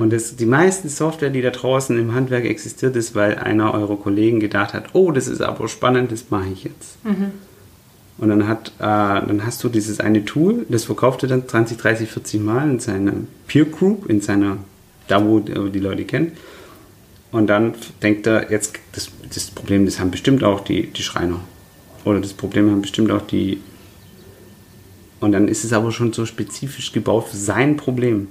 Und 0.00 0.12
das, 0.12 0.36
die 0.36 0.46
meiste 0.46 0.88
Software, 0.88 1.30
die 1.30 1.42
da 1.42 1.50
draußen 1.50 1.96
im 1.98 2.14
Handwerk 2.14 2.44
existiert, 2.44 2.96
ist, 2.96 3.14
weil 3.14 3.36
einer 3.36 3.74
eurer 3.74 3.96
Kollegen 3.96 4.40
gedacht 4.40 4.74
hat, 4.74 4.86
oh, 4.92 5.12
das 5.12 5.28
ist 5.28 5.40
aber 5.40 5.68
spannend, 5.68 6.10
das 6.10 6.30
mache 6.30 6.48
ich 6.52 6.64
jetzt. 6.64 6.98
Und 8.18 8.28
dann, 8.28 8.48
hat, 8.48 8.68
äh, 8.78 8.82
dann 8.82 9.44
hast 9.44 9.62
du 9.62 9.68
dieses 9.68 10.00
eine 10.00 10.24
Tool, 10.24 10.66
das 10.68 10.84
verkauft 10.84 11.22
er 11.24 11.28
dann 11.28 11.48
20, 11.48 11.78
30, 11.78 12.08
40 12.08 12.40
Mal 12.40 12.70
in 12.70 12.80
seiner 12.80 13.12
Peer 13.46 13.64
Group, 13.64 14.08
in 14.08 14.20
seiner, 14.20 14.58
da 15.08 15.24
wo 15.24 15.40
die 15.40 15.80
Leute 15.80 16.04
kennt. 16.04 16.32
Und 17.32 17.48
dann 17.48 17.74
denkt 18.02 18.26
er, 18.26 18.50
jetzt 18.50 18.78
das, 18.92 19.10
das 19.32 19.50
Problem, 19.50 19.84
das 19.84 19.98
haben 19.98 20.12
bestimmt 20.12 20.44
auch 20.44 20.60
die, 20.60 20.86
die 20.88 21.02
Schreiner. 21.02 21.40
Oder 22.04 22.20
das 22.20 22.32
Problem 22.32 22.70
haben 22.70 22.82
bestimmt 22.82 23.10
auch 23.10 23.22
die. 23.22 23.60
Und 25.18 25.32
dann 25.32 25.48
ist 25.48 25.64
es 25.64 25.72
aber 25.72 25.90
schon 25.90 26.12
so 26.12 26.26
spezifisch 26.26 26.92
gebaut 26.92 27.28
für 27.28 27.36
sein 27.36 27.76
Problem. 27.76 28.28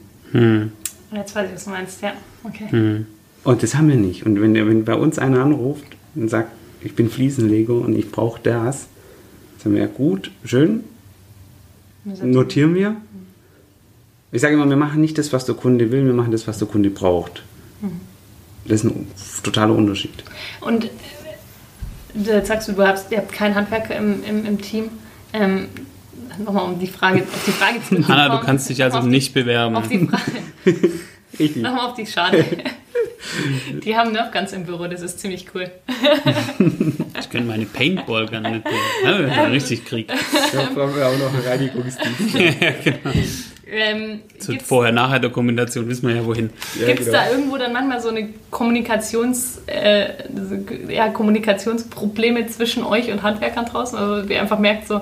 Jetzt 1.13 1.35
weiß 1.35 1.49
ich, 1.49 1.55
was 1.55 1.63
du 1.65 1.69
meinst, 1.69 2.01
ja. 2.01 2.13
Okay. 2.43 3.05
Und 3.43 3.63
das 3.63 3.75
haben 3.75 3.89
wir 3.89 3.95
nicht. 3.95 4.25
Und 4.25 4.41
wenn, 4.41 4.53
wenn 4.53 4.85
bei 4.85 4.95
uns 4.95 5.19
einer 5.19 5.41
anruft 5.43 5.85
und 6.15 6.29
sagt, 6.29 6.51
ich 6.81 6.95
bin 6.95 7.09
Fliesenleger 7.09 7.73
und 7.73 7.95
ich 7.95 8.11
brauche 8.11 8.41
das, 8.41 8.87
sagen 9.59 9.75
wir, 9.75 9.83
ja 9.83 9.87
gut, 9.87 10.31
schön, 10.43 10.83
notieren 12.05 12.75
wir. 12.75 12.95
Ich 14.31 14.41
sage 14.41 14.55
immer, 14.55 14.67
wir 14.67 14.75
machen 14.75 15.01
nicht 15.01 15.17
das, 15.17 15.31
was 15.31 15.45
der 15.45 15.55
Kunde 15.55 15.91
will, 15.91 16.05
wir 16.05 16.13
machen 16.13 16.31
das, 16.31 16.47
was 16.47 16.57
der 16.57 16.67
Kunde 16.67 16.89
braucht. 16.89 17.43
Das 18.65 18.83
ist 18.83 18.85
ein 18.85 19.07
totaler 19.43 19.75
Unterschied. 19.75 20.23
Und 20.61 20.85
äh, 20.85 20.89
du 22.13 22.31
jetzt 22.31 22.47
sagst 22.47 22.67
du, 22.69 22.73
du 22.73 22.87
hast, 22.87 23.11
ihr 23.11 23.17
habt 23.17 23.33
keinen 23.33 23.55
Handwerker 23.55 23.95
im, 23.95 24.23
im, 24.23 24.45
im 24.45 24.61
Team. 24.61 24.89
Ähm, 25.33 25.67
Nochmal 26.37 26.65
um 26.65 26.79
die 26.79 26.87
Frage, 26.87 27.21
auf 27.23 27.43
die 27.45 27.51
Frage 27.51 27.79
zu 27.83 28.07
Hanna, 28.07 28.25
du 28.25 28.31
kommen. 28.35 28.45
kannst 28.45 28.69
dich 28.69 28.81
also 28.83 28.99
Auf 28.99 29.03
die- 29.03 29.09
nicht 29.09 29.33
bewerben. 29.33 29.75
Auf 29.75 29.87
die 29.87 30.07
Frage. 30.07 30.31
Richtig. 31.39 31.61
Nochmal 31.63 31.87
auf 31.87 31.93
die 31.95 32.05
Schade. 32.05 32.45
Die 33.83 33.95
haben 33.97 34.11
Nerf 34.11 34.31
ganz 34.31 34.53
im 34.53 34.65
Büro, 34.65 34.85
das 34.87 35.01
ist 35.01 35.19
ziemlich 35.19 35.47
cool. 35.55 35.69
Ich 37.19 37.29
könnte 37.29 37.47
meine 37.47 37.65
Paintball-Gun 37.65 38.41
mitbringen. 38.43 38.79
Ja, 39.03 39.11
das 39.21 39.35
wäre 39.35 39.51
richtig 39.51 39.85
Krieg. 39.85 40.07
Da 40.07 40.63
brauchen 40.75 40.95
wir 40.95 41.07
auch 41.07 41.17
noch 41.17 41.33
einen 41.33 41.43
Reinigungsdienst. 41.43 42.35
Ähm, 43.75 44.19
Zu 44.37 44.51
gibt's 44.51 44.67
Vorher-Nachher-Dokumentation 44.67 45.87
wissen 45.87 46.07
wir 46.07 46.15
ja 46.17 46.25
wohin. 46.25 46.51
Ja, 46.79 46.85
gibt's 46.87 47.05
genau. 47.05 47.17
da 47.17 47.31
irgendwo 47.31 47.57
dann 47.57 47.73
manchmal 47.73 47.99
so 48.01 48.09
eine 48.09 48.29
Kommunikations, 48.51 49.61
äh, 49.65 50.09
ja, 50.93 51.07
Kommunikationsprobleme 51.09 52.45
zwischen 52.47 52.83
euch 52.83 53.09
und 53.11 53.23
Handwerkern 53.23 53.65
draußen? 53.65 53.97
Also 53.97 54.29
ihr 54.29 54.39
einfach 54.41 54.59
merkt 54.59 54.87
so, 54.87 55.01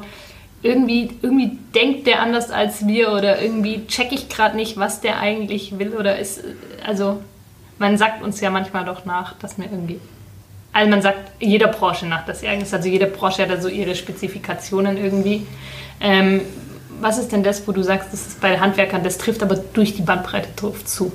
irgendwie, 0.64 1.10
irgendwie 1.22 1.58
denkt 1.74 2.08
der 2.08 2.22
anders 2.22 2.52
als 2.52 2.86
wir 2.86 3.12
oder 3.12 3.42
irgendwie 3.42 3.86
check 3.88 4.12
ich 4.12 4.30
gerade 4.30 4.56
nicht, 4.56 4.78
was 4.78 5.02
der 5.02 5.20
eigentlich 5.20 5.80
will 5.80 5.96
oder 5.96 6.20
ist, 6.20 6.44
also 6.86 7.22
man 7.80 7.98
sagt 7.98 8.22
uns 8.22 8.40
ja 8.42 8.50
manchmal 8.52 8.86
doch 8.86 9.06
nach, 9.06 9.38
dass 9.40 9.58
mir 9.58 9.66
irgendwie, 9.66 10.00
also 10.72 10.90
man 10.90 11.02
sagt 11.02 11.32
jeder 11.40 11.68
Branche 11.68 12.06
nach, 12.06 12.26
dass 12.26 12.42
sie 12.42 12.48
eigentlich, 12.48 12.72
also 12.72 12.88
jede 12.88 13.08
Branche 13.08 13.42
hat 13.42 13.50
da 13.50 13.60
so 13.60 13.68
ihre 13.68 13.96
Spezifikationen 13.96 14.98
irgendwie. 14.98 15.48
Ähm, 16.00 16.42
was 17.00 17.18
ist 17.18 17.32
denn 17.32 17.42
das, 17.42 17.68
wo 17.68 17.72
du 17.72 17.82
sagst, 17.82 18.14
das 18.14 18.28
ist 18.28 18.42
bei 18.42 18.60
Handwerkern, 18.60 19.04
das 19.04 19.18
trifft 19.18 19.42
aber 19.42 19.56
durch 19.56 19.96
die 19.96 20.04
Bandbreite 20.04 20.50
drauf 20.56 20.86
zu? 20.86 21.12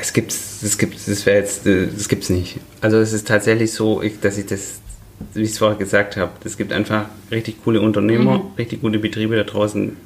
Es 0.00 0.12
gibt's, 0.12 0.60
das 0.62 0.78
gibt's, 0.78 1.06
das 1.06 1.26
wäre 1.26 1.38
jetzt, 1.38 1.66
äh, 1.66 1.88
das 1.88 2.08
gibt's 2.08 2.30
nicht. 2.30 2.58
Also 2.80 2.98
es 2.98 3.12
ist 3.12 3.26
tatsächlich 3.26 3.72
so, 3.72 4.00
dass 4.22 4.38
ich 4.38 4.46
das, 4.46 4.80
wie 5.34 5.42
ich 5.42 5.50
es 5.50 5.58
vorher 5.58 5.78
gesagt 5.78 6.16
habe, 6.16 6.32
es 6.44 6.56
gibt 6.56 6.72
einfach 6.72 7.06
richtig 7.30 7.62
coole 7.62 7.80
Unternehmer, 7.80 8.44
richtig 8.58 8.80
gute 8.80 8.98
Betriebe 8.98 9.36
da 9.36 9.44
draußen. 9.44 9.96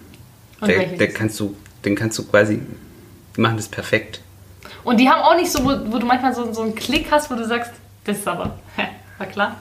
Mhm. 0.60 0.66
Der, 0.66 0.86
der 0.86 1.08
kannst 1.08 1.38
du, 1.40 1.54
den 1.84 1.94
kannst 1.94 2.18
du 2.18 2.24
quasi, 2.24 2.60
die 3.36 3.40
machen 3.40 3.56
das 3.56 3.68
perfekt. 3.68 4.20
Und 4.82 4.98
die 4.98 5.08
haben 5.08 5.22
auch 5.22 5.36
nicht 5.36 5.50
so, 5.50 5.64
wo, 5.64 5.92
wo 5.92 5.98
du 5.98 6.06
manchmal 6.06 6.34
so, 6.34 6.52
so 6.52 6.62
einen 6.62 6.74
Klick 6.74 7.10
hast, 7.10 7.30
wo 7.30 7.34
du 7.34 7.46
sagst, 7.46 7.72
das 8.04 8.18
ist 8.18 8.28
aber, 8.28 8.58
war 9.18 9.26
klar. 9.26 9.56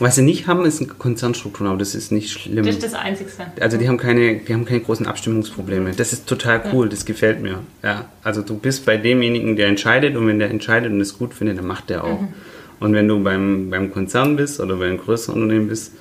Was 0.00 0.16
sie 0.16 0.22
nicht 0.22 0.48
haben, 0.48 0.64
ist 0.64 0.80
eine 0.80 0.88
Konzernstruktur, 0.88 1.68
aber 1.68 1.78
das 1.78 1.94
ist 1.94 2.10
nicht 2.10 2.32
schlimm. 2.32 2.64
Das 2.64 2.74
ist 2.74 2.82
das 2.82 2.94
Einzigste. 2.94 3.46
Also 3.60 3.76
die 3.76 3.86
haben 3.86 3.96
keine, 3.96 4.38
die 4.38 4.52
haben 4.52 4.64
keine 4.64 4.80
großen 4.80 5.06
Abstimmungsprobleme. 5.06 5.92
Das 5.92 6.12
ist 6.12 6.26
total 6.26 6.62
cool, 6.72 6.88
das 6.88 7.04
gefällt 7.04 7.40
mir. 7.40 7.60
Ja, 7.82 8.06
also 8.24 8.42
du 8.42 8.56
bist 8.56 8.86
bei 8.86 8.96
demjenigen, 8.96 9.54
der 9.54 9.68
entscheidet 9.68 10.16
und 10.16 10.26
wenn 10.26 10.40
der 10.40 10.50
entscheidet 10.50 10.90
und 10.90 11.00
es 11.00 11.16
gut 11.16 11.32
findet, 11.32 11.58
dann 11.58 11.66
macht 11.66 11.90
der 11.90 12.02
auch. 12.02 12.22
Mhm. 12.22 12.34
Und 12.80 12.92
wenn 12.92 13.08
du 13.08 13.22
beim, 13.22 13.70
beim 13.70 13.92
Konzern 13.92 14.36
bist 14.36 14.60
oder 14.60 14.76
bei 14.76 14.86
einem 14.86 14.98
größeren 14.98 15.42
Unternehmen 15.42 15.68
bist, 15.68 15.92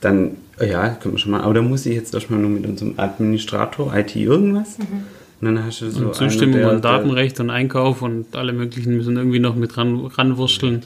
dann, 0.00 0.36
ja, 0.60 0.90
können 0.90 1.14
wir 1.14 1.18
schon 1.18 1.32
mal, 1.32 1.40
aber 1.42 1.54
da 1.54 1.62
muss 1.62 1.86
ich 1.86 1.94
jetzt 1.94 2.14
erstmal 2.14 2.38
nur 2.40 2.50
mit 2.50 2.66
unserem 2.66 2.94
Administrator, 2.96 3.94
IT 3.96 4.14
irgendwas. 4.14 4.78
Mhm. 4.78 4.84
Und 5.40 5.54
dann 5.54 5.64
hast 5.64 5.80
du 5.80 5.90
so 5.90 6.06
Und 6.06 6.14
Zustimmung 6.14 6.56
einen, 6.56 6.62
der- 6.64 6.72
und 6.74 6.84
Datenrecht 6.84 7.40
und 7.40 7.50
Einkauf 7.50 8.02
und 8.02 8.34
alle 8.34 8.52
möglichen 8.52 8.96
müssen 8.96 9.16
irgendwie 9.16 9.38
noch 9.38 9.54
mit 9.54 9.76
ran, 9.76 10.06
ranwursteln. 10.06 10.82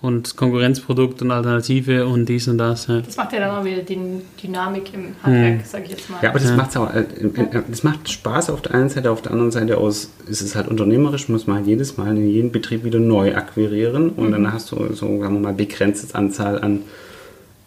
Und 0.00 0.36
Konkurrenzprodukt 0.36 1.22
und 1.22 1.32
Alternative 1.32 2.06
und 2.06 2.28
dies 2.28 2.46
und 2.46 2.58
das. 2.58 2.86
Ja. 2.86 3.00
Das 3.00 3.16
macht 3.16 3.32
ja 3.32 3.40
dann 3.40 3.50
auch 3.50 3.64
wieder 3.64 3.82
die 3.82 3.98
Dynamik 4.40 4.94
im 4.94 5.16
Handwerk, 5.24 5.66
sag 5.66 5.84
ich 5.84 5.90
jetzt 5.90 6.08
mal. 6.08 6.18
Ja, 6.22 6.30
aber 6.30 6.38
das 6.38 6.54
macht's 6.56 6.76
auch, 6.76 6.94
äh, 6.94 7.00
äh, 7.00 7.62
das 7.68 7.82
macht 7.82 8.08
Spaß 8.08 8.50
auf 8.50 8.62
der 8.62 8.74
einen 8.74 8.90
Seite, 8.90 9.10
auf 9.10 9.22
der 9.22 9.32
anderen 9.32 9.50
Seite 9.50 9.76
aus 9.76 10.10
ist 10.28 10.40
es 10.40 10.54
halt 10.54 10.68
unternehmerisch, 10.68 11.28
muss 11.28 11.48
man 11.48 11.56
halt 11.56 11.66
jedes 11.66 11.96
Mal 11.96 12.16
in 12.16 12.28
jedem 12.28 12.52
Betrieb 12.52 12.84
wieder 12.84 13.00
neu 13.00 13.34
akquirieren 13.34 14.10
und 14.10 14.30
dann 14.30 14.52
hast 14.52 14.70
du 14.70 14.76
so, 14.92 15.20
sagen 15.20 15.20
wir 15.34 15.40
mal, 15.40 15.52
begrenztes 15.52 16.14
Anzahl 16.14 16.60
an, 16.60 16.82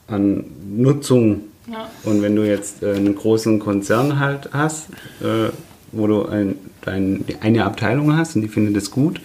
an 0.07 0.45
Nutzung. 0.73 1.41
Ja. 1.69 1.89
Und 2.05 2.21
wenn 2.21 2.37
du 2.37 2.47
jetzt 2.47 2.81
äh, 2.81 2.93
einen 2.93 3.13
großen 3.13 3.59
Konzern 3.59 4.21
halt 4.21 4.49
hast, 4.53 4.87
wo 5.91 6.07
du 6.07 6.25
ein, 6.27 6.55
dein, 6.81 7.25
eine 7.41 7.65
Abteilung 7.65 8.15
hast 8.15 8.37
und 8.37 8.41
die 8.41 8.47
findet 8.47 8.77
es 8.77 8.89
gut, 8.89 9.19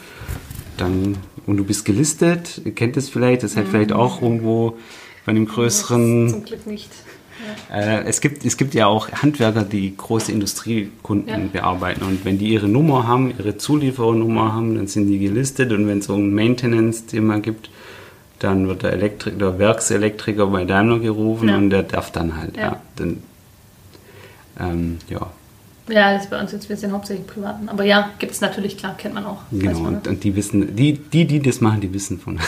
dann 0.76 1.16
und 1.46 1.56
du 1.56 1.64
bist 1.64 1.84
gelistet, 1.84 2.60
ihr 2.64 2.72
kennt 2.74 2.96
es 2.96 3.08
vielleicht, 3.08 3.42
das 3.42 3.52
ist 3.52 3.56
halt 3.56 3.68
vielleicht 3.68 3.92
auch 3.92 4.20
irgendwo 4.22 4.76
bei 5.24 5.30
einem 5.30 5.46
größeren 5.46 6.28
Zum 6.30 6.44
Glück 6.44 6.66
nicht. 6.66 6.90
äh, 7.72 8.04
es, 8.04 8.20
gibt, 8.20 8.44
es 8.44 8.56
gibt 8.56 8.74
ja 8.74 8.86
auch 8.86 9.10
Handwerker, 9.10 9.62
die 9.62 9.96
große 9.96 10.32
Industriekunden 10.32 11.28
Ja. 11.28 11.38
bearbeiten. 11.52 12.02
Und 12.04 12.24
wenn 12.24 12.38
die 12.38 12.48
ihre 12.48 12.68
Nummer 12.68 13.06
haben, 13.06 13.32
ihre 13.36 13.56
Zuliefernummer 13.56 14.52
haben, 14.52 14.74
dann 14.76 14.86
sind 14.86 15.06
die 15.08 15.18
gelistet. 15.18 15.72
Und 15.72 15.86
wenn 15.88 15.98
es 15.98 16.06
so 16.06 16.14
ein 16.14 16.32
Maintenance-Thema 16.34 17.40
gibt, 17.40 17.70
dann 18.38 18.68
wird 18.68 18.82
der, 18.82 18.92
Elektrik 18.92 19.38
der 19.38 19.58
Werkselektriker 19.58 20.46
bei 20.48 20.64
Daimler 20.64 20.98
gerufen 20.98 21.48
Ja. 21.48 21.56
und 21.56 21.70
der 21.70 21.82
darf 21.84 22.10
dann 22.12 22.36
halt. 22.36 22.56
Ja. 22.56 22.62
Ja. 22.62 22.82
dann, 22.96 23.18
ähm, 24.60 24.98
ja, 25.08 25.30
Ja, 25.88 26.14
das 26.14 26.24
ist 26.24 26.30
bei 26.30 26.40
uns 26.40 26.50
jetzt, 26.52 26.68
wir 26.68 26.76
sind 26.76 26.90
hauptsächlich 26.92 27.26
Privaten. 27.26 27.68
Aber 27.68 27.84
ja, 27.84 28.10
gibt 28.18 28.32
es 28.32 28.40
natürlich, 28.40 28.76
klar, 28.76 28.96
kennt 28.98 29.14
man 29.14 29.24
auch. 29.24 29.38
Genau. 29.52 29.78
man, 29.80 29.94
Und, 29.96 30.08
und 30.08 30.24
die 30.24 30.34
wissen, 30.34 30.74
die, 30.74 30.94
die, 30.94 31.24
die 31.26 31.40
das 31.40 31.60
machen, 31.60 31.80
die 31.80 31.92
wissen 31.94 32.18
von. 32.18 32.36
ja. 32.36 32.42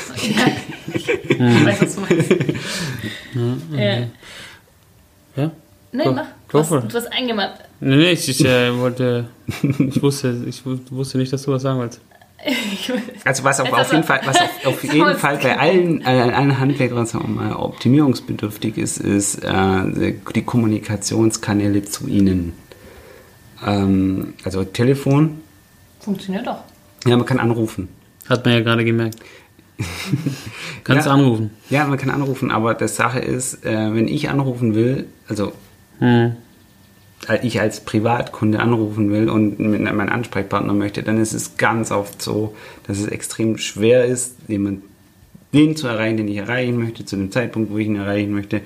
ich 0.94 1.08
weiß, 1.66 1.82
was 1.82 1.94
du 1.94 2.00
meinst. 2.00 2.30
Äh, 3.76 4.06
Ja? 5.36 5.50
nee, 5.92 6.04
Go- 6.04 6.12
mach. 6.12 6.24
go 6.48 6.58
Du 6.58 6.64
for 6.64 6.78
hast, 6.78 6.84
it. 6.86 6.92
du 6.92 6.96
hast 6.98 7.12
eingemacht. 7.12 7.60
Nee, 7.80 7.96
nee, 7.96 8.10
ich, 8.10 8.28
ich 8.28 8.44
äh, 8.44 8.76
wollte. 8.76 9.28
Ich 9.62 10.02
wusste, 10.02 10.44
ich 10.48 10.66
wu- 10.66 10.78
wusste 10.90 11.18
nicht, 11.18 11.32
dass 11.32 11.42
du 11.42 11.52
was 11.52 11.62
sagen 11.62 11.78
wolltst. 11.78 12.00
Also 13.24 13.42
was 13.44 13.60
auf, 13.60 13.72
auf 13.72 13.92
jeden 13.92 14.04
Fall, 14.04 14.20
was 14.24 14.40
auf, 14.40 14.66
auf 14.66 14.82
jeden 14.84 15.16
Fall 15.16 15.36
bei 15.38 15.58
allen, 15.58 16.00
äh, 16.02 16.04
allen 16.04 16.58
Handwerkern 16.58 17.04
sagen 17.04 17.34
wir 17.34 17.42
mal, 17.42 17.52
optimierungsbedürftig 17.56 18.78
ist, 18.78 18.98
ist 18.98 19.44
äh, 19.44 20.14
die 20.34 20.42
Kommunikationskanäle 20.42 21.84
zu 21.84 22.06
ihnen. 22.08 22.52
Ähm, 23.66 24.34
also 24.44 24.64
Telefon, 24.64 25.40
Funktioniert 26.00 26.46
doch. 26.46 26.62
ja, 27.06 27.16
man 27.16 27.26
kann 27.26 27.38
anrufen. 27.40 27.88
Hat 28.28 28.44
man 28.44 28.54
ja 28.54 28.60
gerade 28.60 28.84
gemerkt. 28.84 29.16
Kannst 30.84 31.06
Ja. 31.06 31.12
anrufen. 31.12 31.50
Ja, 31.70 31.86
man 31.86 31.98
kann 31.98 32.10
anrufen, 32.10 32.50
aber 32.50 32.74
das 32.74 32.96
Sache 32.96 33.18
ist, 33.20 33.64
äh, 33.64 33.94
wenn 33.94 34.08
ich 34.08 34.28
anrufen 34.28 34.74
will, 34.74 35.06
also 35.28 35.52
Hm. 36.00 36.32
ich 37.42 37.60
als 37.60 37.80
Privatkunde 37.80 38.60
anrufen 38.60 39.10
will 39.10 39.28
und 39.28 39.58
mit 39.58 39.80
meinen 39.82 40.08
Ansprechpartner 40.08 40.72
möchte, 40.72 41.02
dann 41.02 41.20
ist 41.20 41.32
es 41.32 41.56
ganz 41.56 41.90
oft 41.90 42.22
so, 42.22 42.54
dass 42.86 42.98
es 42.98 43.06
extrem 43.08 43.58
schwer 43.58 44.04
ist, 44.04 44.36
jemand 44.46 44.82
den 45.52 45.76
zu 45.76 45.88
erreichen, 45.88 46.18
den 46.18 46.28
ich 46.28 46.36
erreichen 46.36 46.78
möchte, 46.78 47.04
zu 47.04 47.16
dem 47.16 47.32
Zeitpunkt, 47.32 47.70
wo 47.72 47.78
ich 47.78 47.86
ihn 47.86 47.96
erreichen 47.96 48.32
möchte. 48.32 48.60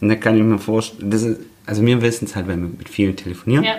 Und 0.00 0.08
da 0.08 0.14
kann 0.14 0.36
ich 0.36 0.42
mir 0.42 0.58
vorstellen, 0.58 1.10
das 1.10 1.22
ist, 1.22 1.40
also 1.66 1.84
wir 1.84 2.00
wissen 2.02 2.24
es 2.26 2.36
halt, 2.36 2.48
weil 2.48 2.56
wir 2.56 2.68
mit 2.68 2.88
vielen 2.88 3.16
telefonieren 3.16 3.64
Ja. 3.64 3.74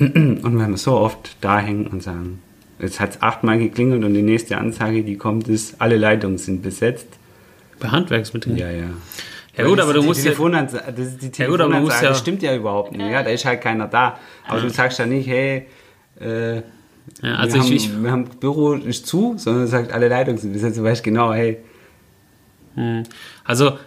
und 0.44 0.58
weil 0.58 0.68
wir 0.68 0.76
so 0.76 0.92
oft 0.96 1.36
da 1.40 1.58
hängen 1.60 1.86
und 1.86 2.02
sagen, 2.02 2.40
jetzt 2.78 3.00
hat 3.00 3.10
es 3.10 3.22
achtmal 3.22 3.58
geklingelt 3.58 4.02
und 4.04 4.14
die 4.14 4.22
nächste 4.22 4.56
Ansage, 4.58 5.02
die 5.02 5.16
kommt, 5.16 5.48
ist, 5.48 5.76
alle 5.80 5.96
Leitungen 5.96 6.38
sind 6.38 6.62
besetzt. 6.62 7.06
Bei 7.78 7.88
Handwerksbetrieben. 7.88 8.58
Ja, 8.58 8.70
ja. 8.70 8.84
Ja 9.56 9.66
gut, 9.66 9.78
das 9.78 9.84
aber 9.84 9.94
du 9.94 10.02
musst 10.02 10.24
ja- 10.24 10.32
das 10.32 11.06
ist 11.06 11.36
die 11.36 11.42
Ja 11.42 11.48
gut, 11.48 11.60
aber 11.60 11.68
man 11.70 11.82
muss 11.82 11.90
Telefonansage, 11.92 12.04
ja- 12.04 12.08
das 12.10 12.18
stimmt 12.18 12.42
ja 12.42 12.56
überhaupt 12.56 12.92
nicht. 12.92 13.10
Ja, 13.10 13.22
da 13.22 13.30
ist 13.30 13.44
halt 13.44 13.60
keiner 13.60 13.88
da. 13.88 14.18
Aber 14.48 14.60
du 14.60 14.70
sagst 14.70 14.98
ja 14.98 15.06
nicht, 15.06 15.28
hey, 15.28 15.66
äh, 16.20 16.56
Ja, 16.56 16.62
also 17.36 17.54
wir, 17.56 17.60
ich, 17.60 17.66
haben, 17.66 17.72
ich, 17.76 18.02
wir 18.02 18.10
haben 18.10 18.24
Büro 18.40 18.72
ist 18.74 19.06
zu, 19.06 19.34
sondern 19.36 19.64
du 19.64 19.68
sagst, 19.68 19.92
alle 19.92 20.08
Leitungen 20.08 20.38
sind 20.38 20.52
besetzt. 20.52 20.78
Du 20.78 20.82
weißt 20.84 21.02
genau, 21.02 21.32
hey, 21.34 21.58
Also, 23.44 23.78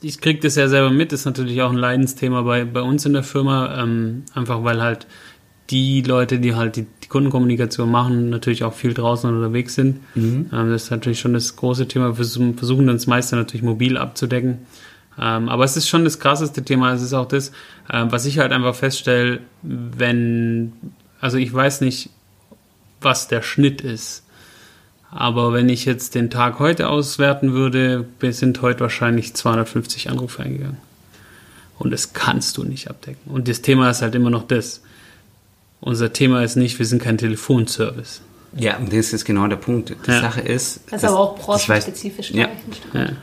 ich 0.00 0.20
kriege 0.20 0.40
das 0.40 0.56
ja 0.56 0.68
selber 0.68 0.90
mit, 0.90 1.12
das 1.12 1.20
ist 1.20 1.26
natürlich 1.26 1.62
auch 1.62 1.70
ein 1.70 1.76
Leidensthema 1.78 2.42
bei, 2.42 2.64
bei 2.64 2.82
uns 2.82 3.06
in 3.06 3.12
der 3.12 3.22
Firma, 3.22 3.82
ähm, 3.82 4.24
einfach 4.34 4.62
weil 4.62 4.82
halt 4.82 5.06
die 5.70 6.02
Leute, 6.02 6.38
die 6.38 6.54
halt 6.54 6.76
die, 6.76 6.86
die 7.02 7.08
Kundenkommunikation 7.08 7.90
machen, 7.90 8.28
natürlich 8.28 8.64
auch 8.64 8.74
viel 8.74 8.92
draußen 8.92 9.34
unterwegs 9.34 9.74
sind. 9.74 10.00
Ähm, 10.52 10.70
das 10.70 10.84
ist 10.84 10.90
natürlich 10.90 11.20
schon 11.20 11.32
das 11.32 11.56
große 11.56 11.88
Thema. 11.88 12.08
Wir 12.08 12.16
versuchen, 12.16 12.56
versuchen 12.56 12.88
uns 12.90 13.06
meistens 13.06 13.38
natürlich 13.38 13.62
mobil 13.62 13.96
abzudecken. 13.96 14.58
Ähm, 15.18 15.48
aber 15.48 15.64
es 15.64 15.76
ist 15.76 15.88
schon 15.88 16.04
das 16.04 16.18
krasseste 16.18 16.64
Thema. 16.64 16.92
Es 16.92 17.02
ist 17.02 17.14
auch 17.14 17.26
das, 17.26 17.52
ähm, 17.90 18.12
was 18.12 18.26
ich 18.26 18.38
halt 18.38 18.52
einfach 18.52 18.74
feststelle, 18.74 19.40
wenn, 19.62 20.72
also 21.20 21.38
ich 21.38 21.52
weiß 21.52 21.80
nicht, 21.80 22.10
was 23.00 23.28
der 23.28 23.42
Schnitt 23.42 23.80
ist. 23.80 24.23
Aber 25.16 25.52
wenn 25.52 25.68
ich 25.68 25.84
jetzt 25.84 26.16
den 26.16 26.28
Tag 26.28 26.58
heute 26.58 26.88
auswerten 26.88 27.52
würde, 27.52 28.04
sind 28.30 28.60
heute 28.62 28.80
wahrscheinlich 28.80 29.32
250 29.34 30.10
Anrufe 30.10 30.42
eingegangen. 30.42 30.78
Und 31.78 31.92
das 31.92 32.12
kannst 32.14 32.56
du 32.56 32.64
nicht 32.64 32.90
abdecken. 32.90 33.30
Und 33.30 33.46
das 33.46 33.62
Thema 33.62 33.90
ist 33.90 34.02
halt 34.02 34.16
immer 34.16 34.30
noch 34.30 34.46
das. 34.46 34.82
Unser 35.80 36.12
Thema 36.12 36.42
ist 36.42 36.56
nicht, 36.56 36.78
wir 36.80 36.86
sind 36.86 37.00
kein 37.00 37.16
Telefonservice. 37.16 38.22
Ja, 38.56 38.76
und 38.78 38.92
das 38.92 39.12
ist 39.12 39.24
genau 39.24 39.46
der 39.46 39.56
Punkt. 39.56 39.90
Die 39.90 40.10
Ja. 40.10 40.20
Sache 40.20 40.40
ist. 40.40 40.80
Das 40.90 41.02
ist 41.02 41.08
aber 41.08 41.18
auch 41.20 41.38
branchenspezifisch. 41.38 42.30
Ja, 42.32 42.46
glaube 42.46 42.58
ich, 42.58 42.66
ein 42.66 42.72
Stück. 42.74 42.94
Ja. 42.94 43.16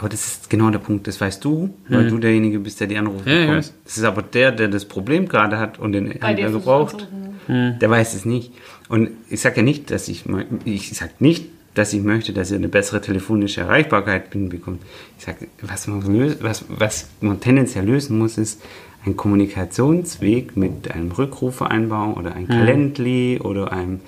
Aber 0.00 0.08
das 0.08 0.26
ist 0.26 0.50
genau 0.50 0.70
der 0.70 0.78
Punkt. 0.78 1.06
Das 1.06 1.20
weißt 1.20 1.44
du, 1.44 1.70
weil 1.88 2.08
du 2.08 2.18
derjenige 2.18 2.58
bist, 2.58 2.80
der 2.80 2.86
die 2.86 2.96
Anrufe 2.96 3.28
Ja, 3.30 3.40
bekommt. 3.40 3.58
weiß. 3.58 3.74
Das 3.84 3.98
ist 3.98 4.04
aber 4.04 4.22
der, 4.22 4.50
der 4.50 4.68
das 4.68 4.84
Problem 4.86 5.28
gerade 5.28 5.58
hat 5.58 5.78
und 5.78 5.92
den 5.92 6.10
Händler 6.10 6.50
gebraucht. 6.50 7.06
anzurufen. 7.48 7.78
Der 7.80 7.90
weiß 7.90 8.14
es 8.14 8.24
nicht. 8.24 8.52
Und 8.88 9.10
ich 9.28 9.40
sage 9.40 9.56
ja 9.58 9.62
nicht, 9.62 9.90
dass 9.90 10.08
ich, 10.08 10.24
ich 10.64 10.90
sag 10.96 11.20
nicht, 11.20 11.46
dass 11.74 11.92
ich 11.92 12.02
möchte, 12.02 12.32
dass 12.32 12.50
ihr 12.50 12.56
eine 12.56 12.68
bessere 12.68 13.00
telefonische 13.00 13.60
Erreichbarkeit 13.60 14.32
hinbekommt. 14.32 14.80
Ich 15.18 15.24
sage, 15.26 15.48
was 15.62 15.86
man, 15.86 16.02
was, 16.40 16.64
was 16.68 17.08
man 17.20 17.38
tendenziell 17.40 17.84
lösen 17.84 18.18
muss, 18.18 18.38
ist 18.38 18.60
ein 19.04 19.16
Kommunikationsweg 19.16 20.56
mit 20.56 20.90
einem 20.90 21.10
Rückrufvereinbarung 21.12 22.14
oder 22.14 22.34
ein 22.34 22.48
Calendly 22.48 23.40
oder 23.42 23.72
einem 23.72 24.00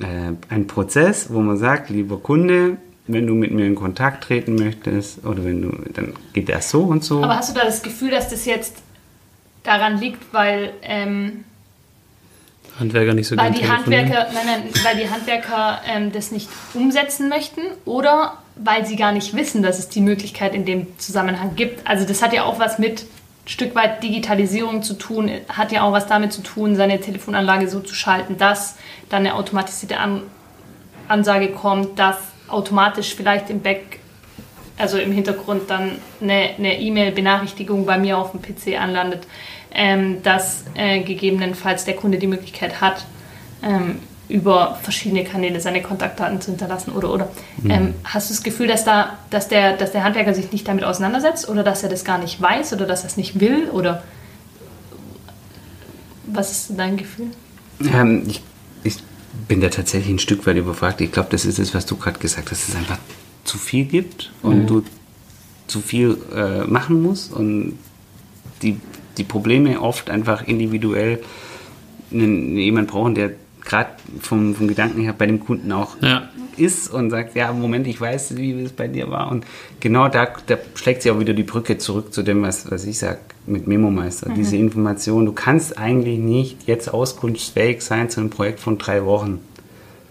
äh, 0.00 0.32
ein 0.48 0.66
Prozess, 0.66 1.28
wo 1.32 1.40
man 1.40 1.56
sagt, 1.56 1.90
lieber 1.90 2.18
Kunde, 2.18 2.76
wenn 3.08 3.26
du 3.26 3.34
mit 3.34 3.52
mir 3.52 3.66
in 3.66 3.74
Kontakt 3.74 4.24
treten 4.24 4.56
möchtest 4.56 5.24
oder 5.24 5.44
wenn 5.44 5.62
du, 5.62 5.70
dann 5.92 6.14
geht 6.32 6.48
das 6.48 6.70
so 6.70 6.82
und 6.82 7.04
so. 7.04 7.22
Aber 7.22 7.36
hast 7.36 7.50
du 7.50 7.58
da 7.58 7.64
das 7.64 7.82
Gefühl, 7.82 8.10
dass 8.10 8.28
das 8.28 8.44
jetzt 8.44 8.78
daran 9.62 9.98
liegt, 9.98 10.32
weil, 10.32 10.72
ähm, 10.82 11.44
Handwerker 12.78 13.14
nicht 13.14 13.28
so 13.28 13.36
weil, 13.36 13.52
gerne 13.52 13.56
die 13.56 13.64
telefonieren. 13.64 14.12
Handwerker, 14.12 14.32
nein, 14.34 14.46
nein, 14.46 14.84
weil 14.84 14.96
die 14.96 15.08
Handwerker 15.08 15.80
ähm, 15.88 16.12
das 16.12 16.30
nicht 16.30 16.48
umsetzen 16.74 17.28
möchten 17.28 17.62
oder 17.84 18.38
weil 18.56 18.86
sie 18.86 18.96
gar 18.96 19.12
nicht 19.12 19.34
wissen, 19.34 19.62
dass 19.62 19.78
es 19.78 19.88
die 19.88 20.00
Möglichkeit 20.00 20.54
in 20.54 20.64
dem 20.64 20.98
Zusammenhang 20.98 21.56
gibt? 21.56 21.86
Also 21.86 22.06
das 22.06 22.22
hat 22.22 22.32
ja 22.32 22.44
auch 22.44 22.58
was 22.58 22.78
mit 22.78 23.02
ein 23.02 23.48
Stück 23.48 23.74
weit 23.74 24.02
Digitalisierung 24.02 24.82
zu 24.82 24.94
tun, 24.94 25.30
hat 25.48 25.72
ja 25.72 25.82
auch 25.82 25.92
was 25.92 26.06
damit 26.06 26.32
zu 26.32 26.42
tun, 26.42 26.76
seine 26.76 27.00
Telefonanlage 27.00 27.68
so 27.68 27.80
zu 27.80 27.94
schalten, 27.94 28.36
dass 28.36 28.76
dann 29.08 29.20
eine 29.20 29.34
automatisierte 29.34 29.98
An 29.98 30.22
Ansage 31.08 31.50
kommt, 31.50 32.00
dass 32.00 32.16
automatisch 32.48 33.14
vielleicht 33.14 33.50
im 33.50 33.60
Back, 33.60 34.00
also 34.78 34.98
im 34.98 35.12
Hintergrund 35.12 35.70
dann 35.70 35.92
eine 36.20 36.80
E-Mail-Benachrichtigung 36.80 37.86
bei 37.86 37.98
mir 37.98 38.18
auf 38.18 38.32
dem 38.32 38.42
PC 38.42 38.80
anlandet, 38.80 39.26
ähm, 39.72 40.22
dass 40.22 40.64
äh, 40.74 41.02
gegebenenfalls 41.02 41.84
der 41.84 41.96
Kunde 41.96 42.18
die 42.18 42.26
Möglichkeit 42.26 42.80
hat, 42.80 43.04
ähm, 43.62 44.00
über 44.28 44.78
verschiedene 44.82 45.22
Kanäle 45.22 45.60
seine 45.60 45.82
Kontaktdaten 45.82 46.40
zu 46.40 46.50
hinterlassen 46.50 46.92
oder 46.92 47.12
oder. 47.12 47.28
Ähm, 47.68 47.94
hast 48.02 48.28
du 48.28 48.34
das 48.34 48.42
Gefühl, 48.42 48.66
dass 48.66 48.84
da, 48.84 49.18
dass 49.30 49.48
der, 49.48 49.76
dass 49.76 49.92
der 49.92 50.02
Handwerker 50.02 50.34
sich 50.34 50.50
nicht 50.50 50.66
damit 50.66 50.82
auseinandersetzt 50.82 51.48
oder 51.48 51.62
dass 51.62 51.84
er 51.84 51.88
das 51.88 52.04
gar 52.04 52.18
nicht 52.18 52.40
weiß 52.40 52.72
oder 52.72 52.86
dass 52.86 53.02
er 53.02 53.06
es 53.06 53.16
nicht 53.16 53.38
will 53.38 53.70
oder 53.70 54.02
was 56.26 56.50
ist 56.50 56.72
dein 56.76 56.96
Gefühl? 56.96 57.30
Ähm, 57.80 58.24
ich 58.26 58.42
bin 59.48 59.60
da 59.60 59.68
tatsächlich 59.68 60.14
ein 60.14 60.18
Stück 60.18 60.46
weit 60.46 60.56
überfragt. 60.56 61.00
Ich 61.00 61.12
glaube, 61.12 61.28
das 61.30 61.44
ist 61.44 61.58
es, 61.58 61.74
was 61.74 61.86
du 61.86 61.96
gerade 61.96 62.18
gesagt 62.18 62.50
hast, 62.50 62.62
dass 62.62 62.68
es 62.70 62.76
einfach 62.76 62.98
zu 63.44 63.58
viel 63.58 63.84
gibt 63.84 64.32
und 64.42 64.66
du 64.66 64.82
zu 65.66 65.80
viel 65.80 66.16
äh, 66.34 66.64
machen 66.64 67.02
musst 67.02 67.32
und 67.32 67.78
die, 68.62 68.78
die 69.16 69.24
Probleme 69.24 69.80
oft 69.80 70.10
einfach 70.10 70.46
individuell 70.46 71.22
einen, 72.12 72.56
jemand 72.56 72.88
brauchen, 72.88 73.14
der 73.14 73.32
gerade 73.66 73.90
vom, 74.20 74.54
vom 74.54 74.68
Gedanken 74.68 75.02
her 75.02 75.14
bei 75.16 75.26
dem 75.26 75.40
Kunden 75.40 75.70
auch 75.72 75.96
Ja. 76.00 76.28
ist 76.56 76.88
und 76.88 77.10
sagt, 77.10 77.34
ja, 77.36 77.52
Moment, 77.52 77.86
ich 77.86 78.00
weiß, 78.00 78.36
wie 78.36 78.62
es 78.62 78.72
bei 78.72 78.88
dir 78.88 79.10
war. 79.10 79.30
Und 79.30 79.44
genau 79.80 80.08
da, 80.08 80.28
da 80.46 80.56
schlägt 80.74 81.02
sich 81.02 81.12
auch 81.12 81.18
wieder 81.18 81.34
die 81.34 81.42
Brücke 81.42 81.76
zurück 81.76 82.14
zu 82.14 82.22
dem, 82.22 82.42
was, 82.42 82.70
was 82.70 82.84
ich 82.86 82.98
sage 82.98 83.18
mit 83.46 83.66
Memo-Meister. 83.66 84.30
Diese 84.34 84.56
Information, 84.56 85.26
du 85.26 85.32
kannst 85.32 85.76
eigentlich 85.78 86.18
nicht 86.18 86.66
jetzt 86.66 86.92
auskunftsfähig 86.92 87.82
sein 87.82 88.08
zu 88.08 88.20
einem 88.20 88.30
Projekt 88.30 88.60
von 88.60 88.78
drei 88.78 89.04
Wochen. 89.04 89.40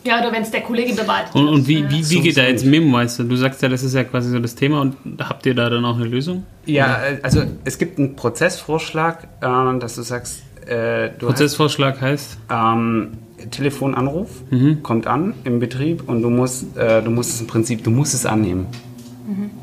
Ja, 0.06 0.20
oder 0.20 0.32
wenn 0.32 0.44
es 0.44 0.52
der 0.52 0.62
Kollege 0.62 0.94
bewahrt. 0.94 1.34
Und, 1.34 1.48
und 1.48 1.68
wie, 1.68 1.90
wie, 1.90 2.08
wie 2.08 2.22
geht 2.22 2.38
da 2.38 2.44
jetzt. 2.44 2.64
Memo-Meister? 2.64 3.24
Du 3.24 3.36
sagst 3.36 3.62
ja, 3.64 3.70
das 3.70 3.82
ist 3.82 3.96
ja 3.96 4.04
quasi 4.04 4.30
so 4.30 4.40
das 4.40 4.54
Thema 4.54 4.82
und 4.82 4.96
habt 5.20 5.46
ihr 5.48 5.56
da 5.56 5.68
dann 5.70 5.84
auch 5.84 5.96
eine 5.96 6.06
Lösung? 6.06 6.44
Ja, 6.66 7.00
also 7.24 7.42
es 7.64 7.78
gibt 7.80 7.98
einen 7.98 8.16
Prozessvorschlag, 8.16 9.24
äh, 9.42 9.80
dass 9.80 9.96
du 9.96 10.04
sagst, 10.04 10.44
äh, 10.68 11.10
du 11.18 11.26
Prozessvorschlag 11.26 12.00
heißt? 12.02 12.38
hast 12.50 12.76
ähm, 12.76 13.18
Telefonanruf, 13.52 14.30
kommt 14.84 15.08
an 15.08 15.34
im 15.44 15.60
Betrieb 15.60 16.08
und 16.08 16.22
du 16.22 16.30
musst, 16.30 16.78
äh, 16.78 17.02
du 17.02 17.12
musst 17.12 17.32
es 17.32 17.42
im 17.42 17.48
Prinzip, 17.48 17.84
du 17.84 17.92
musst 17.92 18.14
es 18.14 18.26
annehmen. 18.26 18.68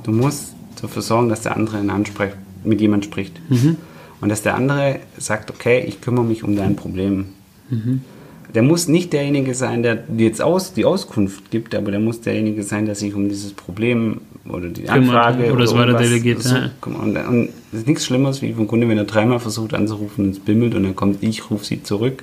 Du 0.05 0.13
musst 0.13 0.55
dafür 0.81 1.03
sorgen, 1.03 1.29
dass 1.29 1.43
der 1.43 1.57
andere 1.57 1.79
einen 1.79 1.91
anspricht, 1.91 2.37
mit 2.65 2.81
jemand 2.81 3.05
spricht. 3.05 3.41
Und 4.21 4.29
dass 4.29 4.43
der 4.43 4.55
andere 4.55 5.01
sagt, 5.19 5.51
okay, 5.51 5.85
ich 5.87 6.01
kümmere 6.01 6.25
mich 6.25 6.45
um 6.45 6.55
dein 6.57 6.77
Problem. 6.77 7.27
Der 8.55 8.63
muss 8.63 8.87
nicht 8.87 9.13
derjenige 9.13 9.55
sein, 9.55 9.83
der 9.83 9.95
dir 9.97 10.27
jetzt 10.27 10.43
aus, 10.43 10.75
die 10.75 10.85
Auskunft 10.85 11.51
gibt, 11.51 11.75
aber 11.75 11.91
der 11.91 12.01
muss 12.01 12.21
derjenige 12.21 12.63
sein, 12.63 12.85
der 12.85 12.95
sich 12.95 13.15
um 13.15 13.29
dieses 13.29 13.55
Problem 13.55 14.21
oder 14.47 14.69
die 14.69 14.83
Kümmert, 14.83 15.17
Anfrage 15.17 15.53
oder 15.53 15.65
es 15.65 15.73
weiter 15.73 15.87
irgendwas 15.87 16.09
delegiert, 16.09 16.43
so 16.43 16.55
ja. 16.57 16.71
Und, 16.85 17.17
und 17.17 17.49
es 17.73 17.79
ist 17.81 17.87
nichts 17.87 18.05
Schlimmeres, 18.05 18.43
wie 18.43 18.53
vom 18.53 18.67
Kunde, 18.67 18.89
wenn 18.89 18.99
er 18.99 19.05
dreimal 19.05 19.41
versucht 19.41 19.73
anzurufen 19.73 20.27
und 20.27 20.31
es 20.33 20.41
bimmelt 20.41 20.75
und 20.75 20.83
dann 20.83 20.95
kommt 20.95 21.23
ich, 21.23 21.51
rufe 21.51 21.65
sie 21.65 21.83
zurück 21.83 22.23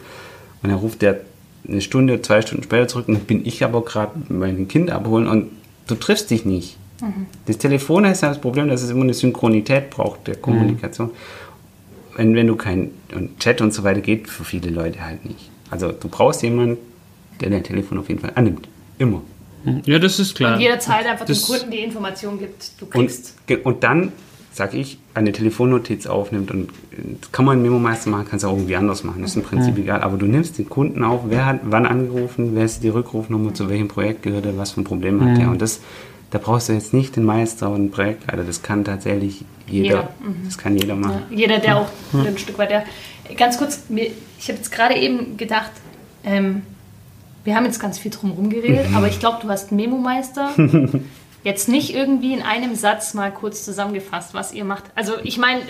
und 0.61 0.69
dann 0.69 0.77
ruft 0.77 1.01
der 1.01 1.19
eine 1.67 1.81
Stunde, 1.81 2.21
zwei 2.21 2.41
Stunden 2.41 2.63
später 2.63 2.87
zurück 2.87 3.07
und 3.07 3.15
dann 3.15 3.23
bin 3.25 3.45
ich 3.45 3.63
aber 3.63 3.83
gerade 3.83 4.11
mein 4.29 4.67
Kind 4.67 4.91
abholen 4.91 5.27
und 5.27 5.47
du 5.87 5.95
triffst 5.95 6.29
dich 6.31 6.45
nicht. 6.45 6.77
Das 7.45 7.57
Telefon 7.57 8.03
ist 8.05 8.21
ja 8.21 8.29
das 8.29 8.41
Problem, 8.41 8.67
dass 8.67 8.81
es 8.81 8.89
immer 8.89 9.03
eine 9.03 9.13
Synchronität 9.13 9.89
braucht 9.89 10.27
der 10.27 10.35
Kommunikation. 10.35 11.11
Wenn, 12.17 12.35
wenn 12.35 12.47
du 12.47 12.55
kein 12.57 12.91
und 13.15 13.39
Chat 13.39 13.61
und 13.61 13.73
so 13.73 13.83
weiter 13.85 14.01
geht 14.01 14.27
für 14.29 14.43
viele 14.43 14.69
Leute 14.69 14.99
halt 15.05 15.23
nicht. 15.25 15.49
Also 15.71 15.91
du 15.93 16.09
brauchst 16.09 16.43
jemanden, 16.43 16.77
der 17.39 17.49
dein 17.51 17.63
Telefon 17.63 17.99
auf 17.99 18.09
jeden 18.09 18.19
Fall 18.19 18.33
annimmt. 18.35 18.67
Immer. 18.97 19.21
Ja, 19.85 19.99
das 19.99 20.19
ist 20.19 20.35
klar. 20.35 20.55
Und 20.55 20.61
jederzeit 20.61 21.05
einfach 21.05 21.25
Das- 21.25 21.45
dem 21.45 21.55
Kunden 21.55 21.71
die 21.71 21.79
Information 21.79 22.37
gibt, 22.39 22.71
du 22.79 22.85
Und, 22.85 22.91
kriegst. 22.91 23.47
ge- 23.47 23.61
und 23.63 23.81
dann, 23.83 24.11
sag 24.51 24.73
ich, 24.73 24.97
eine 25.13 25.31
Telefonnotiz 25.31 26.05
aufnimmt 26.07 26.51
und 26.51 26.69
das 27.21 27.31
kann 27.31 27.45
man 27.45 27.57
im 27.57 27.63
Memo-Meister 27.63 28.09
machen, 28.09 28.25
kannst 28.29 28.43
du 28.43 28.49
auch 28.49 28.55
irgendwie 28.57 28.75
anders 28.75 29.03
machen, 29.03 29.21
das 29.21 29.31
ist 29.31 29.37
im 29.37 29.43
Prinzip 29.43 29.77
egal. 29.77 30.01
Aber 30.01 30.17
du 30.17 30.25
nimmst 30.25 30.57
den 30.57 30.67
Kunden 30.69 31.03
auf, 31.03 31.21
wer 31.27 31.45
hat 31.45 31.59
wann 31.63 31.85
angerufen, 31.85 32.51
wer 32.55 32.65
ist 32.65 32.83
die 32.83 32.89
Rückrufnummer, 32.89 33.53
zu 33.53 33.69
welchem 33.69 33.87
Projekt 33.87 34.23
gehört 34.23 34.45
er, 34.45 34.57
was 34.57 34.71
für 34.71 34.81
ein 34.81 34.83
Problem 34.85 35.21
hat 35.23 35.39
er. 35.39 35.49
Und 35.49 35.61
das, 35.61 35.79
da 36.31 36.39
brauchst 36.39 36.69
du 36.69 36.73
jetzt 36.73 36.93
nicht 36.93 37.15
den 37.15 37.23
Meister 37.25 37.69
und 37.69 37.83
den 37.83 37.91
Projektleiter, 37.91 38.43
das 38.43 38.61
kann 38.61 38.83
tatsächlich 38.83 39.45
jeder. 39.67 39.85
Jeder, 39.85 40.09
Das 40.45 40.57
kann 40.57 40.75
jeder 40.77 40.95
machen. 40.95 41.21
Ja, 41.29 41.37
jeder, 41.37 41.59
der 41.59 41.77
auch 41.77 41.89
ein 42.13 42.37
Stück 42.37 42.57
weit, 42.57 42.71
der. 42.71 42.83
Ganz 43.37 43.57
kurz, 43.59 43.83
mir, 43.89 44.07
ich 44.39 44.47
habe 44.47 44.57
jetzt 44.57 44.71
gerade 44.71 44.95
eben 44.95 45.37
gedacht, 45.37 45.71
ähm, 46.23 46.63
wir 47.43 47.55
haben 47.55 47.65
jetzt 47.65 47.79
ganz 47.79 47.97
viel 47.99 48.11
drum 48.11 48.31
herum 48.31 48.49
geredet, 48.49 48.87
aber 48.95 49.07
ich 49.07 49.19
glaube, 49.19 49.37
du 49.41 49.47
hast 49.49 49.71
Memo-Meister 49.71 50.49
jetzt 51.43 51.69
nicht 51.69 51.93
irgendwie 51.93 52.33
in 52.33 52.41
einem 52.41 52.75
Satz 52.75 53.13
mal 53.13 53.31
kurz 53.31 53.63
zusammengefasst, 53.63 54.33
was 54.33 54.53
ihr 54.53 54.65
macht. 54.65 54.83
Also 54.95 55.13
ich 55.23 55.37
meine, 55.37 55.61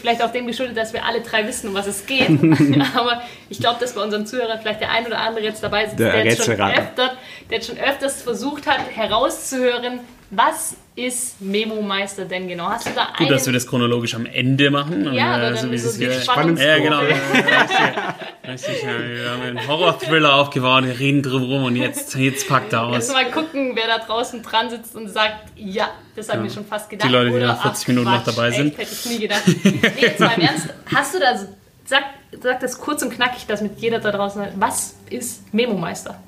vielleicht 0.00 0.22
auch 0.22 0.32
dem 0.32 0.46
geschuldet, 0.46 0.76
dass 0.76 0.92
wir 0.92 1.04
alle 1.04 1.20
drei 1.20 1.46
wissen, 1.46 1.68
um 1.68 1.74
was 1.74 1.86
es 1.86 2.06
geht, 2.06 2.28
aber 2.94 3.22
ich 3.48 3.60
glaube, 3.60 3.78
dass 3.80 3.94
bei 3.94 4.02
unseren 4.02 4.26
Zuhörern 4.26 4.60
vielleicht 4.60 4.80
der 4.80 4.90
ein 4.90 5.06
oder 5.06 5.18
andere 5.20 5.44
jetzt 5.44 5.62
dabei 5.62 5.86
sitzt, 5.86 6.00
Der 6.00 6.12
der, 6.12 6.24
jetzt 6.24 6.44
schon 6.44 6.60
öfter, 6.60 7.12
der 7.50 7.58
jetzt 7.58 7.66
schon 7.66 7.78
öfters 7.78 8.22
versucht 8.22 8.66
hat, 8.66 8.80
herauszuhören, 8.94 10.00
was 10.30 10.76
ist 10.94 11.40
Memo-Meister 11.40 12.26
denn 12.26 12.48
genau? 12.48 12.66
Hast 12.68 12.86
du 12.86 12.90
da 12.94 13.08
Gut, 13.16 13.30
dass 13.30 13.46
wir 13.46 13.52
das 13.52 13.66
chronologisch 13.66 14.14
am 14.14 14.26
Ende 14.26 14.70
machen. 14.70 15.12
Ja, 15.14 15.36
aber 15.36 15.56
so 15.56 15.62
dann 15.62 15.72
wie 15.72 15.78
so 15.78 15.98
die 15.98 16.10
Spannungskurve. 16.12 16.62
Ja, 16.70 16.78
genau. 16.78 17.02
Ja, 17.02 18.52
Richtig, 18.52 18.82
ja. 18.82 18.88
Wir 18.98 19.30
haben 19.30 19.42
einen 19.42 19.66
Horror-Thriller 19.68 20.34
aufgebaut, 20.34 20.84
wir 20.84 20.98
reden 20.98 21.22
drum 21.22 21.44
rum 21.44 21.64
und 21.64 21.76
jetzt, 21.76 22.14
jetzt 22.16 22.48
packt 22.48 22.72
er 22.72 22.90
Jetzt 22.92 23.08
aus. 23.08 23.14
mal 23.14 23.30
gucken, 23.30 23.72
wer 23.74 23.86
da 23.86 24.04
draußen 24.04 24.42
dran 24.42 24.68
sitzt 24.68 24.94
und 24.96 25.08
sagt, 25.08 25.52
ja, 25.56 25.90
das 26.16 26.28
haben 26.30 26.42
wir 26.42 26.50
schon 26.50 26.66
fast 26.66 26.90
gedacht. 26.90 27.08
Die 27.08 27.12
Leute, 27.12 27.30
die 27.30 27.36
Oder, 27.36 27.46
nach 27.46 27.62
40 27.62 27.84
ach, 27.84 27.88
Minuten 27.88 28.10
noch 28.10 28.24
Quatsch, 28.24 28.36
dabei 28.36 28.50
sind. 28.50 28.78
Echt, 28.78 28.90
hätte 28.90 28.92
ich 28.92 29.06
nie 29.06 29.18
gedacht. 29.20 29.42
Nee, 29.64 29.80
jetzt 30.00 30.20
mal 30.20 30.32
im 30.36 30.42
Ernst. 30.42 30.68
Hast 30.94 31.14
du 31.14 31.20
da, 31.20 31.38
so- 31.38 31.46
sag, 31.86 32.02
sag 32.42 32.60
das 32.60 32.78
kurz 32.78 33.02
und 33.02 33.10
knackig, 33.14 33.46
dass 33.46 33.62
mit 33.62 33.78
jeder 33.80 33.98
da 34.00 34.10
draußen, 34.10 34.42
was 34.56 34.96
ist 35.08 35.54
Memo-Meister? 35.54 36.20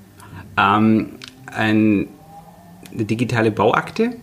Ähm, 0.56 1.18
ein, 1.46 2.08
eine 2.92 3.04
digitale 3.04 3.50
Bauakte, 3.50 4.16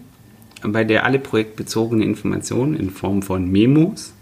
bei 0.64 0.84
der 0.84 1.06
alle 1.06 1.20
projektbezogene 1.20 2.04
Informationen 2.06 2.76
in 2.76 2.90
Form 2.90 3.22
von 3.22 3.52
Memos 3.52 4.14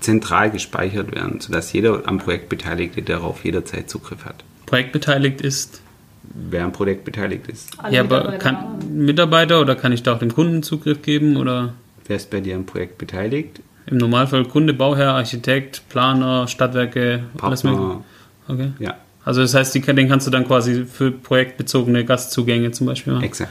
zentral 0.00 0.50
gespeichert 0.50 1.14
werden, 1.14 1.40
sodass 1.40 1.72
jeder 1.72 2.02
am 2.06 2.18
Projekt 2.18 2.48
Beteiligte 2.48 3.02
darauf 3.02 3.44
jederzeit 3.44 3.90
Zugriff 3.90 4.24
hat. 4.24 4.44
Projektbeteiligt 4.66 5.40
ist. 5.40 5.80
Wer 6.22 6.64
am 6.64 6.72
Projekt 6.72 7.04
beteiligt 7.04 7.48
ist. 7.48 7.70
Alle 7.78 7.96
Ja, 7.96 8.00
aber 8.02 8.18
Mitarbeiter. 8.18 8.38
kann 8.38 9.04
Mitarbeiter 9.04 9.60
oder 9.60 9.74
kann 9.74 9.92
ich 9.92 10.02
da 10.02 10.14
auch 10.14 10.18
dem 10.18 10.32
Kunden 10.32 10.62
Zugriff 10.62 11.02
geben? 11.02 11.36
Oder 11.36 11.74
Wer 12.06 12.16
ist 12.16 12.30
bei 12.30 12.40
dir 12.40 12.56
am 12.56 12.66
Projekt 12.66 12.98
beteiligt? 12.98 13.60
im 13.86 13.96
Normalfall 13.96 14.44
Kunde, 14.44 14.72
Bauherr, 14.72 15.14
Architekt, 15.14 15.82
Planer, 15.88 16.46
Stadtwerke, 16.46 17.24
alles 17.40 17.64
mögliche? 17.64 17.98
Okay. 18.46 18.72
Ja. 18.78 18.96
Also 19.24 19.42
das 19.42 19.54
heißt, 19.54 19.74
die, 19.74 19.80
den 19.80 20.08
kannst 20.08 20.26
du 20.26 20.30
dann 20.30 20.46
quasi 20.46 20.84
für 20.84 21.10
projektbezogene 21.10 22.04
Gastzugänge 22.04 22.70
zum 22.70 22.86
Beispiel 22.86 23.12
machen. 23.14 23.24
Exakt. 23.24 23.50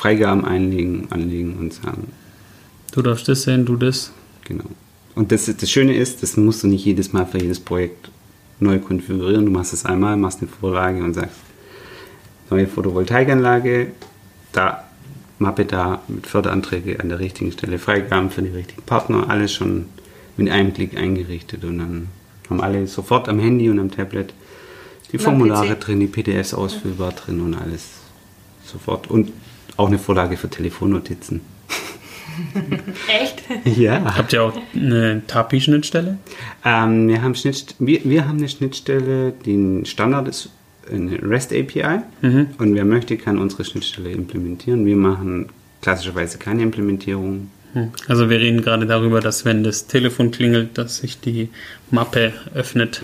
Freigaben 0.00 0.46
einlegen, 0.46 1.08
anlegen 1.10 1.58
und 1.58 1.74
sagen, 1.74 2.08
Du 2.92 3.02
darfst 3.02 3.28
das 3.28 3.42
sehen, 3.42 3.66
du 3.66 3.76
das. 3.76 4.12
genau. 4.44 4.64
Und 5.14 5.30
das, 5.30 5.44
das 5.54 5.70
Schöne 5.70 5.94
ist, 5.94 6.22
das 6.22 6.38
musst 6.38 6.62
du 6.62 6.68
nicht 6.68 6.84
jedes 6.86 7.12
Mal 7.12 7.26
für 7.26 7.38
jedes 7.38 7.60
Projekt 7.60 8.10
neu 8.60 8.78
konfigurieren. 8.78 9.44
Du 9.44 9.50
machst 9.52 9.74
es 9.74 9.84
einmal, 9.84 10.16
machst 10.16 10.40
eine 10.40 10.48
Vorlage 10.48 11.04
und 11.04 11.12
sagst, 11.12 11.36
neue 12.48 12.66
Photovoltaikanlage, 12.66 13.88
da, 14.52 14.84
Mappe 15.38 15.66
da, 15.66 16.00
mit 16.08 16.26
Förderanträge 16.26 16.98
an 16.98 17.10
der 17.10 17.18
richtigen 17.18 17.52
Stelle, 17.52 17.78
Freigaben 17.78 18.30
für 18.30 18.40
die 18.40 18.48
richtigen 18.48 18.82
Partner, 18.82 19.28
alles 19.28 19.52
schon 19.52 19.86
mit 20.38 20.48
einem 20.50 20.72
Klick 20.72 20.96
eingerichtet 20.96 21.64
und 21.64 21.78
dann 21.78 22.08
haben 22.48 22.60
alle 22.62 22.86
sofort 22.86 23.28
am 23.28 23.38
Handy 23.38 23.68
und 23.68 23.78
am 23.78 23.90
Tablet 23.90 24.32
die 25.12 25.18
Formulare 25.18 25.76
drin, 25.76 26.00
die 26.00 26.06
PDFs 26.06 26.54
ausfüllbar 26.54 27.12
drin 27.12 27.40
und 27.40 27.54
alles 27.54 27.88
sofort. 28.64 29.10
Und 29.10 29.32
auch 29.80 29.88
eine 29.88 29.98
Vorlage 29.98 30.36
für 30.36 30.48
Telefonnotizen. 30.48 31.40
Echt? 33.08 33.42
Ja. 33.64 34.16
Habt 34.16 34.32
ihr 34.32 34.42
auch 34.42 34.52
eine 34.74 35.22
TAPI-Schnittstelle? 35.26 36.18
Ähm, 36.64 37.08
wir, 37.08 37.22
haben 37.22 37.34
Schnittst 37.34 37.76
wir, 37.78 38.00
wir 38.04 38.28
haben 38.28 38.38
eine 38.38 38.48
Schnittstelle, 38.48 39.32
die 39.44 39.54
ein 39.54 39.86
Standard 39.86 40.28
ist, 40.28 40.50
eine 40.90 41.18
REST 41.22 41.52
API. 41.52 42.00
Und 42.58 42.74
wer 42.74 42.84
möchte, 42.84 43.16
kann 43.16 43.38
unsere 43.38 43.64
Schnittstelle 43.64 44.10
implementieren. 44.10 44.84
Wir 44.84 44.96
machen 44.96 45.48
klassischerweise 45.80 46.38
keine 46.38 46.62
Implementierung. 46.62 47.50
Hm. 47.72 47.90
Also 48.06 48.28
wir 48.28 48.38
reden 48.38 48.62
gerade 48.62 48.86
darüber, 48.86 49.20
dass 49.20 49.44
wenn 49.44 49.62
das 49.62 49.86
Telefon 49.86 50.30
klingelt, 50.30 50.76
dass 50.76 50.98
sich 50.98 51.20
die 51.20 51.48
Mappe 51.90 52.32
öffnet. 52.54 53.02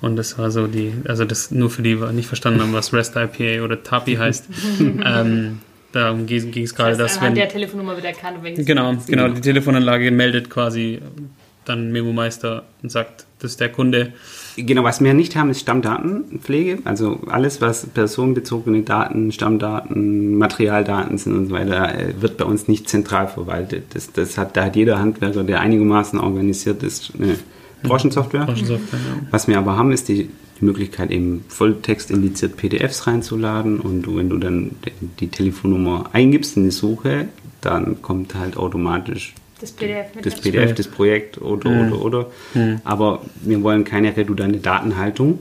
Und 0.00 0.16
das 0.16 0.38
war 0.38 0.50
so 0.50 0.66
die, 0.66 0.92
also 1.06 1.24
das 1.24 1.50
nur 1.50 1.70
für 1.70 1.82
die, 1.82 1.96
die 1.96 2.12
nicht 2.12 2.28
verstanden 2.28 2.60
haben, 2.60 2.72
was 2.72 2.92
REST 2.92 3.16
IPA 3.16 3.64
oder 3.64 3.82
TAPI 3.82 4.16
heißt. 4.16 4.46
ähm, 4.80 5.60
darum 5.92 6.26
ging 6.26 6.64
es 6.64 6.74
gerade, 6.74 6.90
Das 6.90 6.98
dass 6.98 7.10
heißt, 7.12 7.18
anhand 7.18 7.36
wenn 7.36 7.42
der 7.42 7.48
Telefonnummer 7.48 7.94
wird 7.94 8.04
erkannt, 8.04 8.38
welches 8.42 8.66
genau, 8.66 8.94
genau 9.06 9.28
die 9.28 9.40
Telefonanlage 9.40 10.10
meldet 10.10 10.50
quasi 10.50 11.00
dann 11.68 11.92
Memo 11.92 12.12
Meister 12.12 12.64
und 12.82 12.90
sagt, 12.90 13.26
das 13.40 13.52
ist 13.52 13.60
der 13.60 13.70
Kunde. 13.70 14.12
Genau, 14.56 14.82
was 14.84 15.00
wir 15.00 15.14
nicht 15.14 15.36
haben, 15.36 15.50
ist 15.50 15.60
Stammdatenpflege. 15.60 16.78
Also 16.84 17.20
alles, 17.28 17.60
was 17.60 17.86
personenbezogene 17.86 18.82
Daten, 18.82 19.30
Stammdaten, 19.30 20.36
Materialdaten 20.36 21.18
sind 21.18 21.36
und 21.36 21.46
so 21.48 21.54
weiter, 21.54 21.94
äh, 21.94 22.20
wird 22.20 22.36
bei 22.36 22.44
uns 22.44 22.68
nicht 22.68 22.88
zentral 22.88 23.28
verwaltet. 23.28 23.94
Das, 23.94 24.12
das 24.12 24.38
hat, 24.38 24.56
da 24.56 24.64
hat 24.64 24.76
jeder 24.76 24.98
Handwerker, 24.98 25.44
der 25.44 25.60
einigermaßen 25.60 26.18
organisiert 26.18 26.82
ist, 26.82 27.12
eine 27.16 27.36
Branchensoftware. 27.82 28.46
Branchensoftware, 28.46 29.00
ja. 29.00 29.26
Was 29.30 29.46
wir 29.46 29.58
aber 29.58 29.76
haben, 29.76 29.92
ist 29.92 30.08
die, 30.08 30.30
die 30.60 30.64
Möglichkeit, 30.64 31.10
eben 31.10 31.44
volltextindiziert 31.48 32.56
PDFs 32.56 33.06
reinzuladen 33.06 33.80
und 33.80 34.06
wenn 34.16 34.28
du 34.28 34.38
dann 34.38 34.72
die 35.20 35.28
Telefonnummer 35.28 36.10
eingibst 36.12 36.56
in 36.56 36.64
die 36.64 36.70
Suche, 36.70 37.28
dann 37.60 38.02
kommt 38.02 38.34
halt 38.34 38.56
automatisch 38.56 39.34
Das 39.60 39.72
PDF 39.72 40.14
mit 40.14 40.26
das 40.26 40.34
dazu. 40.34 40.50
PDF, 40.50 40.74
das 40.74 40.88
Projekt 40.88 41.40
oder, 41.40 41.70
Mhm. 41.70 41.92
oder, 41.92 42.04
oder. 42.04 42.26
Aber 42.84 43.22
wir 43.42 43.62
wollen 43.62 43.84
keine 43.84 44.16
redundante 44.16 44.58
Datenhaltung. 44.60 45.40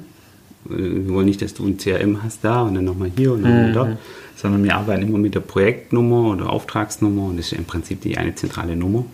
Äh, 0.69 0.73
Wir 0.77 1.09
wollen 1.09 1.25
nicht, 1.27 1.41
dass 1.41 1.53
du 1.53 1.65
ein 1.65 1.77
CRM 1.77 2.23
hast 2.23 2.43
da 2.43 2.61
und 2.63 2.73
dann 2.75 2.85
nochmal 2.85 3.11
hier 3.15 3.33
und 3.33 3.41
nochmal 3.41 3.71
dort, 3.73 3.97
sondern 4.35 4.63
wir 4.63 4.75
arbeiten 4.75 5.03
immer 5.07 5.17
mit 5.19 5.33
der 5.35 5.39
Projektnummer 5.39 6.31
oder 6.31 6.49
Auftragsnummer 6.51 7.23
und 7.29 7.37
das 7.37 7.51
ist 7.51 7.57
im 7.57 7.65
Prinzip 7.65 8.01
die 8.01 8.17
eine 8.17 8.35
zentrale 8.35 8.75
Nummer. 8.75 9.05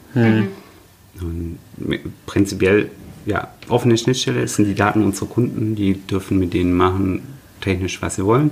Und 1.22 1.60
prinzipiell, 2.26 2.90
ja, 3.26 3.50
offene 3.70 3.98
Schnittstelle 3.98 4.42
das 4.42 4.56
sind 4.56 4.66
die 4.66 4.76
Daten 4.76 5.04
unserer 5.04 5.28
Kunden, 5.28 5.76
die 5.76 5.94
dürfen 5.94 6.40
mit 6.40 6.54
denen 6.54 6.74
machen, 6.74 7.22
technisch, 7.62 8.02
was 8.02 8.16
sie 8.16 8.26
wollen. 8.26 8.52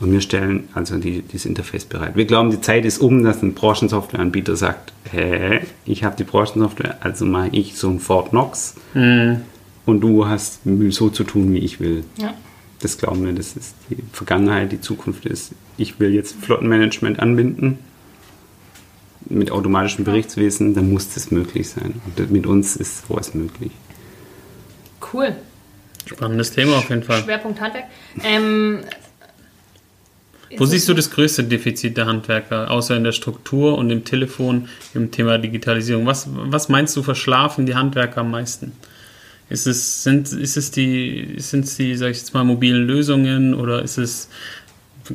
Und 0.00 0.12
wir 0.12 0.22
stellen 0.22 0.68
also 0.72 0.96
die, 0.96 1.20
dieses 1.20 1.44
Interface 1.44 1.84
bereit. 1.84 2.16
Wir 2.16 2.24
glauben, 2.24 2.50
die 2.50 2.60
Zeit 2.60 2.86
ist 2.86 2.98
um, 2.98 3.22
dass 3.22 3.42
ein 3.42 3.52
Branchensoftwareanbieter 3.52 4.56
sagt, 4.56 4.94
hä, 5.10 5.60
ich 5.84 6.04
habe 6.04 6.16
die 6.16 6.24
Branchensoftware, 6.24 6.96
also 7.00 7.26
mache 7.26 7.50
ich 7.52 7.76
so 7.76 7.90
ein 7.90 8.00
Fort 8.00 8.30
Knox 8.30 8.76
und 8.94 10.00
du 10.00 10.26
hast 10.26 10.60
so 10.90 11.10
zu 11.10 11.24
tun, 11.24 11.52
wie 11.52 11.58
ich 11.58 11.80
will. 11.80 12.04
Ja. 12.16 12.34
Das 12.80 12.96
glauben 12.96 13.26
wir, 13.26 13.34
das 13.34 13.56
ist 13.56 13.74
die 13.90 13.98
Vergangenheit, 14.12 14.72
die 14.72 14.80
Zukunft 14.80 15.26
ist, 15.26 15.52
ich 15.76 16.00
will 16.00 16.14
jetzt 16.14 16.34
Flottenmanagement 16.36 17.20
anbinden 17.20 17.78
mit 19.28 19.50
automatischem 19.50 20.04
Berichtswesen, 20.04 20.74
dann 20.74 20.90
muss 20.90 21.12
das 21.12 21.30
möglich 21.30 21.68
sein. 21.68 22.00
Und 22.06 22.30
mit 22.30 22.46
uns 22.46 22.76
ist 22.76 23.06
sowas 23.06 23.34
möglich. 23.34 23.70
Cool. 25.12 25.34
Spannendes 26.06 26.50
Thema 26.52 26.78
auf 26.78 26.88
jeden 26.90 27.02
Fall. 27.02 27.22
Schwerpunkt 27.22 27.60
Handwerk. 27.60 27.84
Ähm, 28.24 28.80
Wo 30.56 30.64
siehst 30.64 30.88
du 30.88 30.94
das 30.94 31.10
größte 31.10 31.44
Defizit 31.44 31.96
der 31.96 32.06
Handwerker, 32.06 32.70
außer 32.70 32.96
in 32.96 33.04
der 33.04 33.12
Struktur 33.12 33.78
und 33.78 33.90
im 33.90 34.04
Telefon, 34.04 34.68
im 34.94 35.10
Thema 35.10 35.38
Digitalisierung? 35.38 36.06
Was, 36.06 36.28
was 36.32 36.68
meinst 36.68 36.96
du, 36.96 37.02
verschlafen 37.02 37.66
die 37.66 37.74
Handwerker 37.76 38.22
am 38.22 38.30
meisten? 38.32 38.72
Ist 39.48 39.66
es, 39.66 40.02
sind, 40.02 40.32
ist 40.32 40.56
es 40.56 40.70
die, 40.70 41.34
sind 41.38 41.64
es 41.64 41.76
die, 41.76 41.94
sag 41.96 42.10
ich 42.10 42.18
jetzt 42.18 42.34
mal, 42.34 42.44
mobilen 42.44 42.86
Lösungen 42.86 43.54
oder 43.54 43.82
ist 43.82 43.98
es 43.98 44.28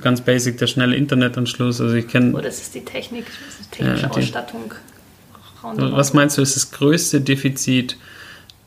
ganz 0.01 0.19
basic 0.21 0.57
der 0.57 0.67
schnelle 0.67 0.95
Internetanschluss? 0.95 1.79
Also 1.81 1.95
ich 1.95 2.07
kenne, 2.07 2.33
Oder 2.33 2.49
ist 2.49 2.61
es 2.61 2.71
die 2.71 2.83
Technik, 2.83 3.25
technische 3.71 4.03
Ja, 4.03 4.09
die- 4.09 4.19
Ausstattung? 4.19 4.73
Was 5.77 6.13
meinst 6.13 6.37
du, 6.37 6.41
ist 6.43 6.55
das 6.55 6.69
größte 6.71 7.21
Defizit, 7.21 7.97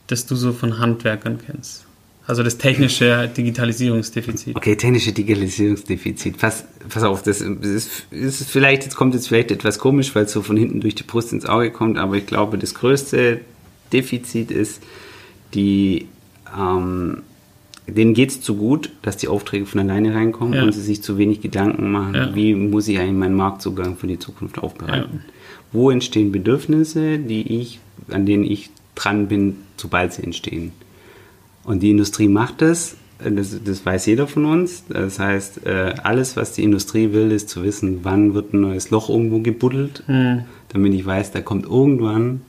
das 0.08 0.26
du 0.26 0.34
so 0.36 0.52
von 0.52 0.78
Handwerkern 0.78 1.38
kennst? 1.44 1.84
Also 2.26 2.42
das 2.42 2.58
technische 2.58 3.30
Digitalisierungsdefizit. 3.34 4.54
Okay, 4.54 4.76
technische 4.76 5.12
Digitalisierungsdefizit. 5.12 6.36
Pass, 6.36 6.64
pass 6.90 7.02
auf, 7.02 7.22
das 7.22 7.40
ist, 7.40 8.06
ist 8.10 8.50
vielleicht, 8.50 8.82
jetzt 8.84 8.96
kommt 8.96 9.14
jetzt 9.14 9.28
vielleicht 9.28 9.50
etwas 9.50 9.78
komisch, 9.78 10.14
weil 10.14 10.24
es 10.24 10.32
so 10.32 10.42
von 10.42 10.56
hinten 10.58 10.80
durch 10.80 10.94
die 10.94 11.04
Brust 11.04 11.32
ins 11.32 11.46
Auge 11.46 11.70
kommt, 11.70 11.96
aber 11.96 12.16
ich 12.16 12.26
glaube, 12.26 12.58
das 12.58 12.74
größte 12.74 13.40
Defizit 13.94 14.50
ist, 14.50 14.82
die, 15.54 16.06
ähm, 16.54 17.22
denen 17.86 18.12
geht 18.12 18.28
es 18.30 18.40
zu 18.42 18.56
gut, 18.56 18.90
dass 19.00 19.16
die 19.16 19.28
Aufträge 19.28 19.64
von 19.64 19.80
alleine 19.80 20.14
reinkommen 20.14 20.52
Ja. 20.52 20.62
und 20.64 20.72
sie 20.72 20.82
sich 20.82 21.02
zu 21.02 21.16
wenig 21.16 21.40
Gedanken 21.40 21.90
machen, 21.90 22.14
Ja. 22.14 22.34
wie 22.34 22.54
muss 22.54 22.88
ich 22.88 22.98
eigentlich 22.98 23.12
meinen 23.16 23.36
Marktzugang 23.36 23.96
für 23.96 24.06
die 24.06 24.18
Zukunft 24.18 24.58
aufbereiten. 24.58 25.22
Wo 25.72 25.90
entstehen 25.90 26.30
Bedürfnisse, 26.30 27.18
die 27.18 27.58
ich, 27.60 27.78
an 28.10 28.26
denen 28.26 28.44
ich 28.44 28.68
dran 28.98 29.28
bin, 29.28 29.56
sobald 29.76 30.12
sie 30.12 30.22
entstehen. 30.22 30.72
Und 31.64 31.82
die 31.82 31.90
Industrie 31.90 32.28
macht 32.28 32.62
das, 32.62 32.96
das, 33.18 33.56
das 33.62 33.84
weiß 33.84 34.06
jeder 34.06 34.26
von 34.26 34.44
uns. 34.44 34.84
Das 34.88 35.18
heißt, 35.18 35.66
äh, 35.66 35.94
alles, 36.02 36.36
was 36.36 36.52
die 36.52 36.62
Industrie 36.62 37.12
will, 37.12 37.30
ist 37.32 37.48
zu 37.48 37.62
wissen, 37.62 38.00
wann 38.02 38.34
wird 38.34 38.54
ein 38.54 38.60
neues 38.60 38.90
Loch 38.90 39.08
irgendwo 39.08 39.40
gebuddelt, 39.40 40.02
damit 40.70 40.94
ich 40.94 41.04
weiß, 41.04 41.32
da 41.32 41.40
kommt 41.40 41.66
irgendwann 41.66 42.42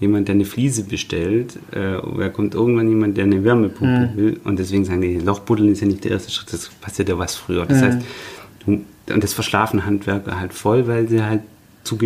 jemand, 0.00 0.28
der 0.28 0.36
eine 0.36 0.44
Fliese 0.44 0.84
bestellt, 0.84 1.58
äh, 1.72 1.96
oder 1.96 2.30
kommt 2.30 2.54
irgendwann 2.54 2.88
jemand, 2.88 3.16
der 3.16 3.24
eine 3.24 3.42
Wärmepumpe 3.42 4.10
will. 4.16 4.40
Und 4.44 4.58
deswegen 4.58 4.84
sagen 4.84 5.00
die, 5.00 5.18
Lochbuddeln 5.18 5.72
ist 5.72 5.80
ja 5.80 5.88
nicht 5.88 6.04
der 6.04 6.12
erste 6.12 6.30
Schritt, 6.30 6.52
das 6.52 6.68
passiert 6.68 7.08
ja 7.08 7.18
was 7.18 7.34
früher. 7.34 7.66
Das 7.66 7.82
heißt, 7.82 7.98
du, 8.64 8.80
und 9.12 9.24
das 9.24 9.32
verschlafen 9.32 9.84
Handwerker 9.86 10.38
halt 10.38 10.52
voll, 10.52 10.86
weil 10.86 11.08
sie 11.08 11.22
halt 11.22 11.40
zu, 11.82 11.98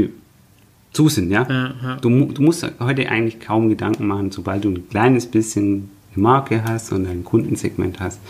zu 0.93 1.09
sind, 1.09 1.31
ja. 1.31 1.47
Ja, 1.49 1.75
ja. 1.83 1.97
Du, 2.01 2.09
du 2.27 2.43
musst 2.43 2.67
heute 2.81 3.09
eigentlich 3.09 3.41
kaum 3.41 3.69
Gedanken 3.69 4.07
machen, 4.07 4.31
sobald 4.31 4.65
du 4.65 4.71
ein 4.71 4.89
kleines 4.89 5.27
bisschen 5.27 5.91
eine 6.15 6.23
Marke 6.23 6.65
hast 6.65 6.93
und 6.93 7.07
ein 7.07 7.25
Kundensegment 7.25 7.99
hast, 8.01 8.21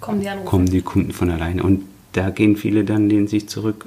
Kommen 0.00 0.20
die 0.20 0.28
Anrufe. 0.28 0.48
kommen 0.48 0.66
die 0.66 0.80
Kunden 0.82 1.12
von 1.12 1.30
alleine. 1.30 1.62
Und 1.62 1.82
da 2.12 2.30
gehen 2.30 2.56
viele 2.56 2.84
dann 2.84 3.08
lehnen 3.08 3.28
sich 3.28 3.48
zurück. 3.48 3.86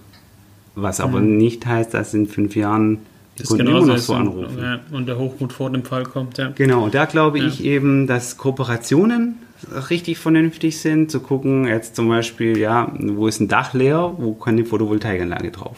Was 0.76 1.00
aber 1.00 1.20
nicht 1.20 1.66
heißt, 1.66 1.94
dass 1.94 2.14
in 2.14 2.28
fünf 2.28 2.56
Jahren 2.56 3.00
die 3.38 3.42
Das 3.44 3.50
Kunden 3.50 3.68
immer 3.68 3.86
noch 3.86 3.98
so 3.98 4.14
anrufen. 4.14 4.58
ja, 4.60 4.80
und 4.92 5.08
der 5.08 5.18
Hochmut 5.18 5.52
vor 5.54 5.72
dem 5.72 5.84
Fall 5.84 6.04
kommt, 6.04 6.38
ja. 6.38 6.52
Genau, 6.56 6.86
und 6.86 6.94
da 6.94 7.06
glaube 7.06 7.40
Ja. 7.40 7.48
ich 7.48 7.64
eben, 7.64 8.06
dass 8.08 8.38
Kooperationen 8.38 9.36
richtig 9.90 10.20
vernünftig 10.20 10.78
sind, 10.80 11.10
zu 11.12 11.20
gucken, 11.20 11.66
jetzt 11.68 11.96
zum 11.96 12.08
Beispiel, 12.08 12.58
ja, 12.58 12.92
wo 13.00 13.28
ist 13.28 13.40
ein 13.42 13.48
Dach 13.48 13.74
leer, 13.74 14.14
wo 14.18 14.34
kann 14.34 14.56
die 14.58 14.64
Photovoltaikanlage 14.64 15.52
drauf? 15.52 15.78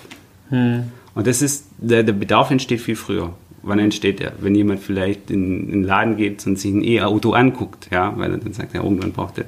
Hm. 0.50 0.84
Und 1.16 1.28
das 1.28 1.42
ist, 1.42 1.66
der, 1.82 2.04
der 2.04 2.14
Bedarf 2.14 2.50
entsteht 2.52 2.80
viel 2.82 2.96
früher. 2.96 3.34
Wann 3.64 3.78
entsteht 3.80 4.20
der? 4.20 4.34
Wenn 4.40 4.56
jemand 4.56 4.80
vielleicht 4.80 5.30
in, 5.30 5.66
in 5.66 5.72
den 5.72 5.84
Laden 5.84 6.16
geht 6.18 6.46
und 6.48 6.58
sich 6.58 6.72
ein 6.74 6.84
E-Auto 6.84 7.34
anguckt, 7.34 7.90
ja, 7.92 8.14
weil 8.18 8.32
er 8.32 8.38
dann 8.38 8.54
sagt, 8.54 8.74
ja, 8.74 8.82
irgendwann 8.84 9.12
braucht 9.12 9.38
er, 9.38 9.46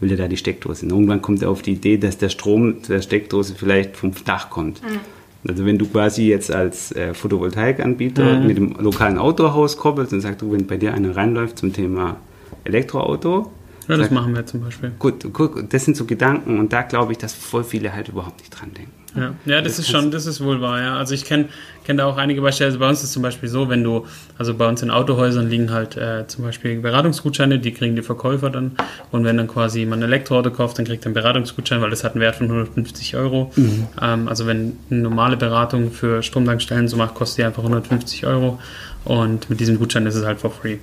will 0.00 0.10
er 0.12 0.16
da 0.16 0.26
die 0.28 0.38
Steckdose. 0.38 0.86
Und 0.86 0.92
irgendwann 0.92 1.20
kommt 1.20 1.42
er 1.42 1.50
auf 1.50 1.60
die 1.60 1.72
Idee, 1.72 1.98
dass 1.98 2.16
der 2.16 2.30
Strom 2.30 2.76
der 2.88 3.02
Steckdose 3.02 3.54
vielleicht 3.54 3.96
vom 3.96 4.12
Dach 4.24 4.48
kommt. 4.48 4.80
Also 5.46 5.64
wenn 5.66 5.76
du 5.78 5.86
quasi 5.86 6.28
jetzt 6.28 6.50
als 6.50 6.92
äh, 6.92 7.12
Photovoltaikanbieter 7.14 8.40
mit 8.40 8.56
dem 8.56 8.74
lokalen 8.78 9.18
Autohaus 9.18 9.76
koppelst 9.76 10.12
und 10.14 10.20
sagst, 10.22 10.40
du, 10.42 10.52
wenn 10.52 10.66
bei 10.66 10.76
dir 10.78 10.94
einer 10.94 11.14
reinläuft 11.16 11.58
zum 11.58 11.72
Thema 11.72 12.16
Elektroauto, 12.64 13.50
Ja, 13.88 13.96
das 13.96 14.06
sag- 14.06 14.12
machen 14.12 14.34
wir 14.34 14.46
zum 14.46 14.60
Beispiel. 14.60 14.92
Gut, 14.98 15.26
guck, 15.32 15.68
das 15.70 15.84
sind 15.84 15.96
so 15.96 16.04
Gedanken 16.04 16.58
und 16.58 16.72
da 16.72 16.82
glaube 16.82 17.12
ich, 17.12 17.18
dass 17.18 17.32
voll 17.34 17.64
viele 17.64 17.92
halt 17.92 18.08
überhaupt 18.08 18.40
nicht 18.40 18.50
dran 18.50 18.70
denken. 18.74 18.92
Ja, 19.16 19.34
ja 19.44 19.60
das, 19.60 19.76
das 19.76 19.78
ist 19.80 19.90
schon, 19.90 20.10
das 20.10 20.26
ist 20.26 20.42
wohl 20.42 20.60
wahr, 20.60 20.80
ja. 20.80 20.96
Also 20.96 21.14
ich 21.14 21.24
kenne 21.24 21.48
kenn 21.84 21.96
da 21.96 22.06
auch 22.06 22.16
einige 22.16 22.40
Beispiele. 22.40 22.68
Also 22.68 22.78
bei 22.78 22.88
uns 22.88 22.98
ist 22.98 23.06
es 23.06 23.12
zum 23.12 23.22
Beispiel 23.22 23.48
so, 23.48 23.68
wenn 23.68 23.82
du, 23.82 24.06
also 24.38 24.54
bei 24.54 24.68
uns 24.68 24.80
in 24.82 24.90
Autohäusern 24.90 25.48
liegen 25.48 25.72
halt 25.72 25.96
äh, 25.96 26.24
zum 26.28 26.44
Beispiel 26.44 26.78
Beratungsgutscheine, 26.80 27.58
die 27.58 27.72
kriegen 27.72 27.96
die 27.96 28.02
Verkäufer 28.02 28.48
dann. 28.48 28.76
Und 29.10 29.24
wenn 29.24 29.36
dann 29.36 29.48
quasi 29.48 29.84
man 29.86 29.98
ein 30.00 30.04
Elektroauto 30.04 30.52
kauft, 30.52 30.78
dann 30.78 30.84
kriegt 30.84 31.04
er 31.04 31.06
einen 31.06 31.14
Beratungsgutschein, 31.14 31.80
weil 31.80 31.90
das 31.90 32.04
hat 32.04 32.12
einen 32.12 32.20
Wert 32.20 32.36
von 32.36 32.46
150 32.46 33.16
Euro. 33.16 33.50
Mhm. 33.56 33.88
Ähm, 34.00 34.28
also 34.28 34.46
wenn 34.46 34.76
eine 34.90 35.00
normale 35.00 35.36
Beratung 35.36 35.90
für 35.90 36.22
Stromtankstellen 36.22 36.86
so 36.86 36.96
macht, 36.96 37.14
kostet 37.14 37.38
die 37.38 37.44
einfach 37.44 37.62
150 37.62 38.26
Euro. 38.26 38.60
Und 39.04 39.50
mit 39.50 39.58
diesem 39.58 39.78
Gutschein 39.78 40.06
ist 40.06 40.14
es 40.14 40.24
halt 40.24 40.38
for 40.38 40.50
free. 40.50 40.76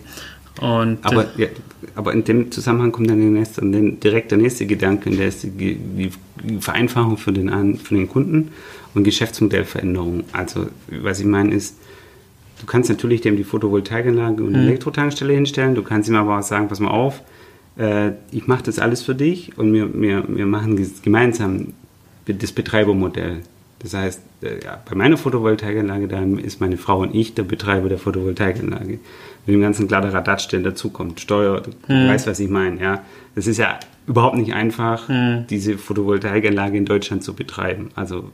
Und, 0.62 1.00
aber, 1.06 1.26
äh, 1.38 1.44
ja, 1.44 1.48
aber 1.96 2.14
in 2.14 2.24
dem 2.24 2.52
Zusammenhang 2.52 2.92
kommt 2.92 3.10
dann 3.10 3.20
der 3.20 3.30
nächste, 3.30 3.62
direkt 3.64 4.32
der 4.32 4.38
nächste 4.40 4.66
Gedanke, 4.66 5.10
der 5.12 5.28
ist 5.28 5.44
die, 5.44 5.76
die 5.76 6.12
Vereinfachung 6.60 7.18
für 7.18 7.32
den, 7.32 7.78
für 7.78 7.96
den 7.96 8.10
Kunden 8.10 8.52
und 8.94 9.04
Geschäftsmodellveränderung. 9.04 10.24
Also, 10.32 10.68
was 10.88 11.20
ich 11.20 11.26
meine 11.26 11.54
ist, 11.54 11.78
du 12.60 12.66
kannst 12.66 12.90
natürlich 12.90 13.22
dem 13.22 13.38
die 13.38 13.44
Photovoltaikanlage 13.44 14.44
und 14.44 14.54
die 14.54 14.60
mhm. 14.60 14.68
Elektrotankstelle 14.68 15.34
hinstellen, 15.34 15.76
du 15.76 15.84
kannst 15.84 16.10
ihm 16.10 16.16
aber 16.16 16.40
auch 16.40 16.44
sagen, 16.44 16.68
pass 16.68 16.80
mal 16.80 16.90
auf, 16.90 17.22
äh, 17.78 18.12
ich 18.32 18.48
mache 18.48 18.64
das 18.64 18.80
alles 18.80 19.04
für 19.04 19.16
dich 19.16 19.58
und 19.58 19.74
wir, 19.74 19.94
wir, 20.00 20.24
wir 20.28 20.46
machen 20.46 20.92
gemeinsam 21.04 21.74
das 22.26 22.52
Betreibermodell. 22.52 23.42
Das 23.80 23.94
heißt, 23.94 24.22
äh, 24.42 24.64
ja, 24.64 24.82
bei 24.90 24.96
meiner 24.96 25.18
Photovoltaikanlage, 25.18 26.08
da 26.08 26.24
ist 26.24 26.60
meine 26.62 26.78
Frau 26.78 27.02
und 27.02 27.14
ich 27.14 27.36
der 27.36 27.44
Betreiber 27.44 27.90
der 27.90 28.00
Photovoltaikanlage 28.00 29.00
mit 29.46 29.54
dem 29.56 29.62
ganzen 29.62 29.88
Kladderadatsch, 29.88 30.52
der 30.52 30.62
dazukommt. 30.62 31.20
Steuer, 31.20 31.62
du 31.62 31.72
hm. 31.88 32.10
weißt, 32.10 32.28
was 32.28 32.40
ich 32.40 32.50
meine, 32.50 32.82
ja. 32.82 33.04
Das 33.36 33.48
ist 33.48 33.58
ja 33.58 33.80
überhaupt 34.08 34.36
nicht 34.36 34.54
einfach, 34.54 35.08
hm. 35.08 35.46
diese 35.50 35.78
Photovoltaikanlage 35.78 36.78
in 36.78 36.86
Deutschland 36.86 37.24
zu 37.24 37.34
betreiben. 37.34 37.90
Also 37.96 38.32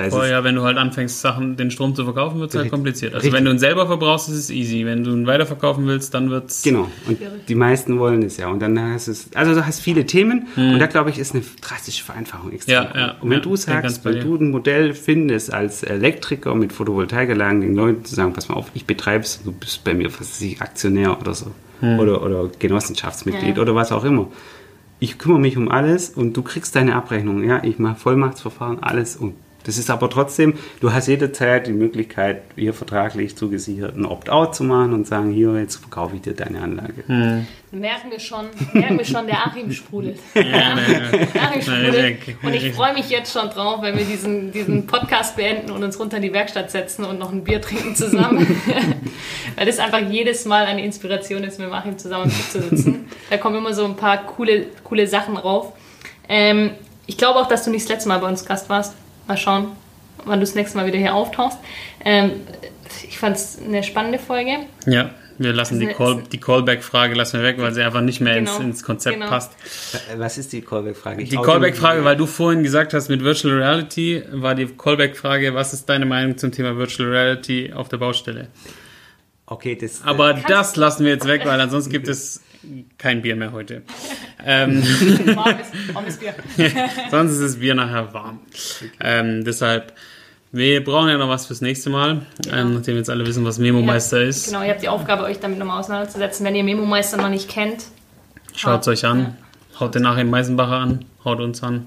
da 0.00 0.06
ist 0.06 0.14
oh 0.14 0.24
ja, 0.24 0.42
wenn 0.44 0.54
du 0.54 0.62
halt 0.62 0.78
anfängst, 0.78 1.20
Sachen, 1.20 1.56
den 1.56 1.70
Strom 1.70 1.94
zu 1.94 2.04
verkaufen, 2.04 2.40
wird 2.40 2.50
es 2.50 2.56
halt 2.56 2.70
kompliziert. 2.70 3.14
Also 3.14 3.24
richtig. 3.24 3.38
wenn 3.38 3.44
du 3.44 3.50
ihn 3.50 3.58
selber 3.58 3.86
verbrauchst, 3.86 4.28
ist 4.28 4.36
es 4.36 4.50
easy. 4.50 4.86
Wenn 4.86 5.04
du 5.04 5.10
ihn 5.10 5.26
weiterverkaufen 5.26 5.86
willst, 5.86 6.14
dann 6.14 6.30
wird 6.30 6.50
es. 6.50 6.62
Genau. 6.62 6.88
Und 7.06 7.18
die 7.48 7.54
meisten 7.54 7.98
wollen 7.98 8.22
es 8.22 8.38
ja. 8.38 8.48
Und 8.48 8.60
dann 8.60 8.80
hast 8.80 9.08
du 9.08 9.12
es. 9.12 9.30
Also 9.34 9.54
du 9.54 9.66
hast 9.66 9.80
viele 9.80 10.06
Themen 10.06 10.48
hm. 10.54 10.72
und 10.72 10.78
da 10.78 10.86
glaube 10.86 11.10
ich, 11.10 11.18
ist 11.18 11.34
eine 11.34 11.44
drastische 11.60 12.02
Vereinfachung 12.02 12.52
extrem. 12.52 12.74
Ja, 12.74 12.92
ja, 12.94 13.16
und 13.20 13.28
wenn 13.28 13.38
ja, 13.38 13.44
du 13.44 13.56
sagst, 13.56 14.04
wenn 14.04 14.20
du 14.20 14.36
ein 14.36 14.50
Modell 14.50 14.94
findest 14.94 15.52
als 15.52 15.82
Elektriker 15.82 16.54
mit 16.54 16.72
Photovoltaikanlagen, 16.72 17.60
den 17.60 17.74
Leuten 17.74 18.04
zu 18.04 18.14
sagen, 18.14 18.32
pass 18.32 18.48
mal 18.48 18.54
auf, 18.54 18.70
ich 18.74 18.86
betreibe 18.86 19.24
es, 19.24 19.42
du 19.42 19.52
bist 19.52 19.84
bei 19.84 19.92
mir, 19.92 20.06
was 20.06 20.20
weiß 20.20 20.40
ich, 20.40 20.62
Aktionär 20.62 21.20
oder 21.20 21.34
so. 21.34 21.52
Hm. 21.80 21.98
Oder, 21.98 22.22
oder 22.22 22.48
Genossenschaftsmitglied 22.58 23.58
oder 23.58 23.74
was 23.74 23.92
auch 23.92 24.04
immer 24.04 24.28
ich 25.00 25.18
kümmere 25.18 25.40
mich 25.40 25.56
um 25.56 25.68
alles 25.70 26.10
und 26.10 26.36
du 26.36 26.42
kriegst 26.42 26.76
deine 26.76 26.94
Abrechnung. 26.94 27.42
Ja, 27.42 27.64
ich 27.64 27.78
mache 27.78 27.98
Vollmachtsverfahren, 27.98 28.82
alles 28.82 29.16
und 29.16 29.34
das 29.64 29.78
ist 29.78 29.90
aber 29.90 30.08
trotzdem, 30.08 30.54
du 30.80 30.92
hast 30.92 31.06
jederzeit 31.08 31.66
die 31.66 31.72
Möglichkeit, 31.72 32.42
hier 32.56 32.74
vertraglich 32.74 33.36
zugesichert 33.36 33.96
ein 33.96 34.06
Opt-out 34.06 34.54
zu 34.54 34.64
machen 34.64 34.92
und 34.94 35.06
sagen, 35.06 35.30
hier, 35.30 35.58
jetzt 35.58 35.76
verkaufe 35.76 36.16
ich 36.16 36.22
dir 36.22 36.34
deine 36.34 36.60
Anlage. 36.60 37.04
Hm. 37.06 37.46
Merken 37.72 38.10
wir 38.10 38.18
schon, 38.18 38.46
merken 38.72 38.98
wir 38.98 39.04
schon, 39.04 39.26
der 39.26 39.46
Achim 39.46 39.70
sprudelt. 39.70 40.18
Ja, 40.34 40.42
ja. 40.42 40.76
Achim 41.40 41.62
sprudelt. 41.62 42.18
Und 42.42 42.52
ich 42.52 42.72
freue 42.72 42.94
mich 42.94 43.08
jetzt 43.10 43.32
schon 43.32 43.48
drauf, 43.48 43.80
wenn 43.82 43.96
wir 43.96 44.04
diesen, 44.04 44.50
diesen 44.50 44.86
Podcast 44.88 45.36
beenden 45.36 45.70
und 45.70 45.84
uns 45.84 45.98
runter 46.00 46.16
in 46.16 46.24
die 46.24 46.32
Werkstatt 46.32 46.70
setzen 46.70 47.04
und 47.04 47.20
noch 47.20 47.30
ein 47.30 47.44
Bier 47.44 47.60
trinken 47.60 47.94
zusammen. 47.94 48.60
Weil 49.56 49.66
das 49.66 49.78
einfach 49.78 50.00
jedes 50.00 50.46
Mal 50.46 50.66
eine 50.66 50.84
Inspiration 50.84 51.44
ist, 51.44 51.60
mit 51.60 51.70
Achim 51.70 51.96
zusammen 51.96 52.30
zu 52.30 52.60
sitzen. 52.60 53.08
Da 53.28 53.36
kommen 53.36 53.56
immer 53.56 53.72
so 53.72 53.84
ein 53.84 53.94
paar 53.94 54.26
coole, 54.26 54.66
coole 54.82 55.06
Sachen 55.06 55.36
drauf. 55.36 55.72
Ähm, 56.28 56.72
ich 57.06 57.16
glaube 57.18 57.38
auch, 57.38 57.46
dass 57.46 57.64
du 57.64 57.70
nicht 57.70 57.84
das 57.84 57.90
letzte 57.90 58.08
Mal 58.08 58.18
bei 58.18 58.28
uns 58.28 58.44
Gast 58.44 58.68
warst. 58.68 58.94
Mal 59.30 59.36
schauen, 59.36 59.68
wann 60.24 60.40
du 60.40 60.44
das 60.44 60.56
nächste 60.56 60.76
Mal 60.76 60.86
wieder 60.86 60.98
hier 60.98 61.14
auftauchst. 61.14 61.58
Ähm, 62.04 62.32
ich 63.08 63.16
fand 63.16 63.36
es 63.36 63.60
eine 63.64 63.84
spannende 63.84 64.18
Folge. 64.18 64.58
Ja, 64.86 65.10
wir 65.38 65.52
lassen 65.52 65.78
die, 65.78 65.86
Call, 65.86 66.24
die 66.32 66.40
Callback-Frage 66.40 67.14
lassen 67.14 67.38
wir 67.38 67.46
weg, 67.46 67.56
weil 67.58 67.72
sie 67.72 67.82
einfach 67.82 68.00
nicht 68.00 68.20
mehr 68.20 68.34
genau, 68.34 68.56
ins, 68.56 68.64
ins 68.64 68.82
Konzept 68.82 69.14
genau. 69.14 69.28
passt. 69.28 69.52
Was 70.16 70.36
ist 70.36 70.52
die 70.52 70.62
Callback-Frage? 70.62 71.22
Die 71.22 71.36
Callback-Frage, 71.36 72.04
weil 72.04 72.16
du 72.16 72.26
vorhin 72.26 72.64
gesagt 72.64 72.92
hast, 72.92 73.08
mit 73.08 73.22
Virtual 73.22 73.54
Reality 73.56 74.24
war 74.32 74.56
die 74.56 74.66
Callback-Frage, 74.66 75.54
was 75.54 75.72
ist 75.72 75.88
deine 75.88 76.06
Meinung 76.06 76.36
zum 76.36 76.50
Thema 76.50 76.76
Virtual 76.76 77.08
Reality 77.08 77.72
auf 77.72 77.88
der 77.88 77.98
Baustelle? 77.98 78.48
Okay, 79.46 79.76
das. 79.80 80.02
Aber 80.04 80.34
das 80.34 80.74
lassen 80.74 81.04
wir 81.04 81.12
jetzt 81.12 81.28
weg, 81.28 81.42
weil 81.44 81.60
ansonsten 81.60 81.92
gibt 81.92 82.08
es 82.08 82.42
kein 82.98 83.22
Bier 83.22 83.36
mehr 83.36 83.52
heute. 83.52 83.82
ähm, 84.44 84.82
warmes, 85.36 85.66
warmes 85.92 86.16
Bier. 86.16 86.34
Sonst 87.10 87.32
ist 87.32 87.42
das 87.42 87.56
Bier 87.58 87.74
nachher 87.74 88.12
warm. 88.12 88.40
Ähm, 89.00 89.44
deshalb, 89.44 89.92
wir 90.52 90.82
brauchen 90.84 91.08
ja 91.08 91.18
noch 91.18 91.28
was 91.28 91.46
fürs 91.46 91.60
nächste 91.60 91.90
Mal, 91.90 92.22
genau. 92.42 92.56
ähm, 92.56 92.74
nachdem 92.74 92.96
jetzt 92.96 93.10
alle 93.10 93.26
wissen, 93.26 93.44
was 93.44 93.58
Memo-Meister 93.58 94.22
ist. 94.22 94.46
Genau, 94.46 94.62
ihr 94.62 94.70
habt 94.70 94.82
die 94.82 94.88
Aufgabe, 94.88 95.24
euch 95.24 95.40
damit 95.40 95.58
nochmal 95.58 95.80
auseinanderzusetzen. 95.80 96.44
Wenn 96.44 96.54
ihr 96.54 96.64
Memo-Meister 96.64 97.16
noch 97.16 97.30
nicht 97.30 97.48
kennt, 97.48 97.84
schaut 98.54 98.82
es 98.82 98.88
euch 98.88 99.06
an. 99.06 99.18
Ja. 99.20 99.80
Haut 99.80 99.94
den 99.94 100.02
nachher 100.02 100.24
Meisenbacher 100.24 100.76
an, 100.76 101.04
haut 101.24 101.40
uns 101.40 101.62
an. 101.62 101.86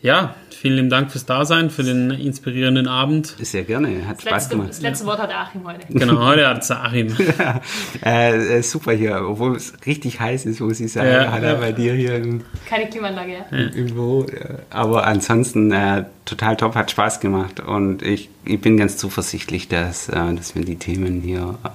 Ja, 0.00 0.36
vielen 0.50 0.76
lieben 0.76 0.90
Dank 0.90 1.10
fürs 1.10 1.26
Dasein, 1.26 1.70
für 1.70 1.82
den 1.82 2.10
inspirierenden 2.10 2.86
Abend. 2.86 3.34
Sehr 3.40 3.64
gerne, 3.64 4.06
hat 4.06 4.18
das 4.18 4.22
Spaß 4.22 4.32
letzte, 4.32 4.50
gemacht. 4.50 4.68
Das 4.70 4.80
letzte 4.80 5.06
Wort 5.06 5.18
hat 5.18 5.30
Achim 5.34 5.64
heute. 5.64 5.80
Genau, 5.88 6.24
heute 6.24 6.46
hat 6.46 6.62
es 6.62 6.70
Achim. 6.70 7.16
ja, 8.04 8.32
äh, 8.32 8.62
super 8.62 8.92
hier, 8.92 9.20
obwohl 9.26 9.56
es 9.56 9.72
richtig 9.86 10.20
heiß 10.20 10.46
ist, 10.46 10.60
muss 10.60 10.78
ich 10.78 10.92
sagen. 10.92 11.08
Ja, 11.08 11.32
hat 11.32 11.42
er 11.42 11.56
bei 11.56 11.72
dir 11.72 11.94
hier 11.94 12.14
im, 12.14 12.42
Keine 12.68 12.88
Klimaanlage, 12.88 13.32
ja. 13.32 13.70
Büro. 13.72 14.24
Aber 14.70 15.04
ansonsten 15.04 15.72
äh, 15.72 16.04
total 16.24 16.56
top, 16.56 16.76
hat 16.76 16.92
Spaß 16.92 17.18
gemacht 17.18 17.58
und 17.58 18.02
ich, 18.02 18.30
ich 18.44 18.60
bin 18.60 18.76
ganz 18.76 18.98
zuversichtlich, 18.98 19.66
dass, 19.66 20.08
äh, 20.08 20.34
dass 20.34 20.54
wir 20.54 20.64
die 20.64 20.76
Themen 20.76 21.22
hier 21.22 21.58
äh, 21.64 21.68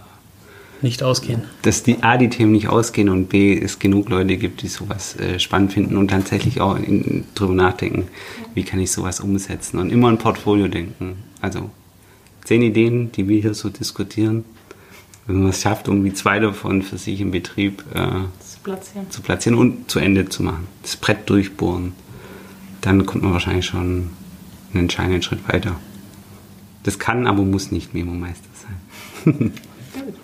nicht 0.84 1.03
ausgehen. 1.03 1.43
Dass 1.63 1.84
die 1.84 2.03
A, 2.03 2.17
die 2.17 2.29
Themen 2.29 2.51
nicht 2.51 2.67
ausgehen 2.67 3.09
und 3.09 3.27
B, 3.27 3.57
es 3.57 3.79
genug 3.79 4.09
Leute 4.09 4.38
gibt, 4.38 4.61
die 4.61 4.67
sowas 4.67 5.15
äh, 5.17 5.39
spannend 5.39 5.73
finden 5.73 5.97
und 5.97 6.09
tatsächlich 6.09 6.61
auch 6.61 6.77
in, 6.77 7.25
drüber 7.36 7.53
nachdenken, 7.53 8.07
wie 8.53 8.63
kann 8.63 8.79
ich 8.79 8.91
sowas 8.91 9.19
umsetzen 9.19 9.79
und 9.79 9.91
immer 9.91 10.09
ein 10.09 10.17
Portfolio 10.17 10.67
denken. 10.67 11.15
Also 11.41 11.69
zehn 12.43 12.61
Ideen, 12.61 13.11
die 13.11 13.27
wir 13.27 13.41
hier 13.41 13.53
so 13.53 13.69
diskutieren. 13.69 14.45
Wenn 15.25 15.39
man 15.39 15.49
es 15.49 15.61
schafft, 15.61 15.88
irgendwie 15.88 16.13
zwei 16.13 16.39
davon 16.39 16.81
für 16.81 16.97
sich 16.97 17.21
im 17.21 17.31
Betrieb 17.31 17.84
äh, 17.93 18.25
zu, 18.39 18.59
platzieren. 18.61 19.09
zu 19.09 19.21
platzieren 19.21 19.57
und 19.57 19.89
zu 19.89 19.99
Ende 19.99 20.27
zu 20.27 20.43
machen, 20.43 20.67
das 20.81 20.97
Brett 20.97 21.29
durchbohren, 21.29 21.93
dann 22.81 23.05
kommt 23.05 23.23
man 23.23 23.31
wahrscheinlich 23.31 23.65
schon 23.65 24.09
einen 24.73 24.81
entscheidenden 24.81 25.21
Schritt 25.21 25.47
weiter. 25.47 25.77
Das 26.84 26.99
kann, 26.99 27.25
aber 27.27 27.43
muss 27.43 27.71
nicht 27.71 27.93
Memo-Meister 27.93 28.49
sein. 29.23 29.53